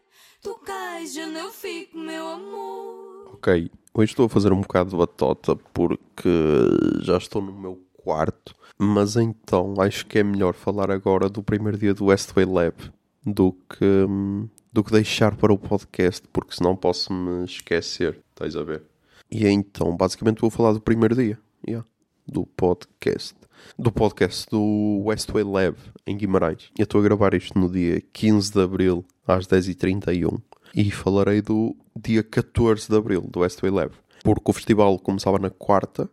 Tu 0.41 0.54
cais, 0.65 1.17
onde 1.17 1.39
eu 1.39 1.52
fico, 1.52 1.97
meu 1.97 2.28
amor. 2.28 3.32
Ok, 3.34 3.71
hoje 3.93 4.12
estou 4.12 4.26
a 4.26 4.30
fazer 4.30 4.52
um 4.52 4.62
bocado 4.62 4.91
de 4.91 4.97
batota 4.97 5.56
porque 5.56 6.30
já 7.02 7.17
estou 7.17 7.41
no 7.41 7.54
meu 7.54 7.82
quarto, 7.93 8.54
mas 8.78 9.15
então 9.15 9.73
acho 9.80 10.06
que 10.06 10.19
é 10.19 10.23
melhor 10.23 10.54
falar 10.54 10.91
agora 10.91 11.30
do 11.30 11.41
primeiro 11.41 11.78
dia 11.78 11.93
do 11.93 12.06
Westway 12.06 12.45
Lab 12.45 12.76
do 13.25 13.53
que, 13.53 14.07
do 14.71 14.83
que 14.83 14.91
deixar 14.91 15.36
para 15.36 15.53
o 15.53 15.57
podcast, 15.57 16.27
porque 16.31 16.55
senão 16.55 16.75
posso 16.75 17.13
me 17.13 17.45
esquecer, 17.45 18.19
estás 18.29 18.55
a 18.55 18.63
ver? 18.63 18.83
E 19.31 19.47
então, 19.47 19.95
basicamente, 19.95 20.41
vou 20.41 20.49
falar 20.49 20.73
do 20.73 20.81
primeiro 20.81 21.15
dia 21.15 21.39
yeah, 21.67 21.86
do 22.27 22.45
podcast. 22.45 23.36
Do 23.79 23.91
podcast 23.91 24.45
do 24.49 25.03
Westway 25.05 25.43
Lab 25.43 25.77
em 26.05 26.17
Guimarães. 26.17 26.69
Eu 26.77 26.83
estou 26.83 26.99
a 26.99 27.03
gravar 27.03 27.33
isto 27.33 27.57
no 27.57 27.71
dia 27.71 28.01
15 28.12 28.51
de 28.51 28.62
abril, 28.62 29.05
às 29.25 29.47
10h31. 29.47 30.41
E 30.75 30.91
falarei 30.91 31.41
do 31.41 31.75
dia 31.95 32.23
14 32.23 32.89
de 32.89 32.95
abril 32.95 33.21
do 33.21 33.39
Westway 33.39 33.71
Lab. 33.71 33.93
Porque 34.23 34.51
o 34.51 34.53
festival 34.53 34.99
começava 34.99 35.39
na 35.39 35.49
quarta, 35.49 36.09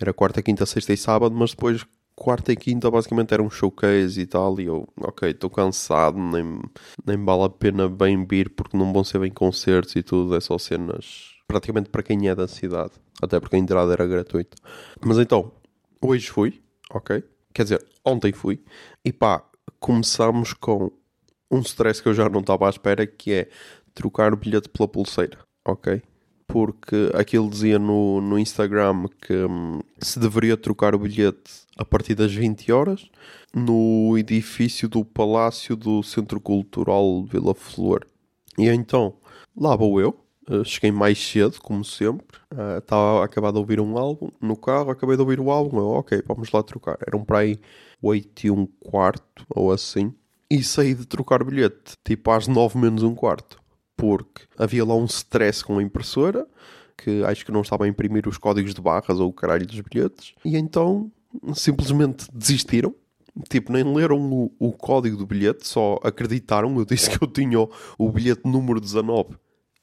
era 0.00 0.12
quarta, 0.12 0.42
quinta, 0.42 0.66
sexta 0.66 0.92
e 0.92 0.96
sábado, 0.96 1.34
mas 1.34 1.50
depois 1.50 1.84
quarta 2.16 2.50
e 2.50 2.56
quinta 2.56 2.90
basicamente 2.90 3.34
era 3.34 3.42
um 3.42 3.50
showcase 3.50 4.18
e 4.18 4.26
tal, 4.26 4.58
e 4.58 4.64
eu, 4.64 4.88
ok, 4.98 5.30
estou 5.30 5.50
cansado, 5.50 6.18
nem, 6.18 6.62
nem 7.06 7.22
vale 7.22 7.44
a 7.44 7.50
pena 7.50 7.88
bem 7.88 8.24
vir 8.24 8.50
porque 8.50 8.76
não 8.76 8.92
vão 8.92 9.04
ser 9.04 9.18
bem 9.18 9.30
concertos 9.30 9.94
e 9.94 10.02
tudo, 10.02 10.34
é 10.34 10.40
só 10.40 10.56
cenas 10.56 11.36
praticamente 11.46 11.90
para 11.90 12.02
quem 12.02 12.28
é 12.28 12.34
da 12.34 12.48
cidade, 12.48 12.92
até 13.22 13.38
porque 13.38 13.56
a 13.56 13.58
entrada 13.58 13.92
era 13.92 14.06
gratuita. 14.06 14.56
Mas 15.04 15.18
então, 15.18 15.52
hoje 16.00 16.28
fui, 16.28 16.60
ok? 16.90 17.22
Quer 17.54 17.62
dizer, 17.62 17.86
ontem 18.04 18.32
fui, 18.32 18.60
e 19.04 19.12
pá, 19.12 19.44
começamos 19.78 20.52
com 20.52 20.90
um 21.50 21.60
stress 21.60 22.02
que 22.02 22.08
eu 22.08 22.14
já 22.14 22.28
não 22.28 22.40
estava 22.40 22.66
à 22.66 22.70
espera, 22.70 23.06
que 23.06 23.32
é 23.32 23.48
trocar 23.94 24.32
o 24.32 24.36
bilhete 24.36 24.68
pela 24.68 24.88
pulseira, 24.88 25.38
ok? 25.64 26.02
Porque 26.46 27.10
aquilo 27.14 27.48
dizia 27.48 27.78
no, 27.78 28.20
no 28.20 28.38
Instagram 28.38 29.06
que 29.20 29.34
hum, 29.34 29.80
se 29.98 30.18
deveria 30.18 30.56
trocar 30.56 30.94
o 30.94 30.98
bilhete 30.98 31.65
a 31.76 31.84
partir 31.84 32.14
das 32.14 32.32
20 32.32 32.72
horas 32.72 33.10
no 33.54 34.16
edifício 34.18 34.88
do 34.88 35.04
Palácio 35.04 35.76
do 35.76 36.02
Centro 36.02 36.40
Cultural 36.40 37.24
Vila 37.24 37.54
Flor. 37.54 38.06
E 38.58 38.68
então, 38.68 39.14
lá 39.56 39.76
vou 39.76 40.00
eu, 40.00 40.26
Uh, 40.48 40.64
cheguei 40.64 40.92
mais 40.92 41.18
cedo, 41.18 41.60
como 41.60 41.84
sempre. 41.84 42.38
Uh, 42.54 42.78
estava 42.78 43.24
acabado 43.24 43.54
de 43.54 43.58
ouvir 43.58 43.80
um 43.80 43.98
álbum 43.98 44.30
no 44.40 44.56
carro, 44.56 44.90
acabei 44.90 45.16
de 45.16 45.22
ouvir 45.22 45.40
o 45.40 45.50
álbum. 45.50 45.78
Eu, 45.78 45.88
ok, 45.88 46.22
vamos 46.24 46.52
lá 46.52 46.62
trocar. 46.62 46.96
Eram 47.04 47.24
para 47.24 47.40
aí 47.40 47.58
8 48.00 48.46
e 48.46 48.50
um 48.50 48.64
quarto 48.64 49.44
ou 49.50 49.72
assim. 49.72 50.14
E 50.48 50.62
saí 50.62 50.94
de 50.94 51.04
trocar 51.04 51.42
bilhete, 51.42 51.94
tipo 52.04 52.30
às 52.30 52.46
9 52.46 52.78
menos 52.78 53.02
um 53.02 53.14
quarto. 53.14 53.60
Porque 53.96 54.42
havia 54.56 54.84
lá 54.84 54.94
um 54.94 55.06
stress 55.06 55.64
com 55.64 55.78
a 55.78 55.82
impressora, 55.82 56.46
que 56.96 57.24
acho 57.24 57.44
que 57.44 57.50
não 57.50 57.62
estava 57.62 57.84
a 57.84 57.88
imprimir 57.88 58.28
os 58.28 58.38
códigos 58.38 58.72
de 58.72 58.80
barras 58.80 59.18
ou 59.18 59.30
o 59.30 59.32
caralho 59.32 59.66
dos 59.66 59.80
bilhetes. 59.80 60.32
E 60.44 60.56
então 60.56 61.10
simplesmente 61.54 62.26
desistiram. 62.32 62.94
Tipo, 63.50 63.70
nem 63.72 63.84
leram 63.84 64.18
o, 64.32 64.52
o 64.58 64.72
código 64.72 65.16
do 65.16 65.26
bilhete, 65.26 65.68
só 65.68 65.98
acreditaram. 66.02 66.76
Eu 66.78 66.84
disse 66.86 67.10
que 67.10 67.22
eu 67.22 67.28
tinha 67.28 67.60
o, 67.60 67.70
o 67.98 68.10
bilhete 68.10 68.42
número 68.44 68.80
19 68.80 69.36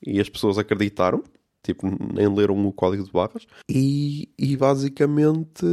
e 0.05 0.19
as 0.19 0.29
pessoas 0.29 0.57
acreditaram, 0.57 1.23
tipo, 1.63 1.87
nem 2.13 2.27
leram 2.27 2.67
o 2.67 2.73
código 2.73 3.03
de 3.03 3.11
barras, 3.11 3.47
e, 3.69 4.29
e 4.37 4.55
basicamente 4.57 5.65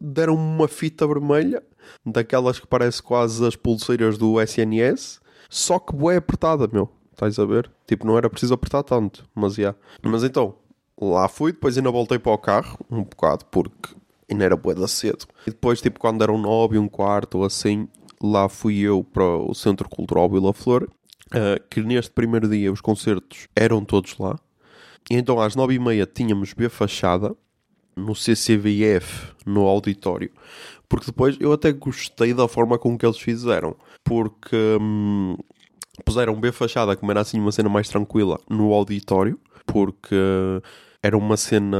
deram 0.00 0.34
uma 0.34 0.68
fita 0.68 1.06
vermelha, 1.06 1.62
daquelas 2.04 2.58
que 2.58 2.66
parece 2.66 3.02
quase 3.02 3.44
as 3.46 3.56
pulseiras 3.56 4.18
do 4.18 4.40
SNS, 4.40 5.20
só 5.48 5.78
que 5.78 5.94
boé 5.94 6.16
apertada, 6.16 6.68
meu. 6.70 6.90
Estás 7.12 7.38
a 7.38 7.44
ver? 7.44 7.70
Tipo, 7.86 8.06
não 8.06 8.16
era 8.16 8.30
preciso 8.30 8.54
apertar 8.54 8.84
tanto, 8.84 9.28
mas 9.34 9.54
já. 9.54 9.62
Yeah. 9.62 9.78
Mas 10.04 10.22
então, 10.22 10.54
lá 11.00 11.26
fui, 11.26 11.50
depois 11.50 11.76
ainda 11.76 11.90
voltei 11.90 12.18
para 12.18 12.30
o 12.30 12.38
carro, 12.38 12.78
um 12.88 13.02
bocado, 13.02 13.44
porque 13.46 13.94
ainda 14.30 14.44
era 14.44 14.56
boeda 14.56 14.86
cedo. 14.86 15.26
E 15.46 15.50
depois, 15.50 15.80
tipo, 15.80 15.98
quando 15.98 16.22
eram 16.22 16.38
nove 16.38 16.76
e 16.76 16.78
um 16.78 16.88
quarto 16.88 17.38
ou 17.38 17.44
assim, 17.44 17.88
lá 18.22 18.48
fui 18.48 18.78
eu 18.78 19.04
para 19.04 19.24
o 19.24 19.54
Centro 19.54 19.88
Cultural 19.88 20.28
Vila 20.28 20.52
Flor 20.52 20.88
uh, 21.28 21.62
que 21.68 21.80
neste 21.80 22.10
primeiro 22.10 22.48
dia 22.48 22.72
os 22.72 22.80
concertos 22.80 23.48
eram 23.54 23.84
todos 23.84 24.16
lá. 24.18 24.38
E 25.10 25.16
então 25.16 25.40
às 25.40 25.54
nove 25.54 25.74
e 25.74 25.78
meia 25.78 26.06
tínhamos 26.06 26.52
B 26.52 26.68
Fachada 26.68 27.34
no 27.96 28.14
CCVF, 28.14 29.32
no 29.44 29.66
auditório. 29.66 30.30
Porque 30.88 31.06
depois 31.06 31.36
eu 31.40 31.52
até 31.52 31.72
gostei 31.72 32.32
da 32.32 32.48
forma 32.48 32.78
com 32.78 32.96
que 32.96 33.04
eles 33.04 33.18
fizeram. 33.18 33.76
Porque 34.04 34.56
hum, 34.80 35.36
puseram 36.04 36.38
B 36.38 36.52
Fachada, 36.52 36.96
como 36.96 37.10
era 37.10 37.20
assim 37.20 37.40
uma 37.40 37.52
cena 37.52 37.68
mais 37.68 37.88
tranquila, 37.88 38.38
no 38.48 38.72
auditório. 38.72 39.38
Porque 39.66 40.16
era 41.02 41.16
uma 41.16 41.36
cena 41.36 41.78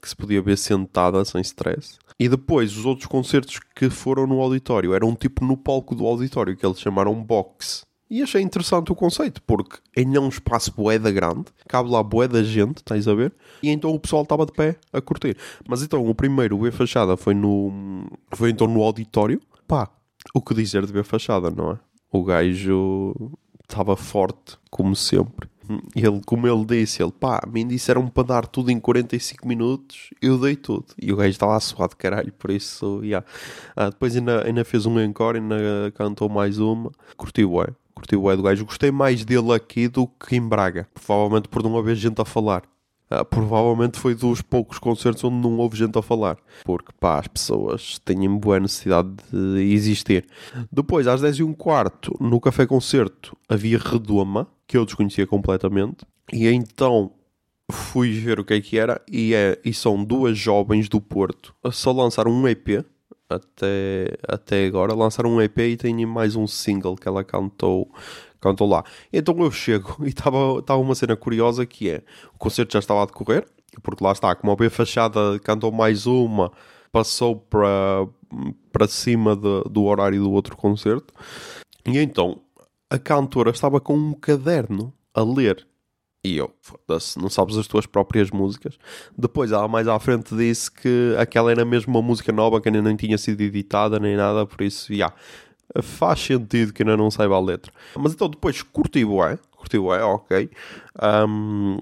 que 0.00 0.08
se 0.08 0.16
podia 0.16 0.40
ver 0.40 0.56
sentada, 0.56 1.24
sem 1.24 1.40
stress. 1.40 1.98
E 2.18 2.28
depois, 2.28 2.76
os 2.76 2.86
outros 2.86 3.06
concertos 3.06 3.58
que 3.74 3.90
foram 3.90 4.26
no 4.26 4.40
auditório 4.40 4.94
eram 4.94 5.14
tipo 5.14 5.44
no 5.44 5.56
palco 5.56 5.94
do 5.94 6.06
auditório, 6.06 6.56
que 6.56 6.64
eles 6.64 6.80
chamaram 6.80 7.22
box. 7.22 7.84
E 8.08 8.22
achei 8.22 8.42
interessante 8.42 8.92
o 8.92 8.94
conceito, 8.94 9.42
porque 9.42 9.78
ainda 9.96 10.18
é 10.18 10.20
um 10.20 10.28
espaço 10.28 10.72
boeda 10.72 11.10
grande, 11.10 11.46
cabe 11.66 11.90
lá 11.90 12.02
boeda 12.02 12.44
gente, 12.44 12.76
estás 12.78 13.08
a 13.08 13.14
ver? 13.14 13.32
E 13.62 13.70
então 13.70 13.90
o 13.90 13.98
pessoal 13.98 14.22
estava 14.22 14.46
de 14.46 14.52
pé 14.52 14.76
a 14.92 15.00
curtir. 15.00 15.36
Mas 15.66 15.82
então 15.82 16.06
o 16.06 16.14
primeiro, 16.14 16.56
o 16.56 16.60
B 16.60 16.70
Fachada, 16.70 17.16
foi 17.16 17.34
no. 17.34 18.06
Foi 18.32 18.50
então 18.50 18.66
no 18.66 18.82
auditório. 18.82 19.40
Pá, 19.66 19.90
o 20.34 20.40
que 20.40 20.54
dizer 20.54 20.86
de 20.86 20.92
B 20.92 21.02
Fachada, 21.02 21.50
não 21.50 21.72
é? 21.72 21.78
O 22.12 22.22
gajo 22.22 23.32
estava 23.68 23.96
forte, 23.96 24.58
como 24.70 24.94
sempre. 24.94 25.48
Ele, 25.94 26.20
como 26.26 26.46
ele 26.46 26.64
disse, 26.64 27.02
ele, 27.02 27.12
pá, 27.12 27.42
me 27.50 27.64
disseram 27.64 28.06
para 28.08 28.22
dar 28.22 28.46
tudo 28.46 28.70
em 28.70 28.78
45 28.78 29.46
minutos, 29.46 30.10
eu 30.20 30.38
dei 30.38 30.56
tudo. 30.56 30.86
E 31.00 31.12
o 31.12 31.16
gajo 31.16 31.30
estava 31.30 31.56
a 31.56 31.60
suar 31.60 31.88
de 31.88 31.96
caralho, 31.96 32.32
por 32.32 32.50
isso, 32.50 33.00
yeah. 33.02 33.26
Ah, 33.74 33.90
depois 33.90 34.16
ainda, 34.16 34.46
ainda 34.46 34.64
fez 34.64 34.86
um 34.86 35.00
encore, 35.00 35.38
ainda 35.38 35.92
cantou 35.94 36.28
mais 36.28 36.58
uma. 36.58 36.90
Curtiu, 37.16 37.62
é? 37.62 37.68
Curtiu 37.94 38.24
o 38.24 38.36
do 38.36 38.42
gajo. 38.42 38.64
Gostei 38.64 38.90
mais 38.90 39.24
dele 39.24 39.52
aqui 39.52 39.88
do 39.88 40.06
que 40.06 40.36
em 40.36 40.40
Braga. 40.40 40.88
Provavelmente 40.92 41.48
por 41.48 41.62
não 41.62 41.78
haver 41.78 41.94
gente 41.94 42.20
a 42.20 42.24
falar. 42.24 42.62
Uh, 43.10 43.24
provavelmente 43.24 43.98
foi 43.98 44.14
dos 44.14 44.40
poucos 44.40 44.78
concertos 44.78 45.22
onde 45.24 45.36
não 45.36 45.58
houve 45.58 45.76
gente 45.76 45.98
a 45.98 46.02
falar. 46.02 46.38
Porque, 46.64 46.90
pá, 46.98 47.18
as 47.18 47.28
pessoas 47.28 47.98
têm 47.98 48.28
boa 48.38 48.58
necessidade 48.58 49.10
de 49.30 49.60
existir. 49.72 50.26
Depois, 50.72 51.06
às 51.06 51.20
10 51.20 51.36
e 51.36 51.42
um 51.42 51.52
quarto, 51.52 52.16
no 52.20 52.40
Café 52.40 52.66
Concerto, 52.66 53.36
havia 53.48 53.78
Redoma, 53.78 54.48
que 54.66 54.76
eu 54.76 54.84
desconhecia 54.84 55.26
completamente. 55.26 56.04
E 56.32 56.48
então 56.48 57.12
fui 57.70 58.12
ver 58.12 58.40
o 58.40 58.44
que 58.44 58.54
é 58.54 58.60
que 58.60 58.78
era. 58.78 59.00
E, 59.10 59.34
é, 59.34 59.58
e 59.64 59.72
são 59.72 60.02
duas 60.02 60.36
jovens 60.38 60.88
do 60.88 61.00
Porto. 61.00 61.54
Só 61.70 61.92
lançaram 61.92 62.30
um 62.30 62.48
EP 62.48 62.84
até, 63.28 64.16
até 64.26 64.66
agora. 64.66 64.94
Lançaram 64.94 65.34
um 65.34 65.40
EP 65.40 65.58
e 65.58 65.76
tem 65.76 66.06
mais 66.06 66.36
um 66.36 66.46
single 66.46 66.96
que 66.96 67.08
ela 67.08 67.24
cantou, 67.24 67.90
cantou 68.44 68.68
lá. 68.68 68.84
Então 69.12 69.34
eu 69.38 69.50
chego 69.50 69.96
e 70.04 70.08
estava 70.08 70.76
uma 70.76 70.94
cena 70.94 71.16
curiosa 71.16 71.64
que 71.64 71.90
é, 71.90 72.02
o 72.34 72.38
concerto 72.38 72.74
já 72.74 72.78
estava 72.78 73.02
a 73.02 73.06
decorrer, 73.06 73.46
porque 73.82 74.04
lá 74.04 74.12
está, 74.12 74.34
como 74.34 74.52
a 74.52 74.56
B 74.56 74.68
Fachada 74.68 75.38
cantou 75.40 75.72
mais 75.72 76.06
uma, 76.06 76.52
passou 76.92 77.36
para, 77.36 78.06
para 78.70 78.86
cima 78.86 79.34
de, 79.34 79.64
do 79.70 79.84
horário 79.84 80.22
do 80.22 80.30
outro 80.30 80.56
concerto. 80.56 81.12
E 81.86 81.98
então, 81.98 82.40
a 82.90 82.98
cantora 82.98 83.50
estava 83.50 83.80
com 83.80 83.96
um 83.96 84.12
caderno 84.12 84.92
a 85.12 85.22
ler 85.22 85.66
e 86.24 86.38
eu, 86.38 86.50
foda-se, 86.62 87.18
não 87.18 87.28
sabes 87.28 87.58
as 87.58 87.66
tuas 87.66 87.84
próprias 87.84 88.30
músicas. 88.30 88.78
Depois, 89.16 89.52
ela 89.52 89.68
mais 89.68 89.86
à 89.86 89.98
frente 90.00 90.34
disse 90.34 90.70
que 90.70 91.14
aquela 91.18 91.50
era 91.50 91.66
mesmo 91.66 91.92
uma 91.92 92.00
música 92.00 92.32
nova 92.32 92.62
que 92.62 92.68
ainda 92.70 92.80
nem 92.80 92.96
tinha 92.96 93.18
sido 93.18 93.42
editada 93.42 94.00
nem 94.00 94.16
nada, 94.16 94.46
por 94.46 94.62
isso, 94.62 94.86
já. 94.88 94.94
Yeah, 94.94 95.14
faz 95.82 96.20
sentido 96.20 96.72
que 96.72 96.82
ainda 96.82 96.96
não 96.96 97.10
saiba 97.10 97.34
a 97.34 97.40
letra. 97.40 97.72
Mas 97.96 98.12
então 98.12 98.28
depois 98.28 98.62
curti 98.62 99.00
é 99.02 99.38
curti 99.56 99.76
é 99.76 100.04
ok. 100.04 100.50
Um, 101.28 101.78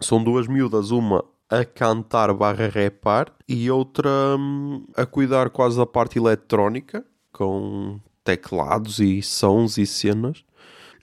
são 0.00 0.22
duas 0.22 0.46
miúdas, 0.46 0.90
uma 0.90 1.24
a 1.48 1.64
cantar 1.64 2.32
barra 2.32 2.68
repar 2.68 3.32
e 3.48 3.70
outra 3.70 4.08
um, 4.38 4.84
a 4.96 5.04
cuidar 5.06 5.50
quase 5.50 5.76
da 5.76 5.86
parte 5.86 6.18
eletrónica 6.18 7.04
com 7.32 8.00
teclados 8.24 8.98
e 8.98 9.20
sons 9.22 9.76
e 9.76 9.86
cenas. 9.86 10.44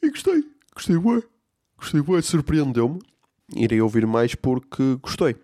E 0.01 0.09
gostei, 0.09 0.43
gostei 0.73 0.97
bué. 0.97 1.21
Gostei, 1.77 2.01
bué, 2.01 2.21
surpreendeu-me. 2.21 2.99
Irei 3.55 3.81
ouvir 3.81 4.05
mais 4.07 4.35
porque 4.35 4.97
gostei. 5.01 5.35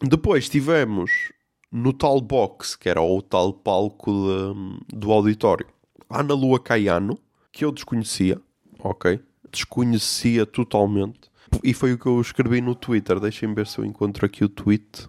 Depois 0.00 0.48
tivemos 0.48 1.32
no 1.70 1.92
tal 1.92 2.20
box, 2.20 2.76
que 2.76 2.88
era 2.88 3.02
o 3.02 3.20
tal 3.20 3.52
palco 3.52 4.10
de, 4.10 4.96
do 4.96 5.12
auditório, 5.12 5.66
Ana 6.10 6.34
Lua 6.34 6.58
Caiano, 6.58 7.18
que 7.52 7.64
eu 7.64 7.72
desconhecia, 7.72 8.40
ok? 8.78 9.20
Desconhecia 9.50 10.46
totalmente. 10.46 11.30
E 11.62 11.74
foi 11.74 11.92
o 11.92 11.98
que 11.98 12.06
eu 12.06 12.20
escrevi 12.20 12.60
no 12.60 12.74
Twitter. 12.74 13.20
Deixem 13.20 13.52
ver 13.52 13.66
se 13.66 13.78
eu 13.78 13.84
encontro 13.84 14.24
aqui 14.24 14.44
o 14.44 14.48
tweet. 14.48 15.08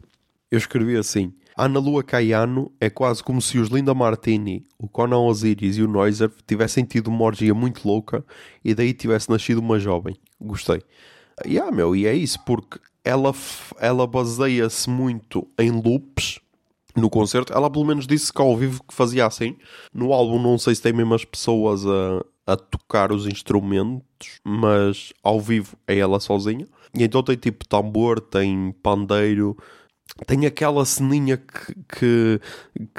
Eu 0.50 0.58
escrevi 0.58 0.98
assim: 0.98 1.34
Ana 1.58 1.80
Lua 1.80 2.04
Caiano 2.04 2.72
é 2.80 2.90
quase 2.90 3.24
como 3.24 3.42
se 3.42 3.60
os 3.60 3.70
Linda 3.70 3.94
Martini, 3.94 4.66
o 4.78 4.88
Conan 4.88 5.20
Osiris 5.20 5.78
e 5.78 5.84
o 5.84 5.88
Noiser 5.88 6.32
tivessem 6.48 6.86
tido 6.86 7.08
uma 7.08 7.24
orgia 7.24 7.54
muito 7.54 7.86
louca 7.88 8.26
e 8.64 8.74
daí 8.74 8.94
tivesse 8.94 9.30
nascido 9.30 9.60
uma 9.60 9.80
jovem. 9.80 10.16
Gostei. 10.40 10.82
E 11.46 11.54
yeah, 11.54 11.74
meu, 11.74 11.96
e 11.96 12.06
é 12.06 12.14
isso, 12.14 12.40
porque 12.46 12.80
ela, 13.04 13.34
ela 13.80 14.06
baseia-se 14.06 14.90
muito 14.90 15.48
em 15.58 15.70
loops 15.70 16.40
no 17.00 17.10
concerto. 17.10 17.54
Ela 17.54 17.70
pelo 17.70 17.86
menos 17.86 18.06
disse 18.06 18.32
que 18.32 18.42
ao 18.42 18.56
vivo 18.56 18.84
que 18.88 18.94
fazia 18.94 19.26
assim. 19.26 19.56
No 19.94 20.14
álbum 20.14 20.42
não 20.42 20.58
sei 20.58 20.76
se 20.76 20.82
tem 20.82 20.94
mesmo 20.94 21.14
as 21.14 21.26
pessoas 21.26 21.86
a, 21.86 22.54
a 22.54 22.56
tocar 22.56 23.12
os 23.12 23.26
instrumentos, 23.26 24.40
mas 24.44 25.14
ao 25.24 25.40
vivo 25.40 25.76
é 25.88 25.98
ela 25.98 26.20
sozinha. 26.20 26.68
E 26.94 27.04
então 27.04 27.22
tem 27.22 27.36
tipo 27.36 27.68
tambor, 27.68 28.20
tem 28.20 28.72
pandeiro, 28.84 29.56
tem 30.26 30.46
aquela 30.46 30.84
ceninha 30.86 31.38
que, 31.38 31.76
que, 31.88 32.42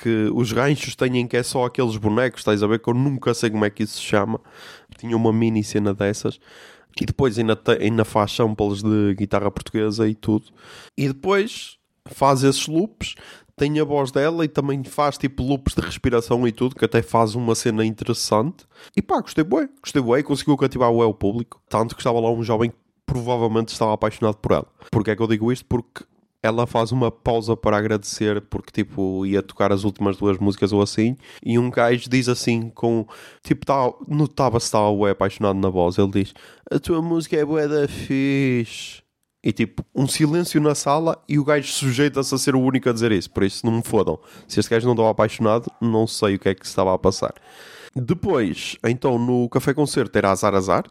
que, 0.01 0.31
os 0.33 0.53
ranchos 0.53 0.95
têm 0.95 1.27
que 1.27 1.37
é 1.37 1.43
só 1.43 1.65
aqueles 1.65 1.97
bonecos, 1.97 2.41
estás 2.41 2.63
a 2.63 2.67
ver? 2.67 2.79
Que 2.79 2.89
eu 2.89 2.95
nunca 2.95 3.35
sei 3.35 3.51
como 3.51 3.65
é 3.65 3.71
que 3.71 3.83
isso 3.83 3.97
se 3.97 4.03
chama. 4.03 4.41
Tinha 4.97 5.17
uma 5.17 5.33
mini 5.33 5.63
cena 5.63 5.93
dessas. 5.93 6.41
E 7.01 7.05
depois 7.05 7.39
ainda, 7.39 7.57
te, 7.57 7.73
ainda 7.73 8.05
faz 8.05 8.33
samples 8.33 8.83
de 8.83 9.15
guitarra 9.15 9.51
portuguesa 9.51 10.09
e 10.09 10.15
tudo. 10.15 10.47
E 10.97 11.09
depois 11.09 11.79
faz 12.07 12.43
esses 12.43 12.67
loops, 12.67 13.15
tem 13.61 13.79
a 13.79 13.85
voz 13.85 14.11
dela 14.11 14.43
e 14.43 14.49
também 14.49 14.83
faz 14.83 15.19
tipo 15.19 15.43
loops 15.43 15.75
de 15.75 15.83
respiração 15.83 16.49
e 16.49 16.51
tudo, 16.51 16.75
que 16.75 16.83
até 16.83 17.03
faz 17.03 17.35
uma 17.35 17.55
cena 17.55 17.85
interessante. 17.85 18.65
E 18.97 19.03
pá, 19.03 19.21
gostei 19.21 19.45
bué, 19.45 19.69
gostei 19.83 20.01
bué, 20.01 20.23
conseguiu 20.23 20.57
cativar 20.57 20.91
o 20.91 21.13
público. 21.13 21.61
Tanto 21.69 21.95
que 21.95 22.01
estava 22.01 22.19
lá 22.19 22.31
um 22.31 22.43
jovem 22.43 22.71
que 22.71 22.77
provavelmente 23.05 23.69
estava 23.69 23.93
apaixonado 23.93 24.37
por 24.37 24.53
ela. 24.53 24.67
Porquê 24.91 25.11
é 25.11 25.17
que 25.17 25.21
eu 25.21 25.27
digo 25.27 25.53
isto? 25.53 25.67
Porque 25.67 26.05
ela 26.43 26.67
faz 26.67 26.91
uma 26.91 27.11
pausa 27.11 27.55
para 27.55 27.77
agradecer 27.77 28.41
porque 28.41 28.73
tipo 28.73 29.27
ia 29.27 29.43
tocar 29.43 29.71
as 29.73 29.85
últimas 29.85 30.17
duas 30.17 30.39
músicas 30.39 30.73
ou 30.73 30.81
assim 30.81 31.15
e 31.45 31.59
um 31.59 31.71
gajo 31.71 32.09
diz 32.09 32.31
assim 32.31 32.71
com 32.71 33.07
tipo 33.43 33.67
tá, 33.67 33.93
notava-se 34.09 34.65
estava 34.65 35.11
apaixonado 35.11 35.59
na 35.59 35.69
voz 35.69 35.99
ele 35.99 36.11
diz 36.11 36.33
a 36.71 36.79
tua 36.79 37.03
música 37.03 37.37
é 37.37 37.45
bué 37.45 37.69
da 37.69 37.87
fixe 37.87 39.03
e 39.43 39.53
tipo 39.53 39.85
um 39.95 40.07
silêncio 40.07 40.61
na 40.61 40.75
sala 40.75 41.23
e 41.29 41.39
o 41.39 41.45
gajo 41.45 41.73
sujeita-se 41.73 42.35
a 42.35 42.39
ser 42.39 42.55
o 42.55 42.61
único 42.61 42.89
a 42.89 42.93
dizer 42.93 43.11
isso 43.13 43.31
por 43.31 43.43
isso 43.43 43.65
não 43.65 43.73
me 43.73 43.83
fodam 43.83 44.19
se 44.47 44.61
este 44.61 44.71
gajo 44.71 44.87
não 44.87 44.93
estava 44.93 45.11
apaixonado 45.11 45.71
não 45.81 46.07
sei 46.07 46.35
o 46.35 46.39
que 46.39 46.49
é 46.51 46.55
que 46.55 46.67
estava 46.67 46.95
a 46.95 46.99
passar 46.99 47.35
depois 47.95 48.77
então 48.85 49.19
no 49.19 49.49
café 49.49 49.73
concerto 49.73 50.17
era 50.19 50.31
Azar 50.31 50.55
Azar 50.55 50.85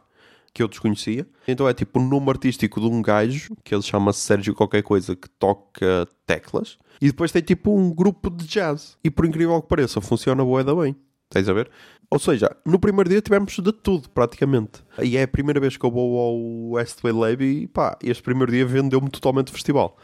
que 0.54 0.64
eu 0.64 0.68
desconhecia. 0.68 1.28
Então 1.48 1.68
é 1.68 1.74
tipo 1.74 2.00
o 2.00 2.04
nome 2.04 2.30
artístico 2.30 2.80
de 2.80 2.88
um 2.88 3.02
gajo, 3.02 3.56
que 3.64 3.74
ele 3.74 3.84
chama 3.84 4.14
Sérgio 4.14 4.54
qualquer 4.54 4.82
coisa, 4.82 5.16
que 5.16 5.30
toca 5.30 6.08
teclas. 6.26 6.78
E 7.02 7.08
depois 7.08 7.32
tem 7.32 7.42
tipo 7.42 7.76
um 7.76 7.94
grupo 7.94 8.30
de 8.30 8.46
jazz. 8.46 8.98
E 9.04 9.10
por 9.10 9.26
incrível 9.26 9.62
que 9.62 9.68
pareça, 9.68 10.02
funciona 10.02 10.44
boeda 10.44 10.76
bem. 10.76 10.96
Estás 11.26 11.48
a 11.48 11.54
ver? 11.54 11.70
Ou 12.12 12.18
seja, 12.18 12.50
no 12.66 12.80
primeiro 12.80 13.10
dia 13.10 13.22
tivemos 13.22 13.54
de 13.54 13.72
tudo, 13.72 14.10
praticamente. 14.10 14.84
E 15.02 15.16
é 15.16 15.24
a 15.24 15.28
primeira 15.28 15.60
vez 15.60 15.78
que 15.78 15.86
eu 15.86 15.92
vou 15.92 16.18
ao 16.18 16.72
Westway 16.72 17.14
Lab 17.14 17.44
e 17.44 17.68
pá, 17.68 17.98
este 18.04 18.24
primeiro 18.24 18.52
dia 18.52 18.66
vendeu-me 18.66 19.10
totalmente 19.10 19.50
o 19.50 19.52
festival. 19.54 19.96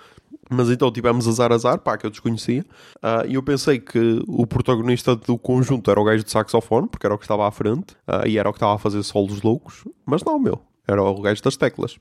Mas 0.49 0.69
então 0.69 0.91
tivemos 0.91 1.27
Azar 1.27 1.51
Azar, 1.51 1.79
pá, 1.79 1.97
que 1.97 2.05
eu 2.05 2.11
desconhecia. 2.11 2.63
Uh, 2.97 3.27
e 3.27 3.33
eu 3.33 3.41
pensei 3.41 3.79
que 3.79 4.23
o 4.27 4.45
protagonista 4.45 5.15
do 5.15 5.37
conjunto 5.37 5.89
era 5.89 5.99
o 5.99 6.03
gajo 6.03 6.23
de 6.23 6.29
saxofone, 6.29 6.87
porque 6.87 7.07
era 7.07 7.15
o 7.15 7.17
que 7.17 7.23
estava 7.23 7.47
à 7.47 7.51
frente, 7.51 7.95
uh, 8.07 8.27
e 8.27 8.37
era 8.37 8.47
o 8.47 8.53
que 8.53 8.57
estava 8.57 8.75
a 8.75 8.77
fazer 8.77 9.01
solos 9.01 9.41
loucos. 9.41 9.83
Mas 10.05 10.23
não, 10.23 10.37
meu, 10.37 10.61
era 10.87 11.01
o 11.01 11.19
gajo 11.21 11.41
das 11.41 11.57
teclas. 11.57 11.97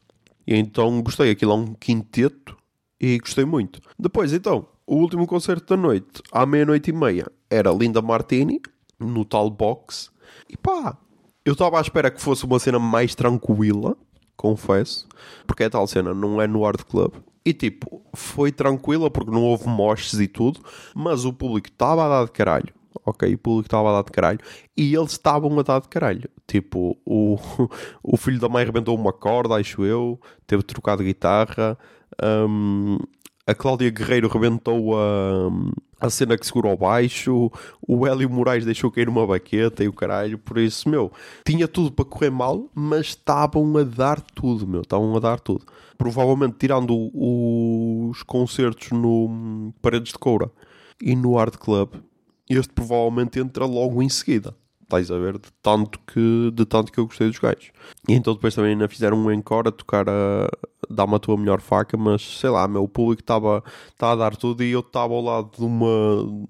E 0.47 0.55
então 0.55 1.01
gostei, 1.01 1.31
aquilo 1.31 1.53
é 1.53 1.55
um 1.55 1.73
quinteto, 1.73 2.55
e 3.01 3.19
gostei 3.19 3.47
muito. 3.47 3.81
Depois, 3.99 4.33
então, 4.35 4.67
o 4.87 4.97
último 4.97 5.27
concerto 5.27 5.75
da 5.75 5.83
noite, 5.83 6.23
à 6.31 6.45
meia-noite 6.45 6.91
e 6.91 6.93
meia, 6.93 7.27
era 7.51 7.71
Linda 7.71 8.03
Martini, 8.03 8.61
no 9.05 9.25
tal 9.25 9.51
box. 9.51 10.11
E 10.49 10.57
pá, 10.57 10.97
eu 11.45 11.53
estava 11.53 11.79
à 11.79 11.81
espera 11.81 12.11
que 12.11 12.21
fosse 12.21 12.45
uma 12.45 12.59
cena 12.59 12.79
mais 12.79 13.15
tranquila, 13.15 13.97
confesso, 14.37 15.07
porque 15.47 15.65
é 15.65 15.69
tal 15.69 15.87
cena, 15.87 16.15
não 16.15 16.41
é 16.41 16.47
no 16.47 16.65
Art 16.65 16.83
Club. 16.83 17.15
E 17.45 17.53
tipo, 17.53 18.03
foi 18.15 18.51
tranquila 18.51 19.11
porque 19.11 19.31
não 19.31 19.43
houve 19.43 19.69
mostres 19.69 20.19
e 20.19 20.27
tudo, 20.27 20.61
mas 20.95 21.27
o 21.27 21.33
público 21.33 21.69
estava 21.69 22.07
a 22.07 22.09
dar 22.09 22.25
de 22.25 22.33
caralho. 22.33 22.73
Ok, 23.05 23.35
o 23.35 23.39
público 23.39 23.67
estava 23.67 23.91
a 23.91 23.93
dar 23.93 24.05
de 24.05 24.13
caralho 24.13 24.39
e 24.75 24.95
eles 24.95 25.13
estavam 25.13 25.59
a 25.59 25.63
dar 25.63 25.81
de 25.81 25.89
caralho. 25.89 26.31
Tipo, 26.47 26.97
o, 27.05 27.39
o 28.03 28.17
filho 28.17 28.41
da 28.41 28.49
mãe 28.49 28.63
arrebentou 28.63 28.97
uma 28.97 29.13
corda, 29.13 29.57
acho 29.57 29.85
eu, 29.85 30.19
teve 30.47 30.63
trocado 30.63 31.03
de 31.03 31.09
guitarra. 31.09 31.77
Um, 32.23 32.99
A 33.47 33.55
Cláudia 33.55 33.91
Guerreiro 33.91 34.27
rebentou 34.27 34.99
a, 34.99 35.51
a 36.01 36.09
cena 36.09 36.39
que 36.39 36.47
segurou 36.47 36.75
baixo. 36.79 37.51
O 37.87 38.07
Hélio 38.07 38.31
Moraes 38.31 38.65
deixou 38.65 38.91
cair 38.91 39.07
uma 39.07 39.27
baqueta 39.27 39.85
e 39.85 39.89
o 39.89 39.93
caralho. 39.93 40.39
Por 40.39 40.57
isso, 40.57 40.89
meu, 40.89 41.13
tinha 41.45 41.69
tudo 41.69 41.93
para 41.93 42.07
correr 42.07 42.31
mal, 42.31 42.71
mas 42.75 43.09
estavam 43.09 43.77
a 43.77 43.83
dar 43.83 44.19
tudo, 44.19 44.67
meu. 44.67 44.81
Estavam 44.81 45.15
a 45.15 45.21
dar 45.21 45.39
tudo. 45.41 45.67
Provavelmente, 45.99 46.57
tirando 46.59 47.11
os 47.13 48.23
concertos 48.23 48.93
no 48.93 49.75
Paredes 49.83 50.13
de 50.13 50.19
Coura 50.19 50.51
e 51.03 51.15
no 51.15 51.39
Art 51.39 51.59
Club, 51.59 51.97
este 52.49 52.73
provavelmente 52.73 53.39
entra 53.39 53.67
logo 53.67 54.03
em 54.03 54.09
seguida. 54.09 54.57
Estás 54.85 55.11
a 55.11 55.19
ver? 55.19 55.39
De 55.39 55.51
tanto, 55.63 55.99
que, 56.07 56.51
de 56.53 56.65
tanto 56.65 56.93
que 56.93 57.01
eu 57.01 57.07
gostei 57.07 57.27
dos 57.27 57.39
gajos. 57.39 57.73
E 58.09 58.13
então 58.13 58.35
depois 58.35 58.55
também 58.55 58.73
ainda 58.73 58.89
fizeram 58.89 59.17
um 59.17 59.31
encore 59.31 59.69
a 59.69 59.73
tocar 59.73 60.09
a 60.09 60.49
Dá-me 60.91 61.15
a 61.15 61.19
tua 61.19 61.37
melhor 61.37 61.61
faca, 61.61 61.97
mas 61.97 62.23
sei 62.39 62.51
lá, 62.51 62.67
meu, 62.69 62.83
o 62.83 62.89
público 62.89 63.21
estava 63.21 63.63
a 63.99 64.15
dar 64.15 64.37
tudo 64.37 64.63
e 64.63 64.71
eu 64.71 64.81
estava 64.81 65.15
ao 65.15 65.23
lado 65.23 65.51
de 65.57 65.65
uma. 65.65 66.47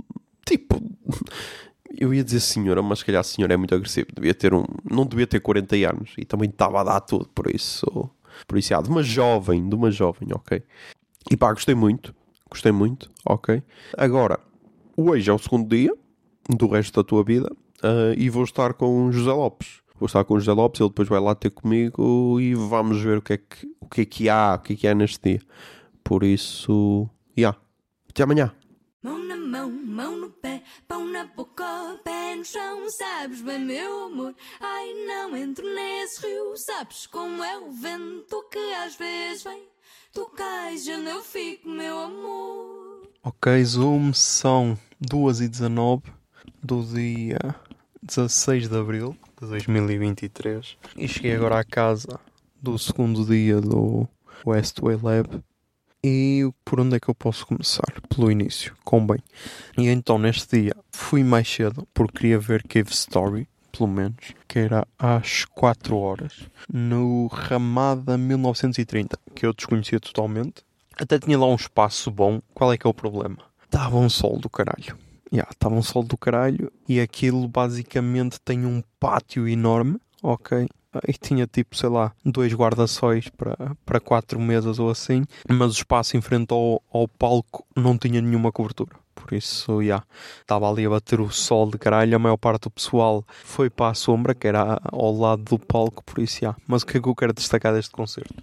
Tipo. 0.46 0.80
Eu 1.96 2.12
ia 2.12 2.24
dizer 2.24 2.40
senhora, 2.40 2.82
mas 2.82 2.98
se 2.98 3.04
calhar 3.04 3.20
a 3.20 3.22
senhora 3.22 3.54
é 3.54 3.56
muito 3.56 3.72
agressiva. 3.72 4.08
Devia 4.12 4.34
ter 4.34 4.52
um. 4.52 4.64
Não 4.90 5.06
devia 5.06 5.28
ter 5.28 5.38
40 5.38 5.76
anos 5.88 6.12
e 6.18 6.24
também 6.24 6.50
estava 6.50 6.80
a 6.80 6.82
dar 6.82 7.00
tudo, 7.00 7.28
por 7.28 7.48
isso. 7.48 7.86
Por 8.48 8.58
isso, 8.58 8.74
ah, 8.74 8.82
de 8.82 8.90
uma 8.90 9.00
jovem, 9.00 9.68
de 9.68 9.76
uma 9.76 9.92
jovem, 9.92 10.28
ok? 10.32 10.60
E 11.30 11.36
pá, 11.36 11.52
gostei 11.52 11.72
muito. 11.72 12.12
Gostei 12.50 12.72
muito, 12.72 13.08
ok? 13.24 13.62
Agora, 13.96 14.40
hoje 14.96 15.30
é 15.30 15.32
o 15.32 15.38
segundo 15.38 15.68
dia 15.68 15.94
do 16.48 16.66
resto 16.66 17.00
da 17.00 17.06
tua 17.06 17.22
vida 17.22 17.48
uh, 17.84 18.14
e 18.16 18.30
vou 18.30 18.44
estar 18.44 18.72
com 18.74 19.12
José 19.12 19.32
Lopes. 19.32 19.82
Vou 19.96 20.06
estar 20.06 20.24
com 20.24 20.38
José 20.38 20.52
Lopes, 20.52 20.80
ele 20.80 20.88
depois 20.88 21.08
vai 21.08 21.20
lá 21.20 21.34
ter 21.34 21.50
comigo 21.50 22.40
e 22.40 22.54
vamos 22.54 23.00
ver 23.00 23.18
o 23.18 23.22
que 23.22 23.34
é 23.34 23.36
que, 23.36 23.66
o 23.80 23.88
que, 23.88 24.00
é 24.00 24.04
que 24.04 24.28
há, 24.28 24.54
o 24.54 24.58
que 24.58 24.72
é 24.72 24.76
que 24.76 24.88
há 24.88 24.94
neste 24.94 25.30
dia. 25.30 25.40
Por 26.02 26.24
isso, 26.24 27.08
já. 27.36 27.40
Yeah. 27.40 27.58
Até 28.10 28.22
amanhã. 28.22 28.52
Mão 29.02 29.18
na 29.22 29.36
mão, 29.36 29.70
mão 29.70 30.16
no 30.16 30.30
pé, 30.30 30.62
pão 30.88 31.06
na 31.06 31.26
boca, 31.26 32.00
pé 32.02 32.34
no 32.36 32.44
chão, 32.44 32.90
sabes 32.90 33.40
bem, 33.42 33.60
meu 33.60 34.06
amor. 34.06 34.34
Ai, 34.60 35.06
não 35.06 35.36
entro 35.36 35.64
nesse 35.64 36.26
rio, 36.26 36.56
sabes 36.56 37.06
como 37.06 37.44
é 37.44 37.58
o 37.58 37.70
vento 37.70 38.48
que 38.50 38.74
às 38.74 38.96
vezes 38.96 39.44
vem. 39.44 39.62
Tu 40.12 40.24
cais, 40.36 40.88
onde 40.88 41.10
eu 41.10 41.22
fico, 41.22 41.68
meu 41.68 41.98
amor. 41.98 43.08
Ok, 43.22 43.64
Zoom, 43.64 44.12
são 44.12 44.78
2h19 45.02 46.02
do 46.62 46.82
dia 46.82 47.54
16 48.04 48.68
de 48.68 48.76
Abril 48.76 49.16
de 49.40 49.48
2023 49.48 50.76
e 50.94 51.08
cheguei 51.08 51.34
agora 51.34 51.58
à 51.58 51.64
casa 51.64 52.20
do 52.60 52.78
segundo 52.78 53.24
dia 53.24 53.62
do 53.62 54.06
Westway 54.46 54.98
Lab 55.02 55.42
e 56.04 56.46
por 56.66 56.80
onde 56.80 56.96
é 56.96 57.00
que 57.00 57.08
eu 57.08 57.14
posso 57.14 57.46
começar? 57.46 58.02
Pelo 58.10 58.30
início, 58.30 58.76
com 58.84 59.06
bem. 59.06 59.16
E 59.78 59.88
então 59.88 60.18
neste 60.18 60.60
dia 60.60 60.76
fui 60.92 61.24
mais 61.24 61.48
cedo 61.48 61.88
porque 61.94 62.18
queria 62.18 62.38
ver 62.38 62.62
Cave 62.64 62.90
Story, 62.90 63.48
pelo 63.72 63.88
menos, 63.88 64.34
que 64.46 64.58
era 64.58 64.86
às 64.98 65.46
4 65.46 65.96
horas, 65.96 66.42
no 66.70 67.26
Ramada 67.28 68.18
1930, 68.18 69.18
que 69.34 69.46
eu 69.46 69.54
desconhecia 69.54 69.98
totalmente. 69.98 70.62
Até 70.98 71.18
tinha 71.18 71.38
lá 71.38 71.46
um 71.46 71.56
espaço 71.56 72.10
bom. 72.10 72.42
Qual 72.52 72.70
é 72.70 72.76
que 72.76 72.86
é 72.86 72.90
o 72.90 72.94
problema? 72.94 73.38
Estava 73.64 73.96
um 73.96 74.10
sol 74.10 74.38
do 74.38 74.50
caralho 74.50 74.94
yeah, 75.32 75.50
estava 75.50 75.74
um 75.74 75.82
sol 75.82 76.02
do 76.02 76.16
caralho 76.16 76.70
e 76.88 77.00
aquilo 77.00 77.46
basicamente 77.48 78.40
tem 78.40 78.64
um 78.66 78.82
pátio 78.98 79.48
enorme, 79.48 79.98
ok? 80.22 80.68
E 81.08 81.12
tinha 81.14 81.46
tipo, 81.46 81.76
sei 81.76 81.88
lá, 81.88 82.12
dois 82.24 82.52
guarda-sóis 82.54 83.28
para, 83.28 83.56
para 83.84 84.00
quatro 84.00 84.38
mesas 84.40 84.78
ou 84.78 84.90
assim, 84.90 85.24
mas 85.48 85.70
o 85.72 85.78
espaço 85.78 86.16
em 86.16 86.20
frente 86.20 86.52
ao, 86.52 86.80
ao 86.92 87.08
palco 87.08 87.66
não 87.76 87.98
tinha 87.98 88.20
nenhuma 88.20 88.52
cobertura. 88.52 88.96
Por 89.14 89.32
isso, 89.32 89.78
já, 89.78 89.82
yeah, 89.82 90.06
estava 90.40 90.70
ali 90.70 90.84
a 90.84 90.90
bater 90.90 91.20
o 91.20 91.30
sol 91.30 91.70
de 91.70 91.78
caralho. 91.78 92.14
A 92.14 92.18
maior 92.18 92.36
parte 92.36 92.64
do 92.64 92.70
pessoal 92.70 93.24
foi 93.42 93.70
para 93.70 93.90
a 93.90 93.94
sombra, 93.94 94.34
que 94.34 94.46
era 94.46 94.78
ao 94.84 95.16
lado 95.16 95.42
do 95.42 95.58
palco. 95.58 96.04
Por 96.04 96.20
isso, 96.20 96.40
já. 96.40 96.48
Yeah. 96.48 96.62
Mas 96.66 96.82
o 96.82 96.86
que 96.86 96.98
é 96.98 97.00
que 97.00 97.08
eu 97.08 97.14
quero 97.14 97.32
destacar 97.32 97.72
deste 97.72 97.90
concerto? 97.90 98.34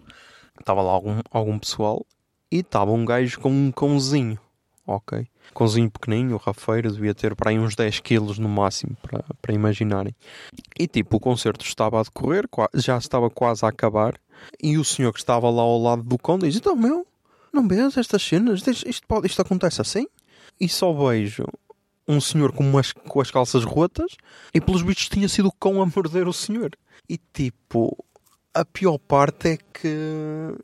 Estava 0.59 0.81
lá 0.81 0.91
algum, 0.91 1.19
algum 1.29 1.59
pessoal 1.59 2.05
e 2.51 2.57
estava 2.57 2.91
um 2.91 3.05
gajo 3.05 3.39
com 3.39 3.49
um 3.49 3.71
cãozinho 3.71 4.39
ok. 4.85 5.27
Cãozinho 5.55 5.89
pequenininho, 5.89 6.35
o 6.35 6.37
rafeiro, 6.37 6.91
devia 6.91 7.13
ter 7.13 7.35
para 7.35 7.51
aí 7.51 7.59
uns 7.59 7.75
10 7.75 7.99
quilos 7.99 8.37
no 8.37 8.49
máximo, 8.49 8.95
para, 9.01 9.23
para 9.41 9.53
imaginarem. 9.53 10.15
E 10.79 10.87
tipo, 10.87 11.17
o 11.17 11.19
concerto 11.19 11.65
estava 11.65 11.99
a 11.99 12.03
decorrer, 12.03 12.45
já 12.75 12.97
estava 12.97 13.29
quase 13.29 13.65
a 13.65 13.69
acabar, 13.69 14.19
e 14.61 14.77
o 14.77 14.83
senhor 14.83 15.13
que 15.13 15.19
estava 15.19 15.49
lá 15.49 15.61
ao 15.61 15.81
lado 15.81 16.03
do 16.03 16.17
cão 16.17 16.37
diz, 16.37 16.55
então 16.55 16.75
meu, 16.75 17.05
não 17.53 17.67
vês 17.67 17.97
estas 17.97 18.21
cenas? 18.21 18.65
Isto, 18.65 18.89
isto, 18.89 19.07
pode, 19.07 19.27
isto 19.27 19.41
acontece 19.41 19.81
assim? 19.81 20.07
E 20.59 20.69
só 20.69 20.93
vejo 20.93 21.45
um 22.07 22.19
senhor 22.19 22.51
com, 22.51 22.63
umas, 22.63 22.91
com 22.91 23.21
as 23.21 23.31
calças 23.31 23.63
rotas, 23.63 24.15
e 24.53 24.59
pelos 24.59 24.81
bichos 24.81 25.09
tinha 25.09 25.29
sido 25.29 25.47
o 25.47 25.53
cão 25.53 25.81
a 25.81 25.85
morder 25.85 26.27
o 26.27 26.33
senhor. 26.33 26.71
E 27.07 27.17
tipo, 27.17 28.05
a 28.53 28.65
pior 28.65 28.97
parte 28.97 29.49
é 29.49 29.57
que 29.57 30.55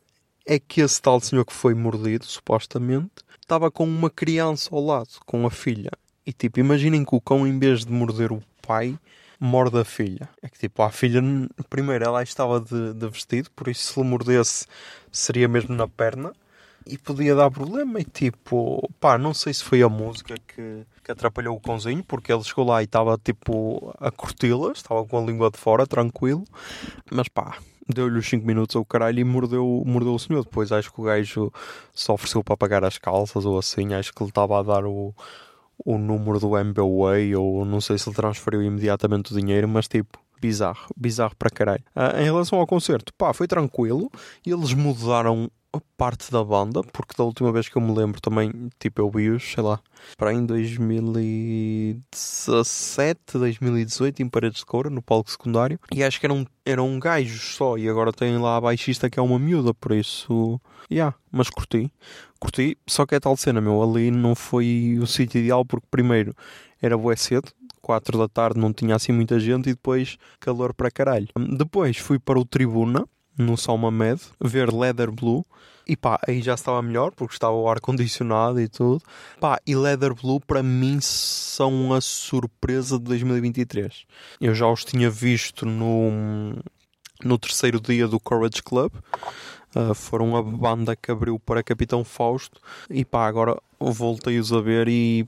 é 0.48 0.58
que 0.58 0.80
esse 0.80 1.02
tal 1.02 1.20
senhor 1.20 1.46
que 1.46 1.54
foi 1.54 1.74
mordido, 1.74 2.26
supostamente, 2.26 3.12
estava 3.42 3.70
com 3.70 3.84
uma 3.84 4.10
criança 4.10 4.70
ao 4.72 4.84
lado, 4.84 5.10
com 5.26 5.46
a 5.46 5.52
filha. 5.52 5.92
E 6.26 6.32
tipo, 6.32 6.60
imaginem 6.60 7.04
que 7.04 7.14
o 7.14 7.22
cão, 7.22 7.46
em 7.46 7.60
vez 7.60 7.86
de 7.86 7.92
morder 7.92 8.32
o 8.32 8.42
pai, 8.66 8.98
morde 9.40 9.78
a 9.78 9.84
filha. 9.84 10.30
É 10.42 10.48
que 10.48 10.58
tipo, 10.58 10.82
a 10.82 10.90
filha, 10.90 11.22
primeiro, 11.70 12.06
ela 12.06 12.24
estava 12.24 12.62
de, 12.62 12.94
de 12.94 13.10
vestido, 13.10 13.52
por 13.52 13.68
isso 13.68 13.94
se 13.94 14.00
lhe 14.00 14.08
mordesse 14.08 14.66
seria 15.12 15.48
mesmo 15.48 15.76
na 15.76 15.88
perna 15.88 16.34
e 16.86 16.98
podia 16.98 17.36
dar 17.36 17.52
problema. 17.52 18.00
E 18.00 18.06
tipo, 18.06 18.90
pá, 19.02 19.18
não 19.18 19.34
sei 19.34 19.54
se 19.54 19.64
foi 19.64 19.82
a 19.82 19.90
música 19.90 20.36
que, 20.48 20.86
que 21.04 21.12
atrapalhou 21.12 21.58
o 21.58 21.60
cãozinho, 21.60 22.04
porque 22.04 22.32
ele 22.32 22.44
chegou 22.44 22.66
lá 22.66 22.82
e 22.82 22.86
estava 22.86 23.18
tipo 23.18 23.94
a 24.00 24.10
curti-las, 24.12 24.78
estava 24.78 25.06
com 25.06 25.18
a 25.18 25.26
língua 25.26 25.52
de 25.52 25.58
fora, 25.58 25.86
tranquilo, 25.86 26.46
mas 27.12 27.28
pá, 27.28 27.58
deu-lhe 27.88 28.20
os 28.20 28.28
5 28.28 28.46
minutos 28.46 28.76
ao 28.76 28.86
caralho 28.86 29.20
e 29.20 29.24
mordeu, 29.24 29.84
mordeu 29.86 30.14
o 30.14 30.20
senhor. 30.20 30.44
Depois 30.44 30.72
acho 30.72 30.92
que 30.92 31.02
o 31.02 31.04
gajo 31.04 31.52
só 31.94 32.14
ofereceu 32.14 32.44
para 32.44 32.58
pagar 32.58 32.84
as 32.84 32.98
calças 32.98 33.46
ou 33.46 33.58
assim. 33.58 33.94
Acho 33.94 34.14
que 34.14 34.22
ele 34.22 34.30
estava 34.30 34.60
a 34.60 34.64
dar 34.64 34.86
o, 34.86 35.14
o 35.86 35.98
número 35.98 36.40
do 36.40 36.58
MBWay 36.58 37.36
ou 37.36 37.66
não 37.66 37.82
sei 37.82 37.98
se 37.98 38.10
ele 38.10 38.16
transferiu 38.16 38.62
imediatamente 38.62 39.34
o 39.34 39.38
dinheiro, 39.40 39.68
mas 39.68 39.88
tipo, 39.88 40.20
bizarro, 40.42 40.88
bizarro 40.96 41.36
para 41.36 41.50
caralho. 41.50 41.84
Ah, 41.96 42.22
em 42.22 42.26
relação 42.26 42.60
ao 42.60 42.68
concerto, 42.68 43.14
pá, 43.14 43.34
foi 43.34 43.48
tranquilo. 43.48 44.12
e 44.46 44.52
Eles 44.52 44.74
mudaram 44.74 45.50
parte 45.98 46.32
da 46.32 46.42
banda, 46.44 46.84
porque 46.84 47.14
da 47.18 47.24
última 47.24 47.52
vez 47.52 47.68
que 47.70 47.76
eu 47.76 47.82
me 47.82 47.92
lembro 47.94 48.22
também, 48.22 48.52
tipo, 48.80 49.02
eu 49.02 49.10
vi-os, 49.10 49.44
sei 49.44 49.64
lá, 49.64 49.80
para 50.18 50.32
em 50.34 50.46
2017, 50.46 53.38
2018, 53.38 54.22
em 54.22 54.30
Paredes 54.30 54.60
de 54.60 54.66
Coura, 54.66 54.90
no 54.90 55.02
palco 55.02 55.30
secundário, 55.30 55.78
e 55.94 56.02
acho 56.04 56.20
que 56.20 56.26
eram, 56.26 56.46
eram 56.66 57.00
gajos 57.00 57.56
só, 57.56 57.78
e 57.78 57.88
agora 57.90 58.12
tem 58.12 58.38
lá 58.38 58.58
a 58.58 58.62
baixista 58.62 59.10
que 59.10 59.18
é 59.20 59.22
uma 59.22 59.40
miúda, 59.40 59.74
por 59.74 59.94
isso, 59.94 60.60
yeah, 60.92 61.16
mas 61.32 61.50
curti, 61.50 61.90
curti, 62.40 62.78
só 62.88 63.06
que 63.06 63.16
é 63.16 63.20
tal 63.20 63.38
cena, 63.38 63.62
meu, 63.62 63.82
ali 63.82 64.12
não 64.12 64.36
foi 64.36 64.98
o 65.02 65.08
sítio 65.08 65.40
ideal, 65.40 65.66
porque 65.66 65.88
primeiro 65.90 66.36
era 66.82 66.98
bué 66.98 67.16
cedo, 67.16 67.50
4 67.88 68.18
da 68.18 68.28
tarde 68.28 68.60
não 68.60 68.74
tinha 68.74 68.98
assim 68.98 69.14
muita 69.14 69.40
gente 69.40 69.70
e 69.70 69.74
depois 69.74 70.18
calor 70.42 70.74
para 70.74 70.92
caralho. 70.92 71.30
Depois 71.58 71.96
fui 71.96 72.20
para 72.20 72.38
o 72.38 72.44
Tribuna, 72.44 73.08
no 73.38 73.56
Salma 73.56 73.90
Med, 73.90 74.20
ver 74.44 74.74
Leather 74.74 75.10
Blue. 75.10 75.46
E 75.88 75.96
pá, 75.96 76.20
aí 76.28 76.42
já 76.42 76.54
estava 76.54 76.82
melhor 76.82 77.14
porque 77.16 77.34
estava 77.34 77.54
o 77.54 77.70
ar-condicionado 77.70 78.60
e 78.60 78.68
tudo. 78.68 79.02
Pá, 79.40 79.58
e 79.66 79.74
Leather 79.74 80.14
Blue 80.14 80.42
para 80.42 80.62
mim 80.62 81.00
são 81.00 81.94
a 81.94 82.02
surpresa 82.02 82.98
de 82.98 83.06
2023. 83.06 84.06
Eu 84.42 84.54
já 84.54 84.68
os 84.68 84.84
tinha 84.84 85.10
visto 85.10 85.66
no, 85.66 86.62
no 87.24 87.38
terceiro 87.38 87.80
dia 87.80 88.06
do 88.06 88.20
Courage 88.20 88.62
Club. 88.62 88.92
Uh, 89.74 89.94
foram 89.96 90.36
a 90.36 90.44
banda 90.44 90.94
que 90.94 91.10
abriu 91.10 91.40
para 91.40 91.64
Capitão 91.64 92.04
Fausto. 92.04 92.60
E 92.90 93.06
pá, 93.06 93.26
agora 93.26 93.56
voltei-os 93.80 94.52
a 94.52 94.60
ver 94.60 94.90
e 94.90 95.26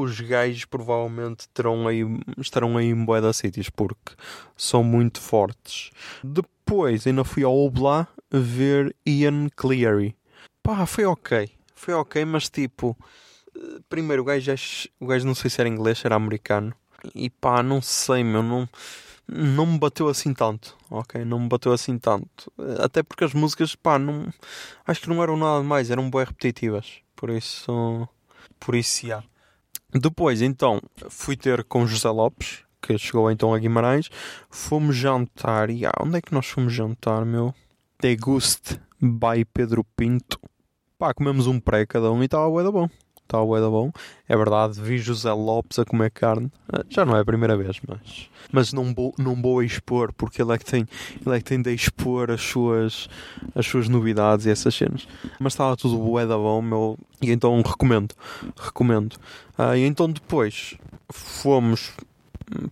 os 0.00 0.20
gajos 0.20 0.64
provavelmente 0.64 1.48
terão 1.48 1.88
aí, 1.88 2.02
estarão 2.38 2.76
aí 2.76 2.86
em 2.86 3.04
Boeda 3.04 3.32
Cities 3.32 3.68
porque 3.68 4.14
são 4.56 4.84
muito 4.84 5.20
fortes. 5.20 5.90
Depois 6.22 7.06
ainda 7.06 7.24
fui 7.24 7.42
ao 7.42 7.56
Oblá 7.56 8.06
ver 8.30 8.94
Ian 9.04 9.48
Cleary. 9.56 10.16
Pá, 10.62 10.86
foi 10.86 11.04
ok. 11.04 11.50
Foi 11.74 11.94
ok, 11.94 12.24
mas 12.24 12.48
tipo, 12.48 12.96
primeiro 13.88 14.22
o 14.22 14.24
gajo, 14.24 14.52
o 15.00 15.06
gajo 15.06 15.26
não 15.26 15.34
sei 15.34 15.50
se 15.50 15.60
era 15.60 15.68
inglês, 15.68 16.04
era 16.04 16.14
americano. 16.14 16.72
E 17.14 17.28
pá, 17.30 17.62
não 17.62 17.82
sei, 17.82 18.22
meu, 18.22 18.42
não, 18.42 18.68
não 19.26 19.66
me 19.66 19.78
bateu 19.78 20.08
assim 20.08 20.32
tanto, 20.32 20.76
ok? 20.90 21.24
Não 21.24 21.40
me 21.40 21.48
bateu 21.48 21.72
assim 21.72 21.98
tanto. 21.98 22.52
Até 22.80 23.02
porque 23.02 23.24
as 23.24 23.32
músicas, 23.32 23.74
pá, 23.74 23.98
não, 23.98 24.32
acho 24.86 25.00
que 25.00 25.08
não 25.08 25.22
eram 25.22 25.36
nada 25.36 25.62
mais, 25.62 25.90
eram 25.90 26.10
bem 26.10 26.24
repetitivas. 26.24 27.00
Por 27.16 27.30
isso, 27.30 28.08
por 28.60 28.74
isso, 28.74 29.06
já. 29.06 29.22
Depois, 29.92 30.42
então, 30.42 30.82
fui 31.08 31.36
ter 31.36 31.64
com 31.64 31.86
José 31.86 32.10
Lopes, 32.10 32.62
que 32.82 32.98
chegou 32.98 33.30
então 33.30 33.54
a 33.54 33.58
Guimarães. 33.58 34.10
Fomos 34.50 34.94
jantar. 34.94 35.70
E 35.70 35.86
ah, 35.86 35.92
onde 36.00 36.18
é 36.18 36.20
que 36.20 36.34
nós 36.34 36.46
fomos 36.46 36.72
jantar, 36.72 37.24
meu? 37.24 37.54
Deguste 38.00 38.78
by 39.00 39.44
Pedro 39.52 39.84
Pinto. 39.96 40.38
Pá, 40.98 41.14
comemos 41.14 41.46
um 41.46 41.58
pré 41.58 41.86
cada 41.86 42.12
um 42.12 42.20
e 42.22 42.26
estava 42.26 42.50
bué 42.50 42.62
da 42.62 42.70
bom. 42.70 42.88
Estava 43.28 43.44
bué 43.44 43.60
da 43.60 43.68
bom. 43.68 43.92
É 44.26 44.34
verdade, 44.34 44.80
vi 44.80 44.96
José 44.96 45.30
Lopes 45.30 45.78
a 45.78 45.84
comer 45.84 46.10
carne. 46.10 46.50
Ah, 46.72 46.82
Já 46.88 47.04
não 47.04 47.14
é 47.14 47.20
a 47.20 47.24
primeira 47.24 47.58
vez, 47.58 47.78
mas... 47.86 48.30
Mas 48.50 48.72
não 48.72 48.94
vou, 48.94 49.14
não 49.18 49.34
vou 49.34 49.62
expor, 49.62 50.14
porque 50.14 50.40
ele 50.40 50.52
é 50.52 50.56
que 50.56 50.64
tem, 50.64 50.88
ele 51.26 51.36
é 51.36 51.38
que 51.38 51.44
tem 51.44 51.60
de 51.60 51.70
expor 51.74 52.30
as 52.30 52.40
suas, 52.40 53.06
as 53.54 53.66
suas 53.66 53.86
novidades 53.86 54.46
e 54.46 54.50
essas 54.50 54.74
cenas. 54.74 55.06
Mas 55.38 55.52
estava 55.52 55.76
tudo 55.76 55.98
bué 55.98 56.24
da 56.26 56.38
bom, 56.38 56.62
meu. 56.62 56.98
E 57.20 57.30
então 57.30 57.60
recomendo. 57.60 58.14
Recomendo. 58.58 59.16
Ah, 59.58 59.76
e 59.76 59.84
então 59.84 60.10
depois 60.10 60.78
fomos 61.12 61.92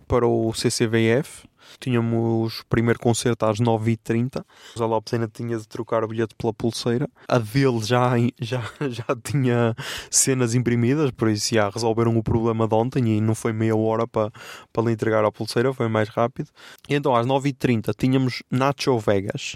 para 0.07 0.25
o 0.25 0.51
CCVF. 0.55 1.46
Tínhamos 1.79 2.59
o 2.59 2.65
primeiro 2.67 2.99
concerto 2.99 3.45
às 3.45 3.59
9h30. 3.59 4.43
O 4.75 4.85
Lopes 4.85 5.13
ainda 5.13 5.27
tinha 5.27 5.57
de 5.57 5.67
trocar 5.67 6.03
o 6.03 6.07
bilhete 6.07 6.35
pela 6.35 6.53
pulseira. 6.53 7.09
A 7.27 7.37
dele 7.37 7.79
já, 7.83 8.13
já, 8.39 8.61
já 8.89 9.05
tinha 9.23 9.75
cenas 10.09 10.55
imprimidas, 10.55 11.11
por 11.11 11.29
isso 11.29 11.53
já 11.53 11.69
resolveram 11.69 12.17
o 12.17 12.23
problema 12.23 12.67
de 12.67 12.75
ontem 12.75 13.17
e 13.17 13.21
não 13.21 13.35
foi 13.35 13.53
meia 13.53 13.75
hora 13.75 14.07
para, 14.07 14.31
para 14.71 14.83
lhe 14.83 14.91
entregar 14.91 15.23
a 15.23 15.31
pulseira, 15.31 15.73
foi 15.73 15.87
mais 15.87 16.09
rápido. 16.09 16.49
E 16.89 16.95
então 16.95 17.15
às 17.15 17.25
9h30 17.25 17.93
tínhamos 17.97 18.43
Nacho 18.51 18.97
Vegas, 18.99 19.55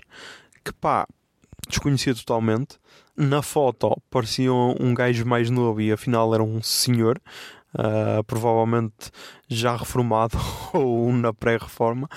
que 0.63 0.74
pá, 0.74 1.07
desconhecia 1.67 2.13
totalmente. 2.13 2.80
Na 3.15 3.41
foto 3.41 3.95
parecia 4.09 4.53
um 4.53 4.93
gajo 4.93 5.26
mais 5.26 5.49
novo 5.49 5.82
e 5.82 5.91
afinal 5.91 6.34
era 6.34 6.43
um 6.43 6.61
senhor. 6.61 7.19
Uh, 7.74 8.24
provavelmente 8.26 9.09
já 9.47 9.78
reformado 9.78 10.38
ou 10.74 11.11
na 11.13 11.34
pré-reforma. 11.34 12.09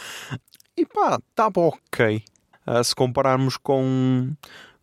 E 0.76 0.84
pá, 0.84 1.20
estava 1.30 1.61
ok. 1.61 2.24
Uh, 2.66 2.82
se 2.82 2.94
compararmos 2.94 3.57
com, 3.57 4.34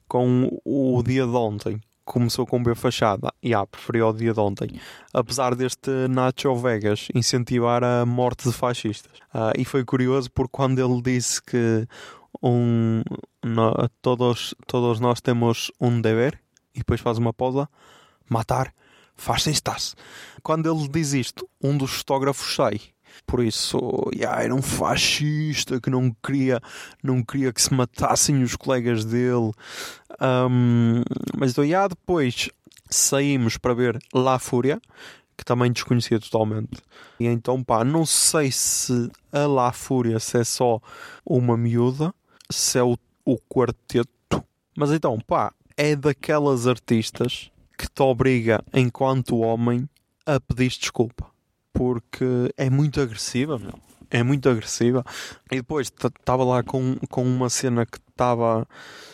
com 0.07 0.49
o 0.63 1.03
dia 1.03 1.25
de 1.25 1.35
ontem, 1.35 1.81
começou 2.05 2.45
com 2.45 2.61
B 2.61 2.75
fachada. 2.75 3.33
E 3.41 3.49
yeah, 3.49 3.65
preferi 3.65 4.01
o 4.01 4.13
dia 4.13 4.33
de 4.33 4.39
ontem. 4.39 4.69
Apesar 5.13 5.55
deste 5.55 5.89
Nacho 6.09 6.55
Vegas 6.55 7.07
incentivar 7.13 7.83
a 7.83 8.05
morte 8.05 8.49
de 8.49 8.53
fascistas. 8.53 9.17
Uh, 9.33 9.51
e 9.57 9.65
foi 9.65 9.83
curioso 9.83 10.29
porque 10.31 10.51
quando 10.51 10.79
ele 10.79 11.01
disse 11.01 11.41
que 11.41 11.87
um, 12.41 13.01
no, 13.43 13.73
todos, 14.01 14.55
todos 14.67 14.99
nós 14.99 15.21
temos 15.21 15.71
um 15.79 16.01
dever, 16.01 16.39
e 16.73 16.79
depois 16.79 17.01
faz 17.01 17.17
uma 17.17 17.33
pausa, 17.33 17.67
matar 18.29 18.73
fascistas. 19.15 19.95
Quando 20.43 20.71
ele 20.71 20.87
diz 20.87 21.13
isto, 21.13 21.47
um 21.61 21.77
dos 21.77 21.91
fotógrafos 21.91 22.55
sai. 22.55 22.79
Por 23.25 23.43
isso, 23.43 23.79
yeah, 24.13 24.43
era 24.43 24.55
um 24.55 24.61
fascista 24.61 25.79
que 25.79 25.89
não 25.89 26.15
queria, 26.23 26.59
não 27.03 27.23
queria 27.23 27.53
que 27.53 27.61
se 27.61 27.73
matassem 27.73 28.41
os 28.41 28.55
colegas 28.55 29.05
dele. 29.05 29.51
Um, 30.19 31.03
mas 31.37 31.51
então, 31.51 31.63
yeah, 31.63 31.87
depois 31.87 32.49
saímos 32.89 33.57
para 33.57 33.73
ver 33.73 33.99
La 34.13 34.39
Fúria, 34.39 34.81
que 35.37 35.45
também 35.45 35.71
desconhecia 35.71 36.19
totalmente. 36.19 36.81
E 37.19 37.25
então, 37.25 37.63
pá, 37.63 37.83
não 37.83 38.05
sei 38.05 38.51
se 38.51 39.09
a 39.31 39.47
La 39.47 39.71
Fúria 39.71 40.19
se 40.19 40.37
é 40.37 40.43
só 40.43 40.79
uma 41.25 41.57
miúda, 41.57 42.13
se 42.49 42.77
é 42.77 42.83
o, 42.83 42.97
o 43.25 43.37
quarteto. 43.37 44.43
Mas 44.75 44.91
então, 44.91 45.19
pá, 45.19 45.53
é 45.77 45.95
daquelas 45.95 46.67
artistas 46.67 47.51
que 47.81 47.89
te 47.89 48.03
obriga, 48.03 48.63
enquanto 48.71 49.39
homem, 49.39 49.89
a 50.23 50.39
pedir 50.39 50.69
desculpa. 50.69 51.25
Porque 51.73 52.53
é 52.55 52.69
muito 52.69 53.01
agressiva, 53.01 53.57
meu. 53.57 53.73
É 54.11 54.21
muito 54.21 54.47
agressiva. 54.47 55.03
E 55.51 55.55
depois 55.55 55.87
estava 55.87 56.43
lá 56.43 56.61
com, 56.61 56.95
com 57.09 57.23
uma 57.23 57.49
cena 57.49 57.85
que 57.85 57.97
estava 58.09 58.67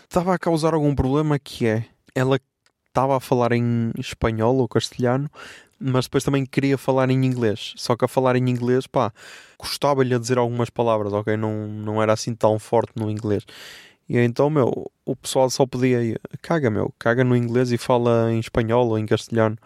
estava 0.03 0.33
a 0.33 0.39
causar 0.39 0.73
algum 0.73 0.95
problema 0.95 1.37
que 1.37 1.65
é 1.67 1.85
ela 2.15 2.39
estava 2.87 3.15
a 3.15 3.19
falar 3.19 3.51
em 3.51 3.91
espanhol 3.97 4.57
ou 4.57 4.67
castelhano, 4.67 5.29
mas 5.79 6.05
depois 6.05 6.23
também 6.23 6.45
queria 6.45 6.77
falar 6.77 7.09
em 7.09 7.25
inglês. 7.25 7.73
Só 7.77 7.95
que 7.95 8.03
a 8.03 8.07
falar 8.07 8.35
em 8.35 8.49
inglês, 8.49 8.87
pá, 8.87 9.13
custava-lhe 9.57 10.15
a 10.15 10.17
dizer 10.17 10.37
algumas 10.39 10.69
palavras, 10.69 11.13
ok? 11.13 11.37
Não, 11.37 11.67
não 11.67 12.01
era 12.01 12.13
assim 12.13 12.33
tão 12.33 12.57
forte 12.57 12.93
no 12.95 13.09
inglês. 13.09 13.45
E 14.09 14.17
então, 14.17 14.49
meu, 14.49 14.89
o 15.05 15.15
pessoal 15.15 15.49
só 15.49 15.65
pedia, 15.65 16.19
caga, 16.41 16.69
meu, 16.69 16.93
caga 16.97 17.23
no 17.23 17.35
inglês 17.35 17.71
e 17.71 17.77
fala 17.77 18.31
em 18.31 18.39
espanhol 18.39 18.87
ou 18.87 18.97
em 18.97 19.05
castelhano. 19.05 19.57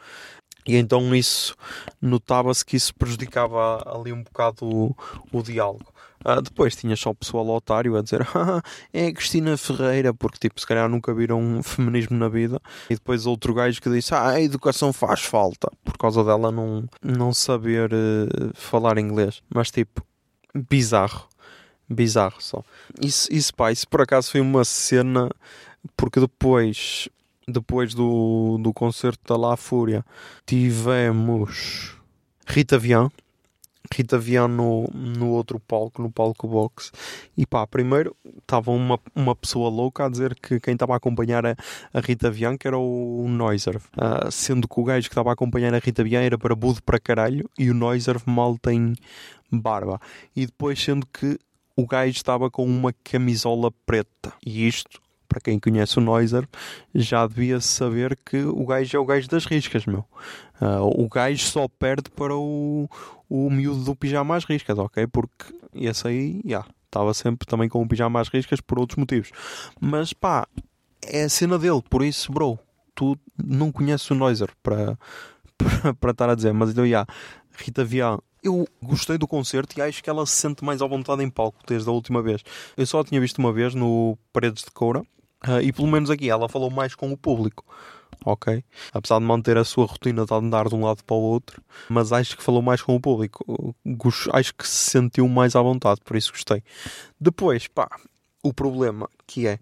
E 0.68 0.76
então 0.76 1.14
isso, 1.16 1.56
notava-se 2.02 2.64
que 2.64 2.76
isso 2.76 2.94
prejudicava 2.94 3.82
ali 3.86 4.14
um 4.14 4.24
bocado 4.24 4.66
o, 4.66 4.96
o 5.32 5.42
diálogo. 5.42 5.92
Uh, 6.24 6.39
depois 6.39 6.76
tinha 6.76 6.96
só 6.96 7.10
o 7.10 7.16
pessoal 7.16 7.48
otário 7.48 7.98
a 7.98 8.02
dizer 8.04 8.22
ah, 8.36 8.62
é 8.94 9.12
Cristina 9.12 9.58
Ferreira, 9.58 10.14
porque 10.14 10.38
tipo, 10.38 10.60
se 10.60 10.68
calhar 10.68 10.88
nunca 10.88 11.12
viram 11.16 11.39
um 11.39 11.64
feminismo 11.64 12.16
na 12.16 12.30
vida. 12.30 12.62
E 12.89 12.94
depois 12.94 13.26
outro 13.26 13.56
gajo 13.56 13.82
que 13.82 13.89
disse 13.89 14.14
ah, 14.14 14.30
a 14.30 14.42
educação 14.42 14.94
faz 14.94 15.22
falta, 15.22 15.68
por 15.84 15.98
causa 15.98 16.24
dela 16.24 16.52
não, 16.52 16.86
não 17.02 17.34
saber 17.34 17.92
uh, 17.92 18.52
falar 18.54 19.00
inglês. 19.00 19.42
Mas 19.50 19.72
tipo, 19.72 20.06
bizarro 20.54 21.28
bizarro 21.92 22.42
só. 22.42 22.64
Isso, 23.00 23.28
isso, 23.32 23.54
pá, 23.54 23.72
isso 23.72 23.88
por 23.88 24.02
acaso 24.02 24.32
foi 24.32 24.42
uma 24.42 24.64
cena, 24.64 25.30
porque 25.96 26.20
depois, 26.20 27.10
depois 27.48 27.94
do, 27.94 28.58
do 28.60 28.74
concerto 28.74 29.22
da 29.28 29.38
La 29.38 29.58
Fúria, 29.58 30.06
tivemos 30.46 31.96
Rita 32.48 32.78
Vian. 32.78 33.10
Rita 33.94 34.18
Vian 34.18 34.48
no, 34.48 34.88
no 34.94 35.32
outro 35.32 35.60
palco, 35.60 36.02
no 36.02 36.10
palco 36.10 36.48
box. 36.48 36.92
E 37.38 37.46
pá, 37.46 37.68
primeiro 37.68 38.16
estava 38.39 38.72
uma, 38.72 38.98
uma 39.14 39.36
pessoa 39.36 39.70
louca 39.70 40.06
a 40.06 40.10
dizer 40.10 40.34
que 40.36 40.62
quem 40.62 40.74
estava 40.74 40.94
a 40.94 40.98
acompanhar 40.98 41.46
a, 41.46 41.56
a 41.94 42.00
Rita 42.00 42.32
Vian 42.32 42.58
que 42.58 42.68
era 42.68 42.78
o 42.78 43.26
Noiser. 43.28 43.78
Uh, 43.78 44.32
sendo 44.32 44.68
que 44.68 44.80
o 44.80 44.84
gajo 44.86 45.10
que 45.10 45.14
estava 45.14 45.30
a 45.30 45.34
acompanhar 45.34 45.74
a 45.74 45.80
Rita 45.80 46.04
Vian 46.06 46.22
era 46.22 46.38
barbudo 46.38 46.82
para 46.84 47.00
caralho 47.00 47.50
e 47.60 47.70
o 47.70 47.74
Noiser 47.74 48.16
mal 48.26 48.58
tem 48.58 48.96
barba. 49.52 50.00
E 50.34 50.46
depois 50.46 50.82
sendo 50.82 51.06
que 51.06 51.38
o 51.76 51.86
gajo 51.86 52.12
estava 52.12 52.50
com 52.50 52.66
uma 52.66 52.94
camisola 53.04 53.72
preta. 53.86 54.34
E 54.46 54.68
isto, 54.68 55.02
para 55.28 55.40
quem 55.40 55.60
conhece 55.60 55.98
o 55.98 56.02
Noiser, 56.02 56.48
já 56.94 57.26
devia 57.26 57.60
saber 57.60 58.18
que 58.26 58.38
o 58.44 58.66
gajo 58.66 58.98
é 58.98 59.00
o 59.00 59.06
gajo 59.06 59.28
das 59.30 59.46
riscas, 59.46 59.86
meu. 59.86 60.06
Uh, 60.62 61.04
o 61.04 61.08
gajo 61.08 61.46
só 61.46 61.68
perde 61.68 62.10
para 62.12 62.36
o, 62.36 62.90
o 63.30 63.50
miúdo 63.50 63.84
do 63.84 63.96
pijama 63.96 64.36
às 64.36 64.46
riscas, 64.46 64.78
ok? 64.78 65.08
Porque 65.08 65.54
esse 65.74 66.08
aí, 66.08 66.42
já, 66.44 66.50
yeah, 66.50 66.70
estava 66.86 67.14
sempre 67.14 67.48
também 67.48 67.70
com 67.70 67.82
o 67.82 67.88
pijama 67.88 68.20
às 68.20 68.28
riscas 68.28 68.60
por 68.62 68.78
outros 68.78 68.98
motivos. 68.98 69.32
Mas 69.80 70.14
pá, 70.14 70.48
é 71.04 71.24
a 71.24 71.30
cena 71.30 71.58
dele, 71.58 71.82
por 71.90 72.04
isso, 72.04 72.32
bro, 72.32 72.60
tu 72.94 73.18
não 73.42 73.72
conheces 73.72 74.10
o 74.12 74.16
Noiser 74.16 74.50
para, 74.62 74.98
para, 76.00 76.12
estar 76.12 76.30
a 76.30 76.36
dizer, 76.36 76.54
mas 76.54 76.70
então, 76.72 76.84
já, 76.84 76.90
yeah, 76.90 77.14
Rita 77.58 77.84
Vian 77.84 78.20
eu 78.44 78.68
gostei 78.82 79.18
do 79.18 79.28
concerto 79.28 79.78
e 79.78 79.82
acho 79.82 80.04
que 80.04 80.10
ela 80.10 80.26
se 80.26 80.34
sente 80.34 80.64
mais 80.64 80.82
à 80.82 80.88
vontade 80.88 81.24
em 81.24 81.30
palco 81.30 81.60
desde 81.68 81.89
a 81.89 81.92
última 81.92 82.22
vez. 82.22 82.44
Eu 82.76 82.86
só 82.86 83.00
a 83.00 83.04
tinha 83.04 83.22
visto 83.22 83.38
uma 83.38 83.54
vez 83.54 83.76
no 83.76 84.18
Paredes 84.34 84.64
de 84.64 84.72
Coura 84.72 85.02
uh, 85.48 85.62
e 85.62 85.72
pelo 85.72 85.88
menos 85.88 86.10
aqui 86.10 86.30
ela 86.30 86.50
falou 86.50 86.70
mais 86.70 86.96
com 86.96 87.12
o 87.12 87.18
público. 87.18 87.66
Ok? 88.24 88.64
Apesar 88.94 89.20
de 89.20 89.26
manter 89.26 89.58
a 89.58 89.64
sua 89.64 89.86
rotina 89.86 90.26
de 90.26 90.34
andar 90.34 90.68
de 90.70 90.76
um 90.76 90.84
lado 90.84 91.04
para 91.04 91.16
o 91.16 91.22
outro, 91.22 91.62
mas 91.89 92.12
acho 92.12 92.38
que 92.38 92.44
falou 92.44 92.62
mais 92.62 92.82
com 92.82 92.96
o 92.96 93.00
público. 93.00 93.76
Acho 94.32 94.54
que 94.54 94.68
se 94.68 94.92
sentiu 94.92 95.28
mais 95.28 95.56
à 95.56 95.62
vontade, 95.62 96.02
por 96.04 96.16
isso 96.16 96.32
gostei. 96.32 96.64
Depois, 97.20 97.68
pá, 97.68 97.89
o 98.44 98.54
problema 98.54 99.10
que 99.26 99.48
é, 99.48 99.60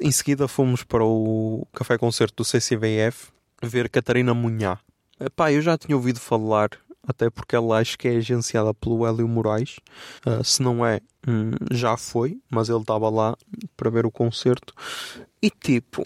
em 0.00 0.10
seguida 0.10 0.48
fomos 0.48 0.82
para 0.82 1.04
o 1.04 1.66
café 1.72 1.98
concerto 1.98 2.36
do 2.36 2.44
CCVF 2.44 3.28
ver 3.62 3.90
Catarina 3.90 4.32
Munhá. 4.32 4.78
Pá, 5.36 5.52
eu 5.52 5.60
já 5.60 5.76
tinha 5.76 5.94
ouvido 5.94 6.18
falar 6.18 6.70
até 7.10 7.28
porque 7.30 7.54
ela 7.54 7.78
acho 7.78 7.98
que 7.98 8.08
é 8.08 8.16
agenciada 8.16 8.72
pelo 8.74 9.06
Hélio 9.06 9.28
Moraes. 9.28 9.76
Uh, 10.26 10.42
se 10.42 10.62
não 10.62 10.84
é, 10.84 11.00
hum, 11.26 11.50
já 11.70 11.96
foi, 11.96 12.40
mas 12.50 12.68
ele 12.68 12.80
estava 12.80 13.08
lá 13.10 13.36
para 13.76 13.90
ver 13.90 14.06
o 14.06 14.10
concerto. 14.10 14.74
E 15.42 15.50
tipo, 15.50 16.04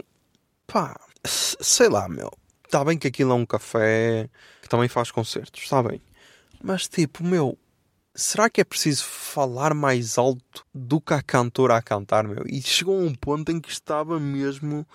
pá, 0.66 0.98
sei 1.24 1.88
lá, 1.88 2.08
meu. 2.08 2.30
Está 2.64 2.84
bem 2.84 2.98
que 2.98 3.06
aquilo 3.06 3.32
é 3.32 3.34
um 3.34 3.46
café 3.46 4.28
que 4.60 4.68
também 4.68 4.88
faz 4.88 5.10
concertos, 5.10 5.62
está 5.62 5.82
bem. 5.82 6.00
Mas 6.62 6.88
tipo, 6.88 7.22
meu, 7.22 7.56
será 8.14 8.48
que 8.48 8.60
é 8.60 8.64
preciso 8.64 9.04
falar 9.04 9.74
mais 9.74 10.18
alto 10.18 10.64
do 10.74 11.00
que 11.00 11.14
a 11.14 11.22
cantora 11.22 11.76
a 11.76 11.82
cantar, 11.82 12.26
meu? 12.26 12.44
E 12.46 12.60
chegou 12.62 12.98
a 12.98 13.02
um 13.02 13.14
ponto 13.14 13.52
em 13.52 13.60
que 13.60 13.70
estava 13.70 14.18
mesmo 14.18 14.86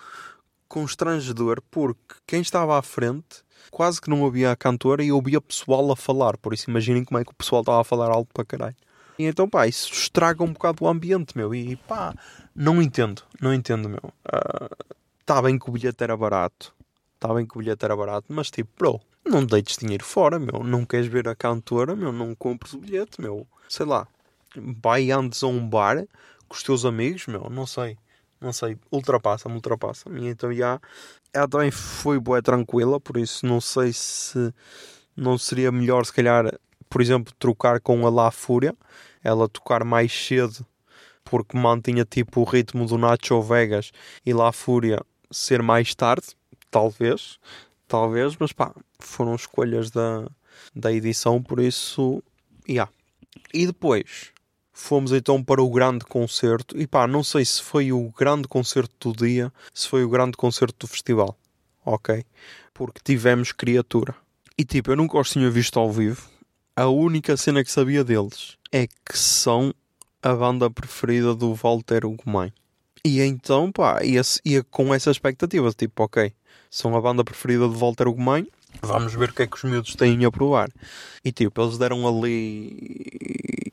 constrangedor, 0.68 1.62
porque 1.70 2.14
quem 2.26 2.40
estava 2.40 2.78
à 2.78 2.82
frente 2.82 3.42
quase 3.70 4.00
que 4.00 4.10
não 4.10 4.22
ouvia 4.22 4.50
a 4.52 4.56
cantora 4.56 5.02
e 5.02 5.12
ouvia 5.12 5.40
pessoal 5.40 5.90
a 5.90 5.96
falar, 5.96 6.36
por 6.36 6.54
isso 6.54 6.70
imaginem 6.70 7.04
como 7.04 7.18
é 7.18 7.24
que 7.24 7.32
o 7.32 7.34
pessoal 7.34 7.62
estava 7.62 7.80
a 7.80 7.84
falar 7.84 8.10
alto 8.10 8.30
para 8.32 8.44
caralho. 8.44 8.76
E 9.18 9.24
então, 9.24 9.48
pá, 9.48 9.66
isso 9.66 9.92
estraga 9.92 10.42
um 10.42 10.52
bocado 10.52 10.84
o 10.84 10.88
ambiente, 10.88 11.36
meu. 11.36 11.54
E 11.54 11.76
pá, 11.76 12.14
não 12.54 12.80
entendo, 12.80 13.22
não 13.40 13.52
entendo, 13.52 13.88
meu. 13.88 14.12
Está 15.20 15.38
uh, 15.38 15.42
bem 15.42 15.58
que 15.58 15.68
o 15.68 15.72
bilhete 15.72 16.02
era 16.02 16.16
barato, 16.16 16.74
está 17.16 17.34
bem 17.34 17.44
que 17.44 17.54
o 17.54 17.58
bilhete 17.58 17.84
era 17.84 17.94
barato, 17.94 18.26
mas 18.30 18.50
tipo, 18.50 18.70
bro, 18.78 19.00
não 19.24 19.44
deites 19.44 19.76
dinheiro 19.76 20.04
fora, 20.04 20.38
meu. 20.38 20.64
Não 20.64 20.86
queres 20.86 21.06
ver 21.06 21.28
a 21.28 21.34
cantora, 21.34 21.94
meu, 21.94 22.12
não 22.12 22.34
compres 22.34 22.72
o 22.72 22.78
bilhete, 22.78 23.20
meu. 23.20 23.46
Sei 23.68 23.84
lá, 23.84 24.08
vai 24.56 25.10
antes 25.10 25.42
a 25.42 25.46
um 25.46 25.68
bar 25.68 26.06
com 26.48 26.54
os 26.54 26.62
teus 26.62 26.84
amigos, 26.84 27.26
meu, 27.26 27.48
não 27.50 27.66
sei. 27.66 27.98
não 28.40 28.52
sei, 28.52 28.78
ultrapassa-me, 28.90 29.54
ultrapassa-me. 29.54 30.28
Então 30.28 30.52
já, 30.52 30.80
ela 31.32 31.48
também 31.48 31.70
foi 31.70 32.18
boa 32.18 32.42
tranquila, 32.42 33.00
por 33.00 33.16
isso 33.16 33.46
não 33.46 33.60
sei 33.60 33.92
se 33.92 34.52
não 35.16 35.36
seria 35.38 35.70
melhor, 35.70 36.04
se 36.04 36.12
calhar, 36.12 36.58
por 36.88 37.00
exemplo, 37.00 37.32
trocar 37.38 37.80
com 37.80 38.06
a 38.06 38.10
La 38.10 38.30
Fúria, 38.30 38.74
ela 39.22 39.48
tocar 39.48 39.84
mais 39.84 40.12
cedo, 40.12 40.66
porque 41.24 41.56
mantinha 41.56 42.04
tipo 42.04 42.40
o 42.40 42.44
ritmo 42.44 42.86
do 42.86 42.98
Nacho 42.98 43.40
Vegas 43.42 43.92
e 44.24 44.32
La 44.32 44.52
Fúria 44.52 45.00
ser 45.30 45.62
mais 45.62 45.94
tarde, 45.94 46.28
talvez, 46.70 47.38
talvez, 47.86 48.36
mas 48.38 48.52
pá, 48.52 48.74
foram 48.98 49.34
escolhas 49.34 49.90
da, 49.90 50.26
da 50.74 50.92
edição, 50.92 51.42
por 51.42 51.60
isso, 51.60 52.22
yeah. 52.68 52.90
E 53.52 53.66
depois 53.66 54.32
fomos 54.72 55.12
então 55.12 55.42
para 55.42 55.62
o 55.62 55.70
grande 55.70 56.04
concerto, 56.04 56.76
e 56.78 56.86
pá, 56.86 57.06
não 57.06 57.22
sei 57.22 57.44
se 57.44 57.62
foi 57.62 57.92
o 57.92 58.10
grande 58.16 58.48
concerto 58.48 59.12
do 59.12 59.26
dia, 59.26 59.52
se 59.74 59.88
foi 59.88 60.04
o 60.04 60.08
grande 60.08 60.36
concerto 60.36 60.86
do 60.86 60.90
festival, 60.90 61.36
ok? 61.84 62.24
Porque 62.72 63.00
tivemos 63.02 63.52
criatura. 63.52 64.14
E 64.56 64.64
tipo, 64.64 64.90
eu 64.90 64.96
nunca 64.96 65.18
os 65.18 65.30
tinha 65.30 65.50
visto 65.50 65.78
ao 65.78 65.90
vivo, 65.90 66.28
a 66.76 66.86
única 66.86 67.36
cena 67.36 67.64
que 67.64 67.70
sabia 67.70 68.04
deles 68.04 68.56
é 68.72 68.86
que 68.86 69.18
são 69.18 69.74
a 70.22 70.34
banda 70.34 70.70
preferida 70.70 71.34
do 71.34 71.54
Walter 71.54 72.04
Ugumem. 72.04 72.52
E 73.04 73.20
então, 73.20 73.72
pá, 73.72 74.02
ia, 74.04 74.20
ia 74.44 74.62
com 74.64 74.94
essa 74.94 75.10
expectativa, 75.10 75.72
tipo, 75.72 76.02
ok, 76.02 76.32
são 76.70 76.96
a 76.96 77.00
banda 77.00 77.24
preferida 77.24 77.68
de 77.68 77.74
Walter 77.74 78.06
Ugumem, 78.08 78.46
vamos 78.82 79.14
ver 79.14 79.30
o 79.30 79.32
que 79.32 79.42
é 79.42 79.46
que 79.46 79.56
os 79.56 79.64
miúdos 79.64 79.94
têm 79.94 80.24
a 80.24 80.30
provar. 80.30 80.70
E 81.24 81.32
tipo, 81.32 81.60
eles 81.60 81.78
deram 81.78 82.06
ali 82.06 83.72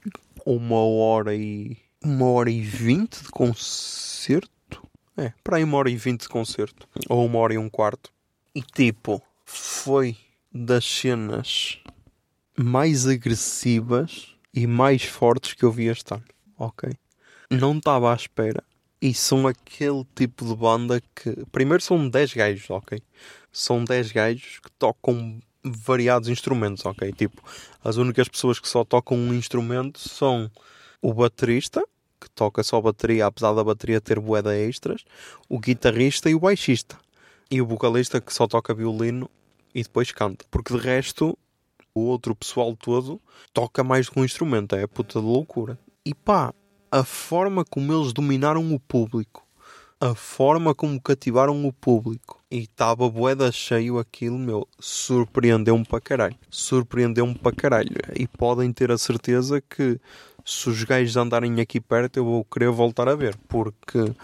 uma 0.55 0.79
hora 0.79 1.35
e. 1.35 1.77
uma 2.03 2.25
hora 2.31 2.49
e 2.49 2.61
vinte 2.61 3.21
de 3.21 3.29
concerto? 3.29 4.81
É, 5.17 5.33
para 5.43 5.57
aí 5.57 5.63
uma 5.63 5.77
hora 5.77 5.89
e 5.89 5.97
vinte 5.97 6.21
de 6.21 6.29
concerto. 6.29 6.87
Ou 7.09 7.25
uma 7.25 7.39
hora 7.39 7.53
e 7.53 7.57
um 7.57 7.69
quarto. 7.69 8.11
E 8.55 8.61
tipo, 8.61 9.21
foi 9.45 10.15
das 10.53 10.85
cenas 10.85 11.79
mais 12.57 13.07
agressivas 13.07 14.35
e 14.53 14.65
mais 14.65 15.03
fortes 15.03 15.53
que 15.53 15.63
eu 15.63 15.71
vi 15.71 15.87
este 15.87 16.13
ano. 16.13 16.23
Ok? 16.57 16.89
Não 17.49 17.77
estava 17.77 18.11
à 18.11 18.15
espera. 18.15 18.63
E 19.01 19.13
são 19.13 19.45
aquele 19.45 20.05
tipo 20.15 20.45
de 20.45 20.55
banda 20.55 21.01
que. 21.13 21.45
Primeiro 21.51 21.83
são 21.83 22.09
10 22.09 22.33
gajos, 22.33 22.69
ok? 22.69 22.99
São 23.51 23.83
10 23.83 24.11
gajos 24.11 24.59
que 24.59 24.71
tocam 24.71 25.39
variados 25.71 26.29
instrumentos, 26.29 26.85
ok? 26.85 27.11
Tipo, 27.11 27.41
as 27.83 27.97
únicas 27.97 28.27
pessoas 28.27 28.59
que 28.59 28.67
só 28.67 28.83
tocam 28.83 29.17
um 29.17 29.33
instrumento 29.33 29.99
são 29.99 30.49
o 31.01 31.13
baterista, 31.13 31.83
que 32.19 32.29
toca 32.29 32.63
só 32.63 32.81
bateria, 32.81 33.25
apesar 33.25 33.53
da 33.53 33.63
bateria 33.63 34.01
ter 34.01 34.19
boeda 34.19 34.57
extras, 34.57 35.03
o 35.47 35.59
guitarrista 35.59 36.29
e 36.29 36.35
o 36.35 36.39
baixista. 36.39 36.97
E 37.49 37.61
o 37.61 37.65
vocalista 37.65 38.19
que 38.19 38.33
só 38.33 38.45
toca 38.45 38.73
violino 38.73 39.29
e 39.73 39.81
depois 39.81 40.11
canta. 40.11 40.45
Porque 40.51 40.73
de 40.73 40.79
resto, 40.79 41.37
o 41.93 42.01
outro 42.01 42.35
pessoal 42.35 42.75
todo 42.75 43.21
toca 43.53 43.83
mais 43.83 44.09
que 44.09 44.19
um 44.19 44.25
instrumento. 44.25 44.75
É 44.75 44.85
puta 44.85 45.19
de 45.19 45.25
loucura. 45.25 45.79
E 46.05 46.13
pá, 46.13 46.53
a 46.91 47.03
forma 47.03 47.63
como 47.63 47.93
eles 47.93 48.11
dominaram 48.11 48.73
o 48.73 48.79
público, 48.79 49.46
a 49.99 50.13
forma 50.13 50.75
como 50.75 51.01
cativaram 51.01 51.65
o 51.65 51.73
público 51.73 52.39
e 52.51 52.59
estava 52.59 53.09
boeda 53.09 53.51
cheio 53.51 53.97
aquilo, 53.97 54.37
meu, 54.37 54.67
surpreendeu-me 54.79 55.83
para 55.83 55.99
caralho. 55.99 56.35
Surpreendeu-me 56.49 57.35
para 57.35 57.55
caralho. 57.55 57.95
E 58.15 58.27
podem 58.27 58.71
ter 58.71 58.91
a 58.91 58.97
certeza 58.97 59.59
que 59.59 59.99
se 60.45 60.69
os 60.69 60.83
gajos 60.83 61.17
andarem 61.17 61.59
aqui 61.59 61.81
perto 61.81 62.17
eu 62.17 62.25
vou 62.25 62.45
querer 62.45 62.69
voltar 62.69 63.09
a 63.09 63.15
ver, 63.15 63.35
porque 63.49 63.99
uh, 63.99 64.15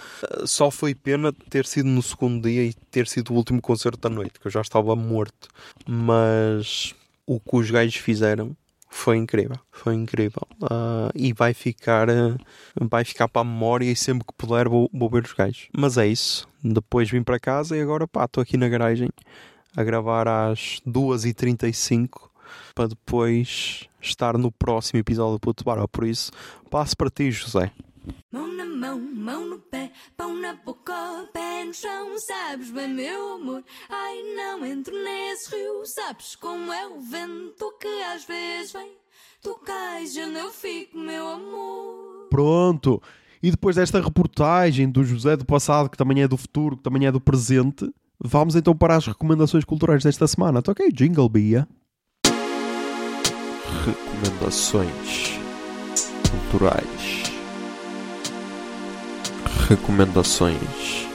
só 0.47 0.71
foi 0.71 0.95
pena 0.95 1.33
ter 1.49 1.65
sido 1.65 1.89
no 1.89 2.01
segundo 2.01 2.47
dia 2.47 2.63
e 2.63 2.73
ter 2.73 3.07
sido 3.07 3.33
o 3.33 3.35
último 3.35 3.61
concerto 3.61 3.99
da 3.99 4.09
noite, 4.09 4.39
que 4.39 4.47
eu 4.47 4.51
já 4.51 4.61
estava 4.61 4.95
morto. 4.95 5.49
Mas 5.85 6.95
o 7.25 7.39
que 7.39 7.55
os 7.57 7.69
gajos 7.69 7.95
fizeram 7.95 8.55
foi 8.93 9.17
incrível, 9.17 9.57
foi 9.71 9.95
incrível. 9.95 10.47
Uh, 10.61 11.11
e 11.15 11.33
vai 11.33 11.53
ficar, 11.53 12.09
uh, 12.09 12.37
vai 12.79 13.03
ficar 13.03 13.27
para 13.27 13.41
a 13.41 13.43
memória 13.43 13.91
e 13.91 13.95
sempre 13.95 14.25
que 14.25 14.33
puder 14.37 14.69
vou, 14.69 14.89
vou 14.93 15.09
ver 15.09 15.23
os 15.23 15.33
gajos. 15.33 15.67
Mas 15.75 15.97
é 15.97 16.07
isso. 16.07 16.47
Depois 16.63 17.09
vim 17.09 17.23
para 17.23 17.39
casa 17.39 17.75
e 17.75 17.81
agora 17.81 18.07
pá, 18.07 18.25
estou 18.25 18.41
aqui 18.41 18.55
na 18.55 18.69
garagem 18.69 19.09
a 19.75 19.83
gravar 19.83 20.27
às 20.27 20.79
2h35 20.87 22.29
para 22.75 22.87
depois 22.87 23.89
estar 23.99 24.37
no 24.37 24.51
próximo 24.51 24.99
episódio 24.99 25.33
do 25.33 25.39
Puto 25.39 25.65
Barba. 25.65 25.87
Por 25.87 26.05
isso, 26.05 26.31
passo 26.69 26.95
para 26.95 27.09
ti, 27.09 27.31
José. 27.31 27.71
Na 28.31 28.52
mão, 28.83 28.99
mão 28.99 29.45
no 29.45 29.59
pé, 29.59 29.93
pão 30.17 30.35
na 30.35 30.55
boca, 30.55 30.93
pé 31.31 31.63
no 31.63 31.73
chão, 31.73 32.19
sabes 32.19 32.69
bem, 32.69 32.89
meu 32.89 33.35
amor. 33.35 33.63
Ai, 33.89 34.35
não 34.35 34.65
entro 34.65 34.93
nesse 34.93 35.55
rio, 35.55 35.85
sabes 35.85 36.35
como 36.35 36.73
é 36.73 36.85
o 36.87 36.99
vento 36.99 37.73
que 37.79 38.03
às 38.13 38.25
vezes 38.25 38.73
vem. 38.73 38.91
Tu 39.41 39.53
cais 39.65 40.17
onde 40.17 40.37
eu 40.37 40.51
fico, 40.51 40.97
meu 40.97 41.27
amor. 41.29 42.27
Pronto. 42.29 43.01
E 43.41 43.51
depois 43.51 43.77
desta 43.77 44.01
reportagem 44.01 44.89
do 44.89 45.03
José 45.05 45.37
do 45.37 45.45
passado, 45.45 45.89
que 45.89 45.97
também 45.97 46.21
é 46.21 46.27
do 46.27 46.35
futuro, 46.35 46.75
que 46.75 46.83
também 46.83 47.07
é 47.07 47.11
do 47.11 47.21
presente, 47.21 47.89
vamos 48.19 48.53
então 48.53 48.75
para 48.75 48.97
as 48.97 49.07
recomendações 49.07 49.63
culturais 49.63 50.03
desta 50.03 50.27
semana. 50.27 50.61
Toquei 50.61 50.91
Jingle 50.91 51.29
Bia. 51.29 51.65
Recomendações 53.85 55.39
culturais. 56.29 57.32
Recomendações 59.69 61.07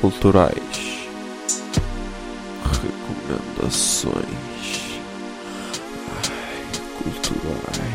culturais. 0.00 1.08
Recomendações 2.64 4.14
Ai, 6.08 6.62
culturais. 6.96 7.92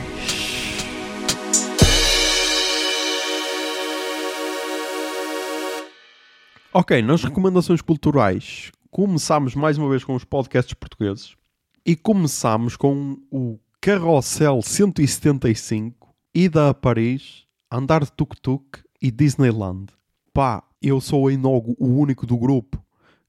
Ok, 6.72 7.01
nas 7.01 7.24
recomendações 7.24 7.82
culturais, 7.82 8.72
começámos 8.91 9.55
mais 9.55 9.80
uma 9.80 9.89
vez 9.89 10.03
com 10.03 10.13
os 10.13 10.24
podcasts 10.24 10.76
portugueses 10.76 11.36
e 11.84 11.95
começámos 11.95 12.78
com 12.78 13.18
o 13.32 13.57
Carrossel 13.82 14.61
175, 14.61 16.15
Ida 16.36 16.70
a 16.70 16.74
Paris, 16.76 17.47
Andar 17.72 18.03
de 18.03 18.11
Tuk-Tuk 18.11 18.86
e 19.01 19.11
Disneyland. 19.11 19.87
Pá, 20.33 20.63
eu 20.81 21.01
sou 21.01 21.27
ainda 21.27 21.47
o 21.47 21.75
único 21.79 22.25
do 22.25 22.37
grupo 22.37 22.83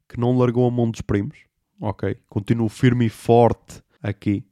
que 0.08 0.18
não 0.18 0.36
largou 0.36 0.66
a 0.66 0.70
mão 0.70 0.90
dos 0.90 1.00
primos. 1.00 1.38
Ok, 1.80 2.16
continuo 2.28 2.68
firme 2.68 3.06
e 3.06 3.10
forte 3.10 3.82
aqui. 4.02 4.44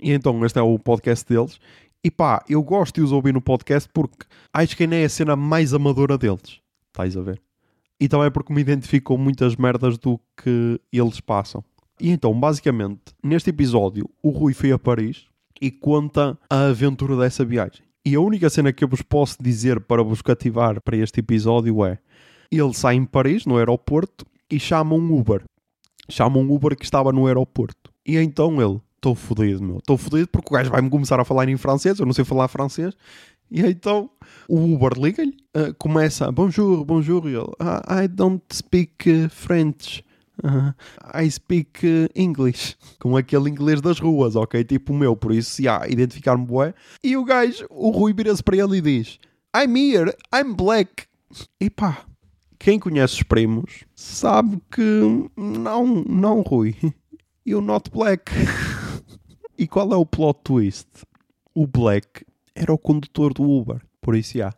E 0.00 0.12
então 0.12 0.44
este 0.44 0.58
é 0.58 0.62
o 0.62 0.78
podcast 0.78 1.28
deles. 1.28 1.58
E 2.04 2.10
pá, 2.10 2.44
eu 2.48 2.62
gosto 2.62 2.96
de 2.96 3.00
os 3.02 3.10
ouvir 3.10 3.34
no 3.34 3.40
podcast 3.40 3.88
porque 3.92 4.24
acho 4.52 4.76
que 4.76 4.84
ainda 4.84 4.96
é 4.96 5.04
a 5.04 5.08
cena 5.08 5.34
mais 5.34 5.74
amadora 5.74 6.16
deles. 6.16 6.60
Estás 6.88 7.16
a 7.16 7.22
ver? 7.22 7.40
E 8.00 8.08
também 8.08 8.30
porque 8.30 8.52
me 8.52 8.60
identifico 8.60 9.12
com 9.14 9.20
muitas 9.20 9.56
merdas 9.56 9.98
do 9.98 10.20
que 10.36 10.80
eles 10.92 11.20
passam. 11.20 11.64
E 12.00 12.10
então, 12.10 12.32
basicamente, 12.38 13.12
neste 13.22 13.50
episódio, 13.50 14.08
o 14.22 14.30
Rui 14.30 14.54
foi 14.54 14.70
a 14.70 14.78
Paris 14.78 15.26
e 15.60 15.68
conta 15.68 16.38
a 16.48 16.66
aventura 16.66 17.16
dessa 17.16 17.44
viagem. 17.44 17.87
E 18.08 18.14
a 18.14 18.20
única 18.22 18.48
cena 18.48 18.72
que 18.72 18.82
eu 18.82 18.88
vos 18.88 19.02
posso 19.02 19.36
dizer 19.38 19.80
para 19.80 20.02
vos 20.02 20.22
cativar 20.22 20.80
para 20.80 20.96
este 20.96 21.20
episódio 21.20 21.84
é: 21.84 21.98
ele 22.50 22.72
sai 22.72 22.94
em 22.94 23.04
Paris, 23.04 23.44
no 23.44 23.58
aeroporto, 23.58 24.24
e 24.50 24.58
chama 24.58 24.94
um 24.94 25.14
Uber. 25.14 25.42
Chama 26.08 26.38
um 26.38 26.50
Uber 26.50 26.74
que 26.74 26.86
estava 26.86 27.12
no 27.12 27.26
aeroporto. 27.26 27.92
E 28.06 28.16
então 28.16 28.62
ele: 28.62 28.80
Estou 28.96 29.14
fodido, 29.14 29.62
meu. 29.62 29.76
Estou 29.76 29.98
fodido 29.98 30.26
porque 30.28 30.48
o 30.48 30.56
gajo 30.56 30.70
vai-me 30.70 30.88
começar 30.88 31.20
a 31.20 31.24
falar 31.24 31.50
em 31.50 31.58
francês. 31.58 31.98
Eu 31.98 32.06
não 32.06 32.14
sei 32.14 32.24
falar 32.24 32.48
francês. 32.48 32.94
E 33.50 33.60
então 33.60 34.08
o 34.48 34.72
Uber 34.72 34.98
liga-lhe, 34.98 35.36
uh, 35.54 35.74
começa 35.78 36.32
bonjour, 36.32 36.86
bonjour, 36.86 37.28
e 37.28 37.34
ele 37.34 37.52
ah, 37.60 38.04
I 38.04 38.08
don't 38.08 38.42
speak 38.50 39.10
uh, 39.10 39.28
French. 39.28 40.02
Uh, 40.42 40.72
I 41.14 41.30
speak 41.30 41.84
uh, 41.84 42.08
English. 42.14 42.76
Com 43.00 43.16
aquele 43.16 43.50
inglês 43.50 43.80
das 43.80 43.98
ruas, 43.98 44.36
ok? 44.36 44.62
Tipo 44.64 44.92
o 44.92 44.96
meu, 44.96 45.16
por 45.16 45.32
isso, 45.32 45.62
já, 45.62 45.78
yeah, 45.78 45.92
identificar-me 45.92 46.46
bué. 46.46 46.74
E 47.02 47.16
o 47.16 47.24
gajo, 47.24 47.66
o 47.70 47.90
Rui 47.90 48.12
vira-se 48.12 48.42
para 48.42 48.56
ele 48.56 48.78
e 48.78 48.80
diz 48.80 49.18
I'm 49.56 49.76
here, 49.76 50.14
I'm 50.32 50.54
black. 50.54 51.06
E 51.60 51.68
pá, 51.68 52.04
quem 52.58 52.78
conhece 52.78 53.14
os 53.14 53.22
primos 53.22 53.84
sabe 53.94 54.60
que 54.70 55.30
não, 55.36 56.04
não, 56.04 56.42
Rui. 56.42 56.76
You're 57.46 57.64
not 57.64 57.90
black. 57.90 58.30
e 59.58 59.66
qual 59.66 59.92
é 59.92 59.96
o 59.96 60.04
plot 60.04 60.40
twist? 60.44 60.88
O 61.54 61.66
black 61.66 62.24
era 62.54 62.72
o 62.72 62.78
condutor 62.78 63.32
do 63.32 63.42
Uber. 63.42 63.80
Por 64.00 64.14
isso, 64.14 64.36
já. 64.36 64.52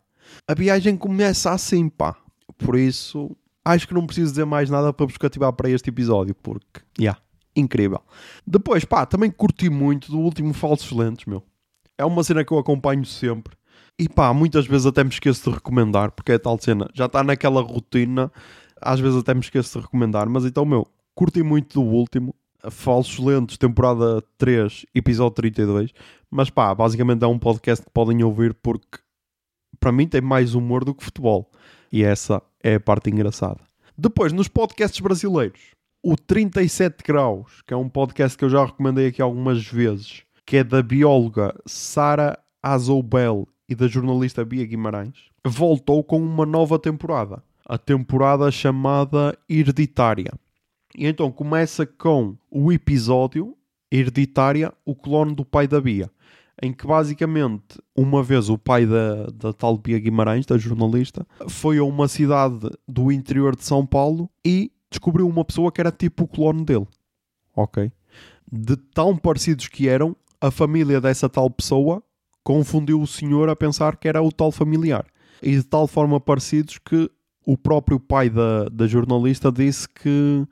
A 0.47 0.53
viagem 0.53 0.97
começa 0.97 1.51
assim, 1.51 1.89
pá. 1.89 2.17
Por 2.57 2.77
isso, 2.77 3.35
acho 3.63 3.87
que 3.87 3.93
não 3.93 4.05
preciso 4.05 4.31
dizer 4.31 4.45
mais 4.45 4.69
nada 4.69 4.91
para 4.91 5.05
vos 5.05 5.17
cativar 5.17 5.53
para 5.53 5.69
este 5.69 5.89
episódio, 5.89 6.35
porque, 6.35 6.81
já, 6.97 7.03
yeah, 7.03 7.21
incrível. 7.55 8.01
Depois, 8.45 8.85
pá, 8.85 9.05
também 9.05 9.31
curti 9.31 9.69
muito 9.69 10.11
do 10.11 10.19
último 10.19 10.53
Falsos 10.53 10.91
Lentes, 10.91 11.25
meu. 11.25 11.43
É 11.97 12.05
uma 12.05 12.23
cena 12.23 12.43
que 12.43 12.51
eu 12.51 12.57
acompanho 12.57 13.05
sempre. 13.05 13.55
E 13.99 14.09
pá, 14.09 14.33
muitas 14.33 14.65
vezes 14.65 14.87
até 14.87 15.03
me 15.03 15.11
esqueço 15.11 15.49
de 15.49 15.55
recomendar, 15.55 16.11
porque 16.11 16.31
é 16.31 16.39
tal 16.39 16.59
cena, 16.59 16.89
já 16.93 17.05
está 17.05 17.23
naquela 17.23 17.61
rotina, 17.61 18.31
às 18.81 18.99
vezes 18.99 19.19
até 19.19 19.33
me 19.33 19.41
esqueço 19.41 19.77
de 19.77 19.85
recomendar, 19.85 20.27
mas 20.27 20.43
então, 20.43 20.65
meu, 20.65 20.87
curti 21.13 21.43
muito 21.43 21.79
do 21.79 21.85
último, 21.85 22.33
Falsos 22.69 23.17
Lentos, 23.23 23.57
temporada 23.57 24.23
3, 24.37 24.85
episódio 24.93 25.35
32, 25.35 25.91
mas 26.29 26.49
pá, 26.49 26.73
basicamente 26.73 27.23
é 27.23 27.27
um 27.27 27.37
podcast 27.37 27.85
que 27.85 27.91
podem 27.91 28.23
ouvir 28.23 28.53
porque 28.53 28.99
para 29.79 29.91
mim 29.91 30.07
tem 30.07 30.21
mais 30.21 30.53
humor 30.53 30.85
do 30.85 30.93
que 30.93 31.03
futebol, 31.03 31.49
e 31.91 32.03
essa 32.03 32.41
é 32.63 32.75
a 32.75 32.79
parte 32.79 33.09
engraçada. 33.09 33.59
Depois, 33.97 34.31
nos 34.31 34.47
podcasts 34.47 34.99
brasileiros, 34.99 35.59
o 36.01 36.15
37 36.15 37.03
Graus, 37.05 37.61
que 37.65 37.73
é 37.73 37.77
um 37.77 37.89
podcast 37.89 38.37
que 38.37 38.45
eu 38.45 38.49
já 38.49 38.65
recomendei 38.65 39.07
aqui 39.07 39.21
algumas 39.21 39.65
vezes, 39.65 40.23
que 40.45 40.57
é 40.57 40.63
da 40.63 40.81
bióloga 40.81 41.53
Sara 41.65 42.39
Azoubel 42.63 43.47
e 43.69 43.75
da 43.75 43.87
jornalista 43.87 44.43
Bia 44.43 44.65
Guimarães, 44.65 45.29
voltou 45.45 46.03
com 46.03 46.19
uma 46.19 46.45
nova 46.45 46.79
temporada. 46.79 47.43
A 47.65 47.77
temporada 47.77 48.49
chamada 48.51 49.37
Hereditária. 49.47 50.33
E 50.95 51.05
então 51.05 51.31
começa 51.31 51.85
com 51.85 52.35
o 52.49 52.71
episódio 52.71 53.55
Hereditária, 53.91 54.73
o 54.85 54.95
clone 54.95 55.35
do 55.35 55.45
pai 55.45 55.67
da 55.67 55.79
Bia. 55.79 56.09
Em 56.61 56.71
que 56.71 56.85
basicamente, 56.85 57.81
uma 57.95 58.21
vez 58.21 58.49
o 58.49 58.57
pai 58.57 58.85
da, 58.85 59.25
da 59.33 59.51
tal 59.51 59.77
Bia 59.77 59.97
Guimarães, 59.97 60.45
da 60.45 60.57
jornalista, 60.57 61.25
foi 61.47 61.79
a 61.79 61.83
uma 61.83 62.07
cidade 62.07 62.69
do 62.87 63.11
interior 63.11 63.55
de 63.55 63.63
São 63.63 63.85
Paulo 63.85 64.29
e 64.45 64.71
descobriu 64.89 65.27
uma 65.27 65.43
pessoa 65.43 65.71
que 65.71 65.81
era 65.81 65.91
tipo 65.91 66.25
o 66.25 66.27
clone 66.27 66.63
dele. 66.63 66.87
Ok? 67.55 67.91
De 68.51 68.75
tão 68.75 69.17
parecidos 69.17 69.67
que 69.67 69.87
eram, 69.87 70.15
a 70.39 70.51
família 70.51 71.01
dessa 71.01 71.27
tal 71.27 71.49
pessoa 71.49 72.03
confundiu 72.43 73.01
o 73.01 73.07
senhor 73.07 73.49
a 73.49 73.55
pensar 73.55 73.97
que 73.97 74.07
era 74.07 74.21
o 74.21 74.31
tal 74.31 74.51
familiar. 74.51 75.05
E 75.41 75.55
de 75.55 75.63
tal 75.63 75.87
forma 75.87 76.19
parecidos 76.19 76.77
que 76.77 77.09
o 77.45 77.57
próprio 77.57 77.99
pai 77.99 78.29
da, 78.29 78.65
da 78.69 78.85
jornalista 78.87 79.51
disse 79.51 79.87
que 79.89 80.45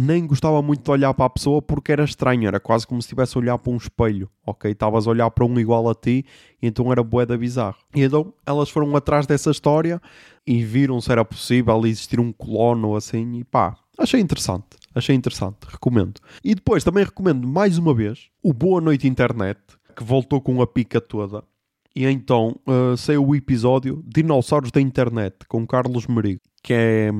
nem 0.00 0.26
gostava 0.26 0.62
muito 0.62 0.82
de 0.82 0.90
olhar 0.90 1.12
para 1.12 1.26
a 1.26 1.30
pessoa 1.30 1.60
porque 1.60 1.92
era 1.92 2.04
estranho, 2.04 2.48
era 2.48 2.58
quase 2.58 2.86
como 2.86 3.00
se 3.00 3.06
estivesse 3.06 3.36
a 3.36 3.40
olhar 3.40 3.58
para 3.58 3.72
um 3.72 3.76
espelho, 3.76 4.30
ok? 4.46 4.70
Estavas 4.70 5.06
a 5.06 5.10
olhar 5.10 5.30
para 5.30 5.44
um 5.44 5.58
igual 5.58 5.88
a 5.88 5.94
ti 5.94 6.24
e 6.60 6.66
então 6.66 6.90
era 6.90 7.02
boeda 7.02 7.36
bizarro. 7.36 7.76
E 7.94 8.02
então 8.02 8.32
elas 8.46 8.70
foram 8.70 8.94
atrás 8.96 9.26
dessa 9.26 9.50
história 9.50 10.00
e 10.46 10.64
viram 10.64 11.00
se 11.00 11.12
era 11.12 11.24
possível 11.24 11.84
existir 11.86 12.18
um 12.18 12.32
clone 12.32 12.84
ou 12.84 12.96
assim 12.96 13.38
e 13.38 13.44
pá, 13.44 13.76
achei 13.98 14.20
interessante. 14.20 14.80
Achei 14.92 15.14
interessante, 15.14 15.58
recomendo. 15.68 16.20
E 16.42 16.52
depois 16.52 16.82
também 16.82 17.04
recomendo 17.04 17.46
mais 17.46 17.78
uma 17.78 17.94
vez 17.94 18.28
o 18.42 18.52
Boa 18.52 18.80
Noite 18.80 19.06
Internet, 19.06 19.60
que 19.94 20.02
voltou 20.02 20.40
com 20.40 20.60
a 20.60 20.66
pica 20.66 21.00
toda. 21.00 21.44
E 21.94 22.04
então 22.06 22.56
uh, 22.66 22.96
saiu 22.96 23.24
o 23.24 23.34
episódio 23.34 24.02
Dinossauros 24.06 24.70
da 24.70 24.80
Internet 24.80 25.36
com 25.48 25.66
Carlos 25.66 26.06
Merigo, 26.06 26.40
que 26.62 26.72
é, 26.72 27.10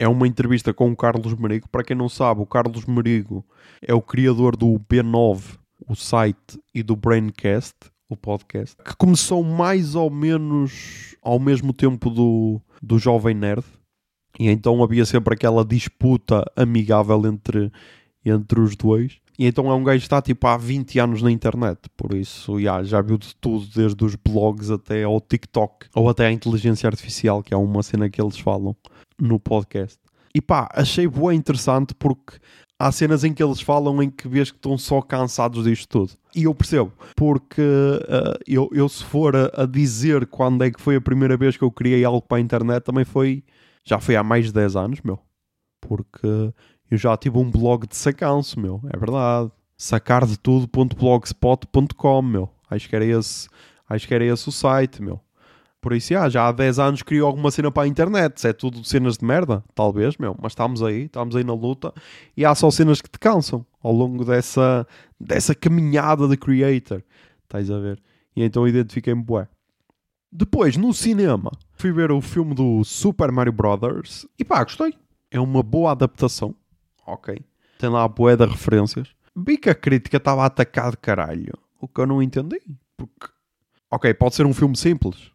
é 0.00 0.08
uma 0.08 0.26
entrevista 0.26 0.72
com 0.72 0.90
o 0.90 0.96
Carlos 0.96 1.34
Merigo. 1.34 1.68
Para 1.68 1.84
quem 1.84 1.94
não 1.94 2.08
sabe, 2.08 2.40
o 2.40 2.46
Carlos 2.46 2.86
Merigo 2.86 3.44
é 3.82 3.92
o 3.92 4.00
criador 4.00 4.56
do 4.56 4.80
B9, 4.90 5.58
o 5.86 5.94
site, 5.94 6.58
e 6.74 6.82
do 6.82 6.96
Braincast, 6.96 7.76
o 8.08 8.16
podcast, 8.16 8.74
que 8.82 8.96
começou 8.96 9.44
mais 9.44 9.94
ou 9.94 10.08
menos 10.10 11.14
ao 11.22 11.38
mesmo 11.38 11.74
tempo 11.74 12.08
do, 12.08 12.62
do 12.82 12.98
Jovem 12.98 13.34
Nerd. 13.34 13.64
E 14.38 14.48
então 14.48 14.82
havia 14.82 15.04
sempre 15.04 15.34
aquela 15.34 15.62
disputa 15.62 16.50
amigável 16.56 17.26
entre, 17.26 17.70
entre 18.24 18.58
os 18.58 18.74
dois. 18.74 19.18
E 19.38 19.44
então 19.46 19.70
é 19.70 19.74
um 19.74 19.84
gajo 19.84 19.98
que 19.98 20.06
está 20.06 20.22
tipo 20.22 20.46
há 20.46 20.56
20 20.56 20.98
anos 20.98 21.20
na 21.20 21.30
internet, 21.30 21.78
por 21.94 22.14
isso 22.14 22.58
yeah, 22.58 22.82
já 22.82 23.02
viu 23.02 23.18
de 23.18 23.34
tudo, 23.36 23.66
desde 23.74 24.02
os 24.02 24.14
blogs 24.14 24.70
até 24.70 25.04
ao 25.04 25.20
TikTok, 25.20 25.88
ou 25.94 26.08
até 26.08 26.26
à 26.26 26.32
inteligência 26.32 26.86
artificial, 26.86 27.42
que 27.42 27.52
é 27.52 27.56
uma 27.56 27.82
cena 27.82 28.08
que 28.08 28.20
eles 28.20 28.38
falam 28.38 28.76
no 29.20 29.38
podcast. 29.38 29.98
E 30.34 30.40
pá, 30.40 30.66
achei 30.72 31.06
boa 31.06 31.34
interessante 31.34 31.94
porque 31.94 32.38
há 32.78 32.90
cenas 32.90 33.24
em 33.24 33.34
que 33.34 33.42
eles 33.42 33.60
falam 33.60 34.02
em 34.02 34.08
que 34.08 34.26
vês 34.26 34.50
que 34.50 34.56
estão 34.56 34.78
só 34.78 35.02
cansados 35.02 35.64
disto 35.64 35.88
tudo. 35.88 36.12
E 36.34 36.44
eu 36.44 36.54
percebo, 36.54 36.90
porque 37.14 37.60
uh, 37.60 38.38
eu, 38.46 38.70
eu 38.72 38.88
se 38.88 39.04
for 39.04 39.36
a, 39.36 39.50
a, 39.62 39.66
dizer 39.66 40.26
quando 40.26 40.64
é 40.64 40.70
que 40.70 40.80
foi 40.80 40.96
a 40.96 41.00
primeira 41.00 41.36
vez 41.36 41.56
que 41.56 41.64
eu 41.64 41.70
criei 41.70 42.04
algo 42.04 42.22
para 42.22 42.38
a 42.38 42.40
internet, 42.40 42.84
também 42.84 43.04
foi, 43.04 43.44
já 43.84 44.00
foi 44.00 44.16
há 44.16 44.22
mais 44.22 44.46
de 44.46 44.52
10 44.52 44.76
anos, 44.76 45.00
meu. 45.02 45.18
Porque 45.80 46.52
eu 46.90 46.96
já 46.96 47.14
tive 47.16 47.38
um 47.38 47.50
blog 47.50 47.86
de 47.86 47.96
sacanço, 47.96 48.58
meu. 48.58 48.80
É 48.92 48.98
verdade. 48.98 49.50
Sacardetudo.blogspot.com, 49.76 52.22
meu. 52.22 52.48
Acho 52.70 52.88
que 52.88 52.96
era 52.96 53.04
esse, 53.04 53.48
acho 53.88 54.08
que 54.08 54.14
era 54.14 54.24
esse 54.24 54.48
o 54.48 54.52
site, 54.52 55.02
meu. 55.02 55.20
Por 55.80 55.92
isso, 55.92 56.12
já, 56.12 56.28
já 56.28 56.48
há 56.48 56.52
10 56.52 56.78
anos 56.78 57.02
criou 57.02 57.26
alguma 57.26 57.50
cena 57.50 57.70
para 57.70 57.84
a 57.84 57.86
internet. 57.86 58.40
Se 58.40 58.48
é 58.48 58.52
tudo 58.52 58.84
cenas 58.84 59.16
de 59.16 59.24
merda, 59.24 59.64
talvez, 59.74 60.16
meu. 60.18 60.36
Mas 60.40 60.52
estamos 60.52 60.82
aí, 60.82 61.04
estamos 61.04 61.34
aí 61.34 61.42
na 61.42 61.54
luta. 61.54 61.92
E 62.36 62.44
há 62.44 62.54
só 62.54 62.70
cenas 62.70 63.00
que 63.00 63.08
te 63.08 63.18
cansam 63.18 63.64
ao 63.82 63.92
longo 63.92 64.24
dessa, 64.24 64.86
dessa 65.18 65.54
caminhada 65.54 66.28
de 66.28 66.36
creator. 66.36 67.02
Estás 67.44 67.70
a 67.70 67.78
ver? 67.78 68.00
E 68.36 68.42
então 68.42 68.68
identifiquei-me 68.68 69.22
bué. 69.22 69.48
Depois, 70.30 70.76
no 70.76 70.92
cinema, 70.92 71.50
fui 71.72 71.92
ver 71.92 72.12
o 72.12 72.20
filme 72.20 72.54
do 72.54 72.84
Super 72.84 73.32
Mario 73.32 73.52
Brothers. 73.52 74.26
E 74.38 74.44
pá, 74.44 74.62
gostei. 74.62 74.94
É 75.30 75.40
uma 75.40 75.62
boa 75.62 75.92
adaptação 75.92 76.54
ok. 77.12 77.38
Tem 77.78 77.90
lá 77.90 78.04
a 78.04 78.08
boé 78.08 78.36
de 78.36 78.44
referências. 78.44 79.08
Vi 79.34 79.56
que 79.56 79.70
a 79.70 79.74
crítica 79.74 80.16
estava 80.16 80.42
a 80.42 80.46
atacar 80.46 80.90
de 80.90 80.96
caralho. 80.96 81.54
O 81.80 81.88
que 81.88 82.00
eu 82.00 82.06
não 82.06 82.22
entendi. 82.22 82.60
Porque, 82.96 83.32
ok, 83.90 84.12
pode 84.14 84.34
ser 84.34 84.46
um 84.46 84.54
filme 84.54 84.76
simples. 84.76 85.30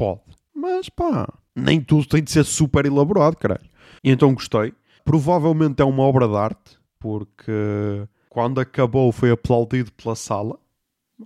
Pode. 0.00 0.22
Mas 0.54 0.88
pá, 0.88 1.30
nem 1.54 1.78
tudo 1.78 2.08
tem 2.08 2.24
de 2.24 2.30
ser 2.30 2.46
super 2.46 2.86
elaborado, 2.86 3.36
caralho. 3.36 3.68
E 4.02 4.10
então 4.10 4.32
gostei. 4.32 4.72
Provavelmente 5.04 5.82
é 5.82 5.84
uma 5.84 6.02
obra 6.04 6.26
de 6.26 6.36
arte, 6.36 6.78
porque 6.98 7.52
quando 8.30 8.62
acabou 8.62 9.12
foi 9.12 9.30
aplaudido 9.30 9.92
pela 9.92 10.16
sala. 10.16 10.58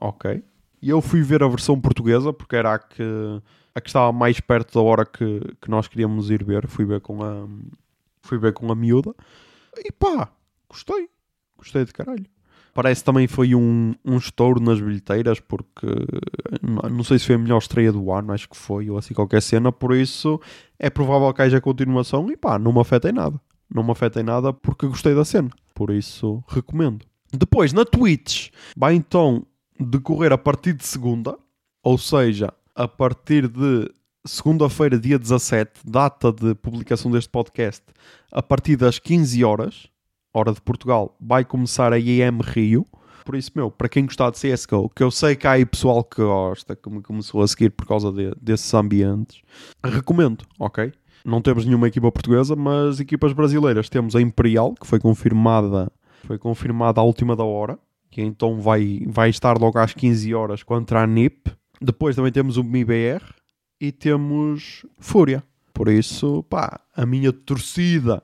Ok. 0.00 0.42
E 0.82 0.90
eu 0.90 1.00
fui 1.00 1.22
ver 1.22 1.44
a 1.44 1.48
versão 1.48 1.80
portuguesa, 1.80 2.32
porque 2.32 2.56
era 2.56 2.74
a 2.74 2.78
que, 2.80 3.00
a 3.76 3.80
que 3.80 3.88
estava 3.88 4.10
mais 4.10 4.40
perto 4.40 4.74
da 4.74 4.82
hora 4.82 5.06
que, 5.06 5.40
que 5.60 5.70
nós 5.70 5.86
queríamos 5.86 6.28
ir 6.28 6.42
ver. 6.42 6.66
Fui 6.66 6.84
ver 6.84 7.00
com 7.00 7.22
a, 7.22 7.46
fui 8.22 8.38
ver 8.38 8.54
com 8.54 8.72
a 8.72 8.74
miúda. 8.74 9.14
E 9.78 9.92
pá, 9.92 10.32
gostei. 10.68 11.08
Gostei 11.56 11.84
de 11.84 11.92
caralho. 11.92 12.26
Parece 12.74 13.04
também 13.04 13.28
foi 13.28 13.54
um, 13.54 13.94
um 14.04 14.16
estouro 14.16 14.60
nas 14.60 14.80
bilheteiras, 14.80 15.38
porque 15.38 15.86
não 16.90 17.04
sei 17.04 17.20
se 17.20 17.26
foi 17.26 17.36
a 17.36 17.38
melhor 17.38 17.58
estreia 17.58 17.92
do 17.92 18.10
ano, 18.10 18.32
acho 18.32 18.48
que 18.48 18.56
foi, 18.56 18.90
ou 18.90 18.98
assim 18.98 19.14
qualquer 19.14 19.40
cena, 19.40 19.70
por 19.70 19.94
isso 19.94 20.40
é 20.76 20.90
provável 20.90 21.32
que 21.32 21.40
haja 21.40 21.60
continuação 21.60 22.28
e 22.30 22.36
pá, 22.36 22.58
não 22.58 22.72
me 22.72 22.80
afeta 22.80 23.08
em 23.08 23.12
nada. 23.12 23.40
Não 23.72 23.84
me 23.84 23.92
afeta 23.92 24.20
em 24.20 24.24
nada 24.24 24.52
porque 24.52 24.88
gostei 24.88 25.14
da 25.14 25.24
cena, 25.24 25.50
por 25.72 25.90
isso 25.90 26.42
recomendo. 26.48 27.06
Depois, 27.32 27.72
na 27.72 27.84
Twitch, 27.84 28.50
vai 28.76 28.94
então 28.94 29.46
decorrer 29.78 30.32
a 30.32 30.38
partir 30.38 30.72
de 30.72 30.84
segunda, 30.84 31.38
ou 31.82 31.96
seja, 31.96 32.52
a 32.74 32.88
partir 32.88 33.48
de 33.48 33.90
segunda-feira, 34.26 34.98
dia 34.98 35.18
17, 35.18 35.80
data 35.84 36.32
de 36.32 36.54
publicação 36.54 37.10
deste 37.10 37.28
podcast, 37.30 37.82
a 38.32 38.42
partir 38.42 38.76
das 38.76 38.98
15 38.98 39.44
horas, 39.44 39.88
hora 40.34 40.52
de 40.52 40.60
Portugal, 40.60 41.16
vai 41.20 41.44
começar 41.44 41.92
a 41.92 41.98
IEM 41.98 42.40
Rio. 42.42 42.86
Por 43.24 43.36
isso, 43.36 43.52
meu, 43.54 43.70
para 43.70 43.88
quem 43.88 44.04
gostar 44.04 44.30
de 44.30 44.38
CSGO, 44.38 44.90
que 44.90 45.02
eu 45.02 45.10
sei 45.10 45.34
que 45.34 45.46
há 45.46 45.52
aí 45.52 45.64
pessoal 45.64 46.04
que 46.04 46.20
gosta, 46.20 46.76
que 46.76 46.90
me 46.90 47.00
começou 47.00 47.40
a 47.42 47.48
seguir 47.48 47.70
por 47.70 47.86
causa 47.86 48.12
de, 48.12 48.34
desses 48.40 48.72
ambientes, 48.74 49.40
recomendo, 49.82 50.44
ok? 50.58 50.92
Não 51.24 51.40
temos 51.40 51.64
nenhuma 51.64 51.88
equipa 51.88 52.12
portuguesa, 52.12 52.54
mas 52.54 53.00
equipas 53.00 53.32
brasileiras. 53.32 53.88
Temos 53.88 54.14
a 54.14 54.20
Imperial, 54.20 54.74
que 54.74 54.86
foi 54.86 55.00
confirmada, 55.00 55.90
foi 56.24 56.36
confirmada 56.36 57.00
à 57.00 57.04
última 57.04 57.34
da 57.34 57.44
hora, 57.44 57.78
que 58.10 58.20
então 58.20 58.60
vai, 58.60 59.00
vai 59.06 59.30
estar 59.30 59.56
logo 59.58 59.78
às 59.78 59.94
15 59.94 60.34
horas 60.34 60.62
contra 60.62 61.02
a 61.02 61.06
NIP. 61.06 61.50
Depois 61.80 62.14
também 62.14 62.30
temos 62.30 62.58
o 62.58 62.64
MIBR, 62.64 63.22
e 63.80 63.92
temos 63.92 64.86
Fúria. 64.98 65.42
Por 65.72 65.88
isso, 65.88 66.42
pá, 66.44 66.80
a 66.94 67.04
minha 67.04 67.32
torcida 67.32 68.22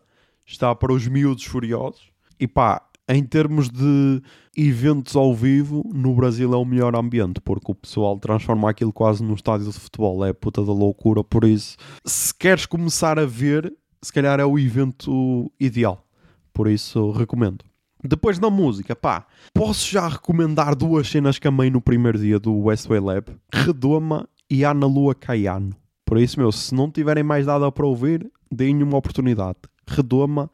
está 0.51 0.74
para 0.74 0.92
os 0.92 1.07
miúdos 1.07 1.44
furiosos. 1.44 2.11
E 2.38 2.46
pá, 2.46 2.82
em 3.09 3.24
termos 3.24 3.68
de 3.68 4.22
eventos 4.57 5.16
ao 5.16 5.34
vivo, 5.34 5.82
no 5.92 6.14
Brasil 6.14 6.53
é 6.53 6.57
o 6.57 6.64
melhor 6.64 6.94
ambiente, 6.94 7.40
porque 7.40 7.72
o 7.72 7.74
pessoal 7.74 8.18
transforma 8.18 8.70
aquilo 8.70 8.92
quase 8.92 9.22
num 9.22 9.34
estádio 9.34 9.70
de 9.70 9.78
futebol. 9.78 10.24
É 10.24 10.32
puta 10.32 10.64
da 10.64 10.72
loucura. 10.72 11.22
Por 11.22 11.44
isso, 11.44 11.76
se 12.05 12.34
queres 12.34 12.66
começar 12.66 13.18
a 13.18 13.26
ver, 13.26 13.72
se 14.03 14.12
calhar 14.12 14.40
é 14.40 14.44
o 14.44 14.59
evento 14.59 15.51
ideal. 15.59 16.05
Por 16.53 16.68
isso, 16.68 17.11
recomendo. 17.12 17.64
Depois 18.03 18.38
na 18.38 18.48
música, 18.48 18.96
pá, 18.96 19.26
posso 19.53 19.90
já 19.90 20.09
recomendar 20.09 20.74
duas 20.74 21.09
cenas 21.09 21.38
que 21.38 21.46
amei 21.46 21.70
no 21.70 21.82
primeiro 21.82 22.18
dia 22.18 22.38
do 22.38 22.57
Westway 22.57 23.01
Lab: 23.01 23.26
Redoma 23.53 24.26
e 24.51 24.64
Ana 24.64 24.86
Lua 24.86 25.14
Caiano. 25.14 25.76
Por 26.07 26.18
isso, 26.18 26.40
meu, 26.40 26.51
se 26.51 26.74
não 26.74 26.90
tiverem 26.90 27.22
mais 27.22 27.46
nada 27.46 27.70
para 27.70 27.86
ouvir, 27.86 28.28
deem 28.51 28.82
uma 28.82 28.96
oportunidade. 28.96 29.59
Redoma 29.91 30.51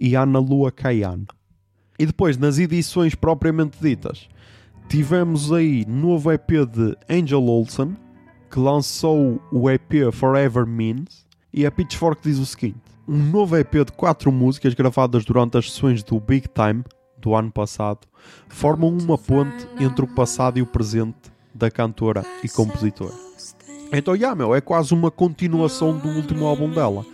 e 0.00 0.14
Ana 0.14 0.38
Lua 0.38 0.70
Caiano. 0.70 1.26
E 1.98 2.06
depois, 2.06 2.36
nas 2.36 2.58
edições 2.58 3.14
propriamente 3.14 3.78
ditas, 3.80 4.28
tivemos 4.88 5.52
aí 5.52 5.84
novo 5.86 6.30
EP 6.30 6.50
de 6.70 6.96
Angel 7.08 7.42
Olsen, 7.42 7.96
que 8.50 8.58
lançou 8.58 9.40
o 9.50 9.70
EP 9.70 10.12
Forever 10.12 10.66
Means, 10.66 11.26
e 11.52 11.64
a 11.64 11.70
Pitchfork 11.70 12.22
diz 12.22 12.38
o 12.38 12.46
seguinte: 12.46 12.80
um 13.08 13.18
novo 13.18 13.56
EP 13.56 13.72
de 13.72 13.92
quatro 13.92 14.30
músicas 14.30 14.74
gravadas 14.74 15.24
durante 15.24 15.56
as 15.56 15.70
sessões 15.70 16.02
do 16.02 16.20
Big 16.20 16.48
Time 16.48 16.84
do 17.18 17.34
ano 17.34 17.50
passado 17.50 18.00
formam 18.48 18.90
uma 18.90 19.16
ponte 19.16 19.66
entre 19.80 20.04
o 20.04 20.08
passado 20.08 20.58
e 20.58 20.62
o 20.62 20.66
presente 20.66 21.32
da 21.54 21.70
cantora 21.70 22.24
e 22.44 22.48
compositora. 22.48 23.14
Então, 23.92 24.14
yeah, 24.14 24.34
meu, 24.34 24.54
é 24.54 24.60
quase 24.60 24.92
uma 24.92 25.10
continuação 25.10 25.96
do 25.96 26.08
último 26.08 26.44
álbum 26.44 26.68
dela, 26.68 27.04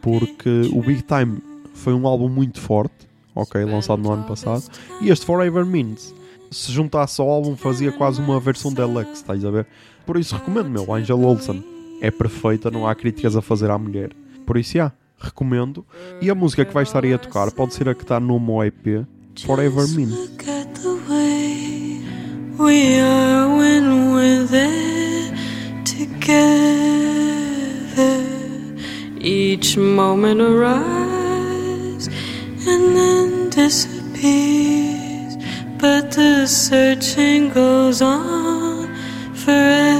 porque 0.00 0.68
o 0.72 0.82
Big 0.82 1.02
Time 1.02 1.38
foi 1.74 1.94
um 1.94 2.06
álbum 2.06 2.28
muito 2.28 2.60
forte, 2.60 3.08
ok, 3.34 3.64
lançado 3.64 4.02
no 4.02 4.12
ano 4.12 4.24
passado, 4.24 4.64
e 5.00 5.10
este 5.10 5.24
Forever 5.24 5.64
Means, 5.64 6.14
se 6.50 6.72
juntasse 6.72 7.20
ao 7.20 7.28
álbum, 7.28 7.56
fazia 7.56 7.92
quase 7.92 8.20
uma 8.20 8.40
versão 8.40 8.72
deluxe, 8.72 9.12
estás 9.14 9.44
a 9.44 9.50
ver? 9.50 9.66
Por 10.06 10.16
isso 10.16 10.34
recomendo, 10.34 10.70
meu, 10.70 10.92
Angel 10.92 11.20
Olsen 11.20 11.62
é 12.00 12.10
perfeita, 12.10 12.70
não 12.70 12.86
há 12.86 12.94
críticas 12.94 13.36
a 13.36 13.42
fazer 13.42 13.70
à 13.70 13.78
mulher. 13.78 14.10
Por 14.46 14.56
isso, 14.56 14.76
yeah, 14.76 14.94
recomendo. 15.18 15.84
E 16.20 16.30
a 16.30 16.34
música 16.34 16.64
que 16.64 16.72
vai 16.72 16.84
estar 16.84 17.04
aí 17.04 17.12
a 17.12 17.18
tocar 17.18 17.50
pode 17.50 17.74
ser 17.74 17.88
a 17.88 17.94
que 17.94 18.02
está 18.02 18.18
no 18.18 18.38
meu 18.40 18.64
EP, 18.64 19.06
Forever 19.44 19.86
Means. 19.88 20.30
We 22.58 22.98
are 22.98 23.56
when 23.56 24.14
we're 24.14 24.44
there 24.48 25.32
together. 25.84 26.67
Each 29.20 29.76
moment 29.76 30.40
arrives 30.40 32.06
and 32.66 32.96
then 32.96 33.50
disappears, 33.50 35.36
but 35.76 36.12
the 36.12 36.46
searching 36.46 37.50
goes 37.50 38.00
on 38.00 38.86
forever. 39.34 39.98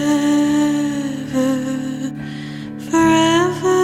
Forever 2.90 3.78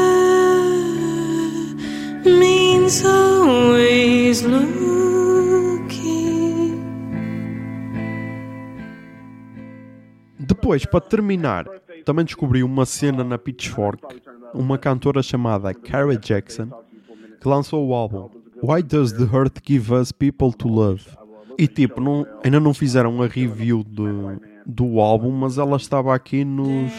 means 2.25 3.05
always 3.05 4.43
looking. 4.45 4.85
Depois, 10.39 10.87
para 10.87 11.01
terminar, 11.01 11.67
também 12.05 12.25
descobri 12.25 12.63
uma 12.63 12.85
cena 12.87 13.25
na 13.25 13.39
Pitchfork, 13.39 14.03
uma 14.53 14.79
cantora 14.79 15.23
chamada 15.23 15.73
Cara 15.75 16.17
Jackson, 16.17 16.69
que 17.41 17.49
lançou 17.49 17.87
o 17.89 17.95
álbum 17.95 18.29
Why 18.63 18.83
Does 18.83 19.13
the 19.13 19.25
Earth 19.37 19.59
Give 19.67 19.93
Us 19.93 20.13
People 20.13 20.53
to 20.57 20.69
Love? 20.69 21.05
E 21.59 21.67
tipo, 21.69 22.01
não- 22.01 22.27
ainda 22.43 22.59
não 22.61 22.73
fizeram 22.75 23.23
a 23.23 23.27
review 23.27 23.85
do, 23.85 24.41
do 24.67 24.99
álbum, 25.01 25.31
mas 25.31 25.59
ela 25.59 25.77
estava 25.77 26.15
aqui 26.15 26.45
nos 26.45 26.91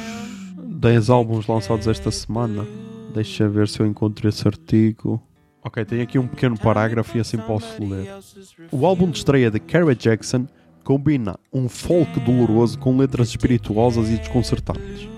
10 0.57 1.09
álbuns 1.09 1.47
lançados 1.47 1.87
esta 1.87 2.11
semana. 2.11 2.65
Deixa 3.13 3.47
ver 3.49 3.67
se 3.67 3.79
eu 3.79 3.85
encontro 3.85 4.27
esse 4.27 4.47
artigo. 4.47 5.21
Ok, 5.63 5.83
tem 5.85 6.01
aqui 6.01 6.19
um 6.19 6.27
pequeno 6.27 6.57
parágrafo 6.59 7.17
e 7.17 7.21
assim 7.21 7.37
posso 7.37 7.83
ler. 7.83 8.07
O 8.71 8.85
álbum 8.85 9.09
de 9.09 9.17
estreia 9.17 9.49
de 9.49 9.59
Cara 9.59 9.95
Jackson 9.95 10.45
combina 10.85 11.37
um 11.51 11.67
folk 11.67 12.19
doloroso 12.19 12.77
com 12.77 12.95
letras 12.95 13.29
espirituosas 13.29 14.07
e 14.07 14.17
desconcertantes, 14.17 15.09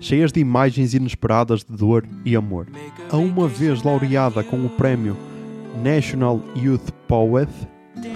cheias 0.00 0.32
de 0.32 0.38
imagens 0.40 0.94
inesperadas 0.94 1.64
de 1.64 1.76
dor 1.76 2.06
e 2.24 2.36
amor. 2.36 2.68
A 3.10 3.16
uma 3.16 3.48
vez 3.48 3.82
laureada 3.82 4.42
com 4.44 4.64
o 4.64 4.70
prémio 4.70 5.16
National 5.82 6.40
Youth 6.54 6.92
Poet, 7.08 7.50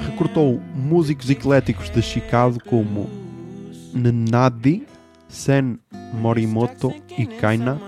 recrutou 0.07 0.61
músicos 0.75 1.29
ecléticos 1.29 1.91
de 1.91 2.01
Chicago 2.01 2.59
como 2.65 3.11
Nnadi, 3.93 4.87
Sen 5.29 5.81
Morimoto 6.15 6.95
e 7.19 7.27
Kaina 7.27 7.79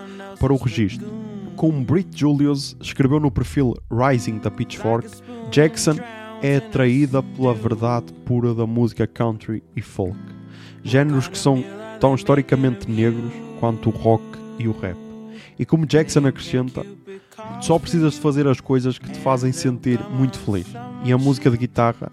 para 0.40 0.52
o 0.52 0.56
registro. 0.56 1.08
Como 1.54 1.84
Brit 1.84 2.18
Julius 2.18 2.76
escreveu 2.80 3.20
no 3.20 3.30
perfil 3.30 3.74
Rising 3.88 4.38
da 4.38 4.50
Pitchfork, 4.50 5.08
Jackson 5.52 5.96
é 6.42 6.56
atraída 6.56 7.22
pela 7.22 7.54
verdade 7.54 8.12
pura 8.24 8.52
da 8.52 8.66
música 8.66 9.06
country 9.06 9.62
e 9.76 9.80
folk, 9.80 10.18
géneros 10.82 11.28
que 11.28 11.38
são 11.38 11.64
tão 12.00 12.14
historicamente 12.14 12.90
negros 12.90 13.32
quanto 13.60 13.88
o 13.88 13.92
rock 13.92 14.24
e 14.58 14.66
o 14.66 14.72
rap. 14.72 14.96
E 15.58 15.64
como 15.64 15.86
Jackson 15.86 16.26
acrescenta, 16.26 16.84
só 17.60 17.78
precisas 17.78 18.14
de 18.14 18.20
fazer 18.20 18.46
as 18.48 18.60
coisas 18.60 18.98
que 18.98 19.10
te 19.10 19.18
fazem 19.20 19.52
sentir 19.52 20.00
muito 20.10 20.38
feliz. 20.38 20.66
E 21.04 21.12
a 21.12 21.18
música 21.18 21.50
de 21.50 21.56
guitarra 21.56 22.10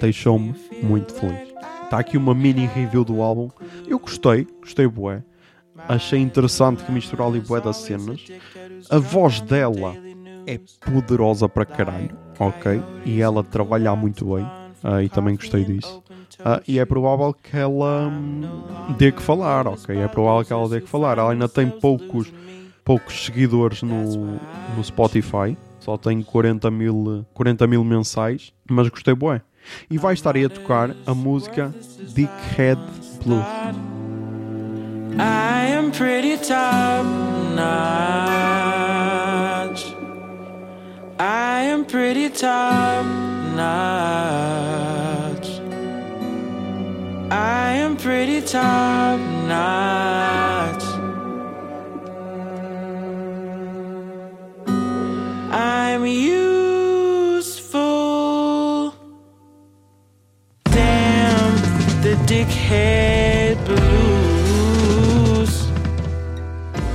deixou-me 0.00 0.54
muito 0.82 1.12
feliz. 1.14 1.52
Está 1.82 1.98
aqui 1.98 2.16
uma 2.16 2.34
mini 2.34 2.66
review 2.66 3.04
do 3.04 3.20
álbum. 3.20 3.50
Eu 3.86 3.98
gostei, 3.98 4.46
gostei 4.60 4.86
bué. 4.86 5.22
Achei 5.88 6.20
interessante 6.20 6.84
que 6.84 6.92
misturar 6.92 7.28
ali 7.28 7.40
bué 7.40 7.60
das 7.60 7.78
cenas. 7.78 8.24
A 8.88 8.98
voz 8.98 9.40
dela 9.40 9.94
é 10.46 10.58
poderosa 10.80 11.48
para 11.48 11.64
caralho, 11.64 12.16
ok? 12.38 12.82
E 13.04 13.20
ela 13.20 13.42
trabalha 13.42 13.94
muito 13.94 14.34
bem. 14.34 14.46
ah, 14.82 15.02
e 15.02 15.08
também 15.08 15.36
gostei 15.36 15.64
disso. 15.64 16.02
Ah, 16.44 16.60
e 16.66 16.78
é 16.78 16.84
provável 16.84 17.32
que 17.34 17.56
ela 17.56 18.08
hum, 18.08 18.42
dê 18.98 19.12
que 19.12 19.22
falar, 19.22 19.66
ok? 19.66 19.96
É 19.96 20.08
provável 20.08 20.44
que 20.44 20.52
ela 20.52 20.68
dê 20.68 20.80
que 20.80 20.88
falar. 20.88 21.18
Ela 21.18 21.32
ainda 21.32 21.48
tem 21.48 21.68
poucos, 21.68 22.32
poucos 22.84 23.24
seguidores 23.24 23.82
no, 23.82 24.38
no 24.76 24.84
Spotify. 24.84 25.56
Só 25.78 25.96
tem 25.96 26.22
40 26.22 26.70
mil, 26.70 27.24
40 27.34 27.66
mil 27.66 27.84
mensais. 27.84 28.52
Mas 28.68 28.88
gostei 28.88 29.14
bué. 29.14 29.42
E 29.90 29.98
vai 29.98 30.14
estar 30.14 30.34
aí 30.34 30.44
a 30.44 30.48
tocar 30.48 30.90
a 31.06 31.14
música 31.14 31.72
Dickhead 32.14 32.80
Blues. 33.24 33.44
I 35.18 35.72
am 35.76 35.90
pretty 35.90 36.38
top 36.38 37.06
notch. 37.54 39.01
I 41.24 41.62
am 41.66 41.84
pretty 41.84 42.30
top 42.30 43.06
notch. 43.54 44.00
I 47.30 47.74
am 47.74 47.96
pretty 47.96 48.42
top 48.42 49.20
notch. 49.46 50.82
I'm 55.52 56.04
useful. 56.04 57.82
Damn, 60.64 61.54
the 62.02 62.16
dickhead 62.26 63.64
blues. 63.64 65.68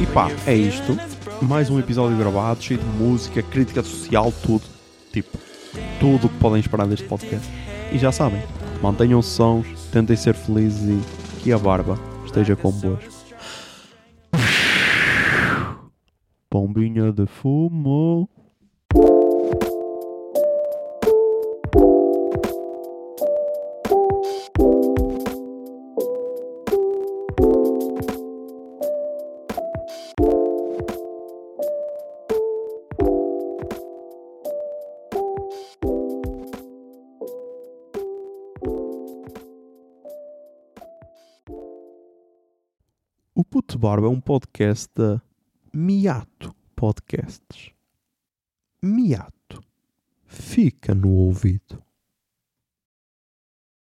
E 0.01 0.05
pá, 0.07 0.29
é 0.45 0.53
isto. 0.53 1.16
Mais 1.41 1.69
um 1.69 1.79
episódio 1.79 2.17
gravado, 2.17 2.61
cheio 2.61 2.79
de 2.79 2.85
música, 2.85 3.43
crítica 3.43 3.83
social, 3.83 4.33
tudo. 4.43 4.63
Tipo, 5.11 5.37
tudo 5.99 6.27
o 6.27 6.29
que 6.29 6.37
podem 6.39 6.59
esperar 6.59 6.87
deste 6.87 7.05
podcast. 7.07 7.47
E 7.91 7.97
já 7.97 8.11
sabem, 8.11 8.41
mantenham-se 8.81 9.29
sons, 9.29 9.67
tentem 9.91 10.15
ser 10.15 10.33
felizes 10.33 10.81
e 10.89 11.43
que 11.43 11.51
a 11.51 11.57
barba 11.57 11.97
esteja 12.25 12.55
convosco. 12.55 13.13
Bombinha 16.51 17.11
de 17.11 17.25
fumo. 17.27 18.29
Barba 43.77 44.07
é 44.07 44.09
um 44.09 44.19
podcast 44.19 44.89
da 44.95 45.21
Miato 45.71 46.51
Podcasts. 46.75 47.71
Miato. 48.81 49.63
Fica 50.25 50.95
no 50.95 51.09
ouvido. 51.09 51.86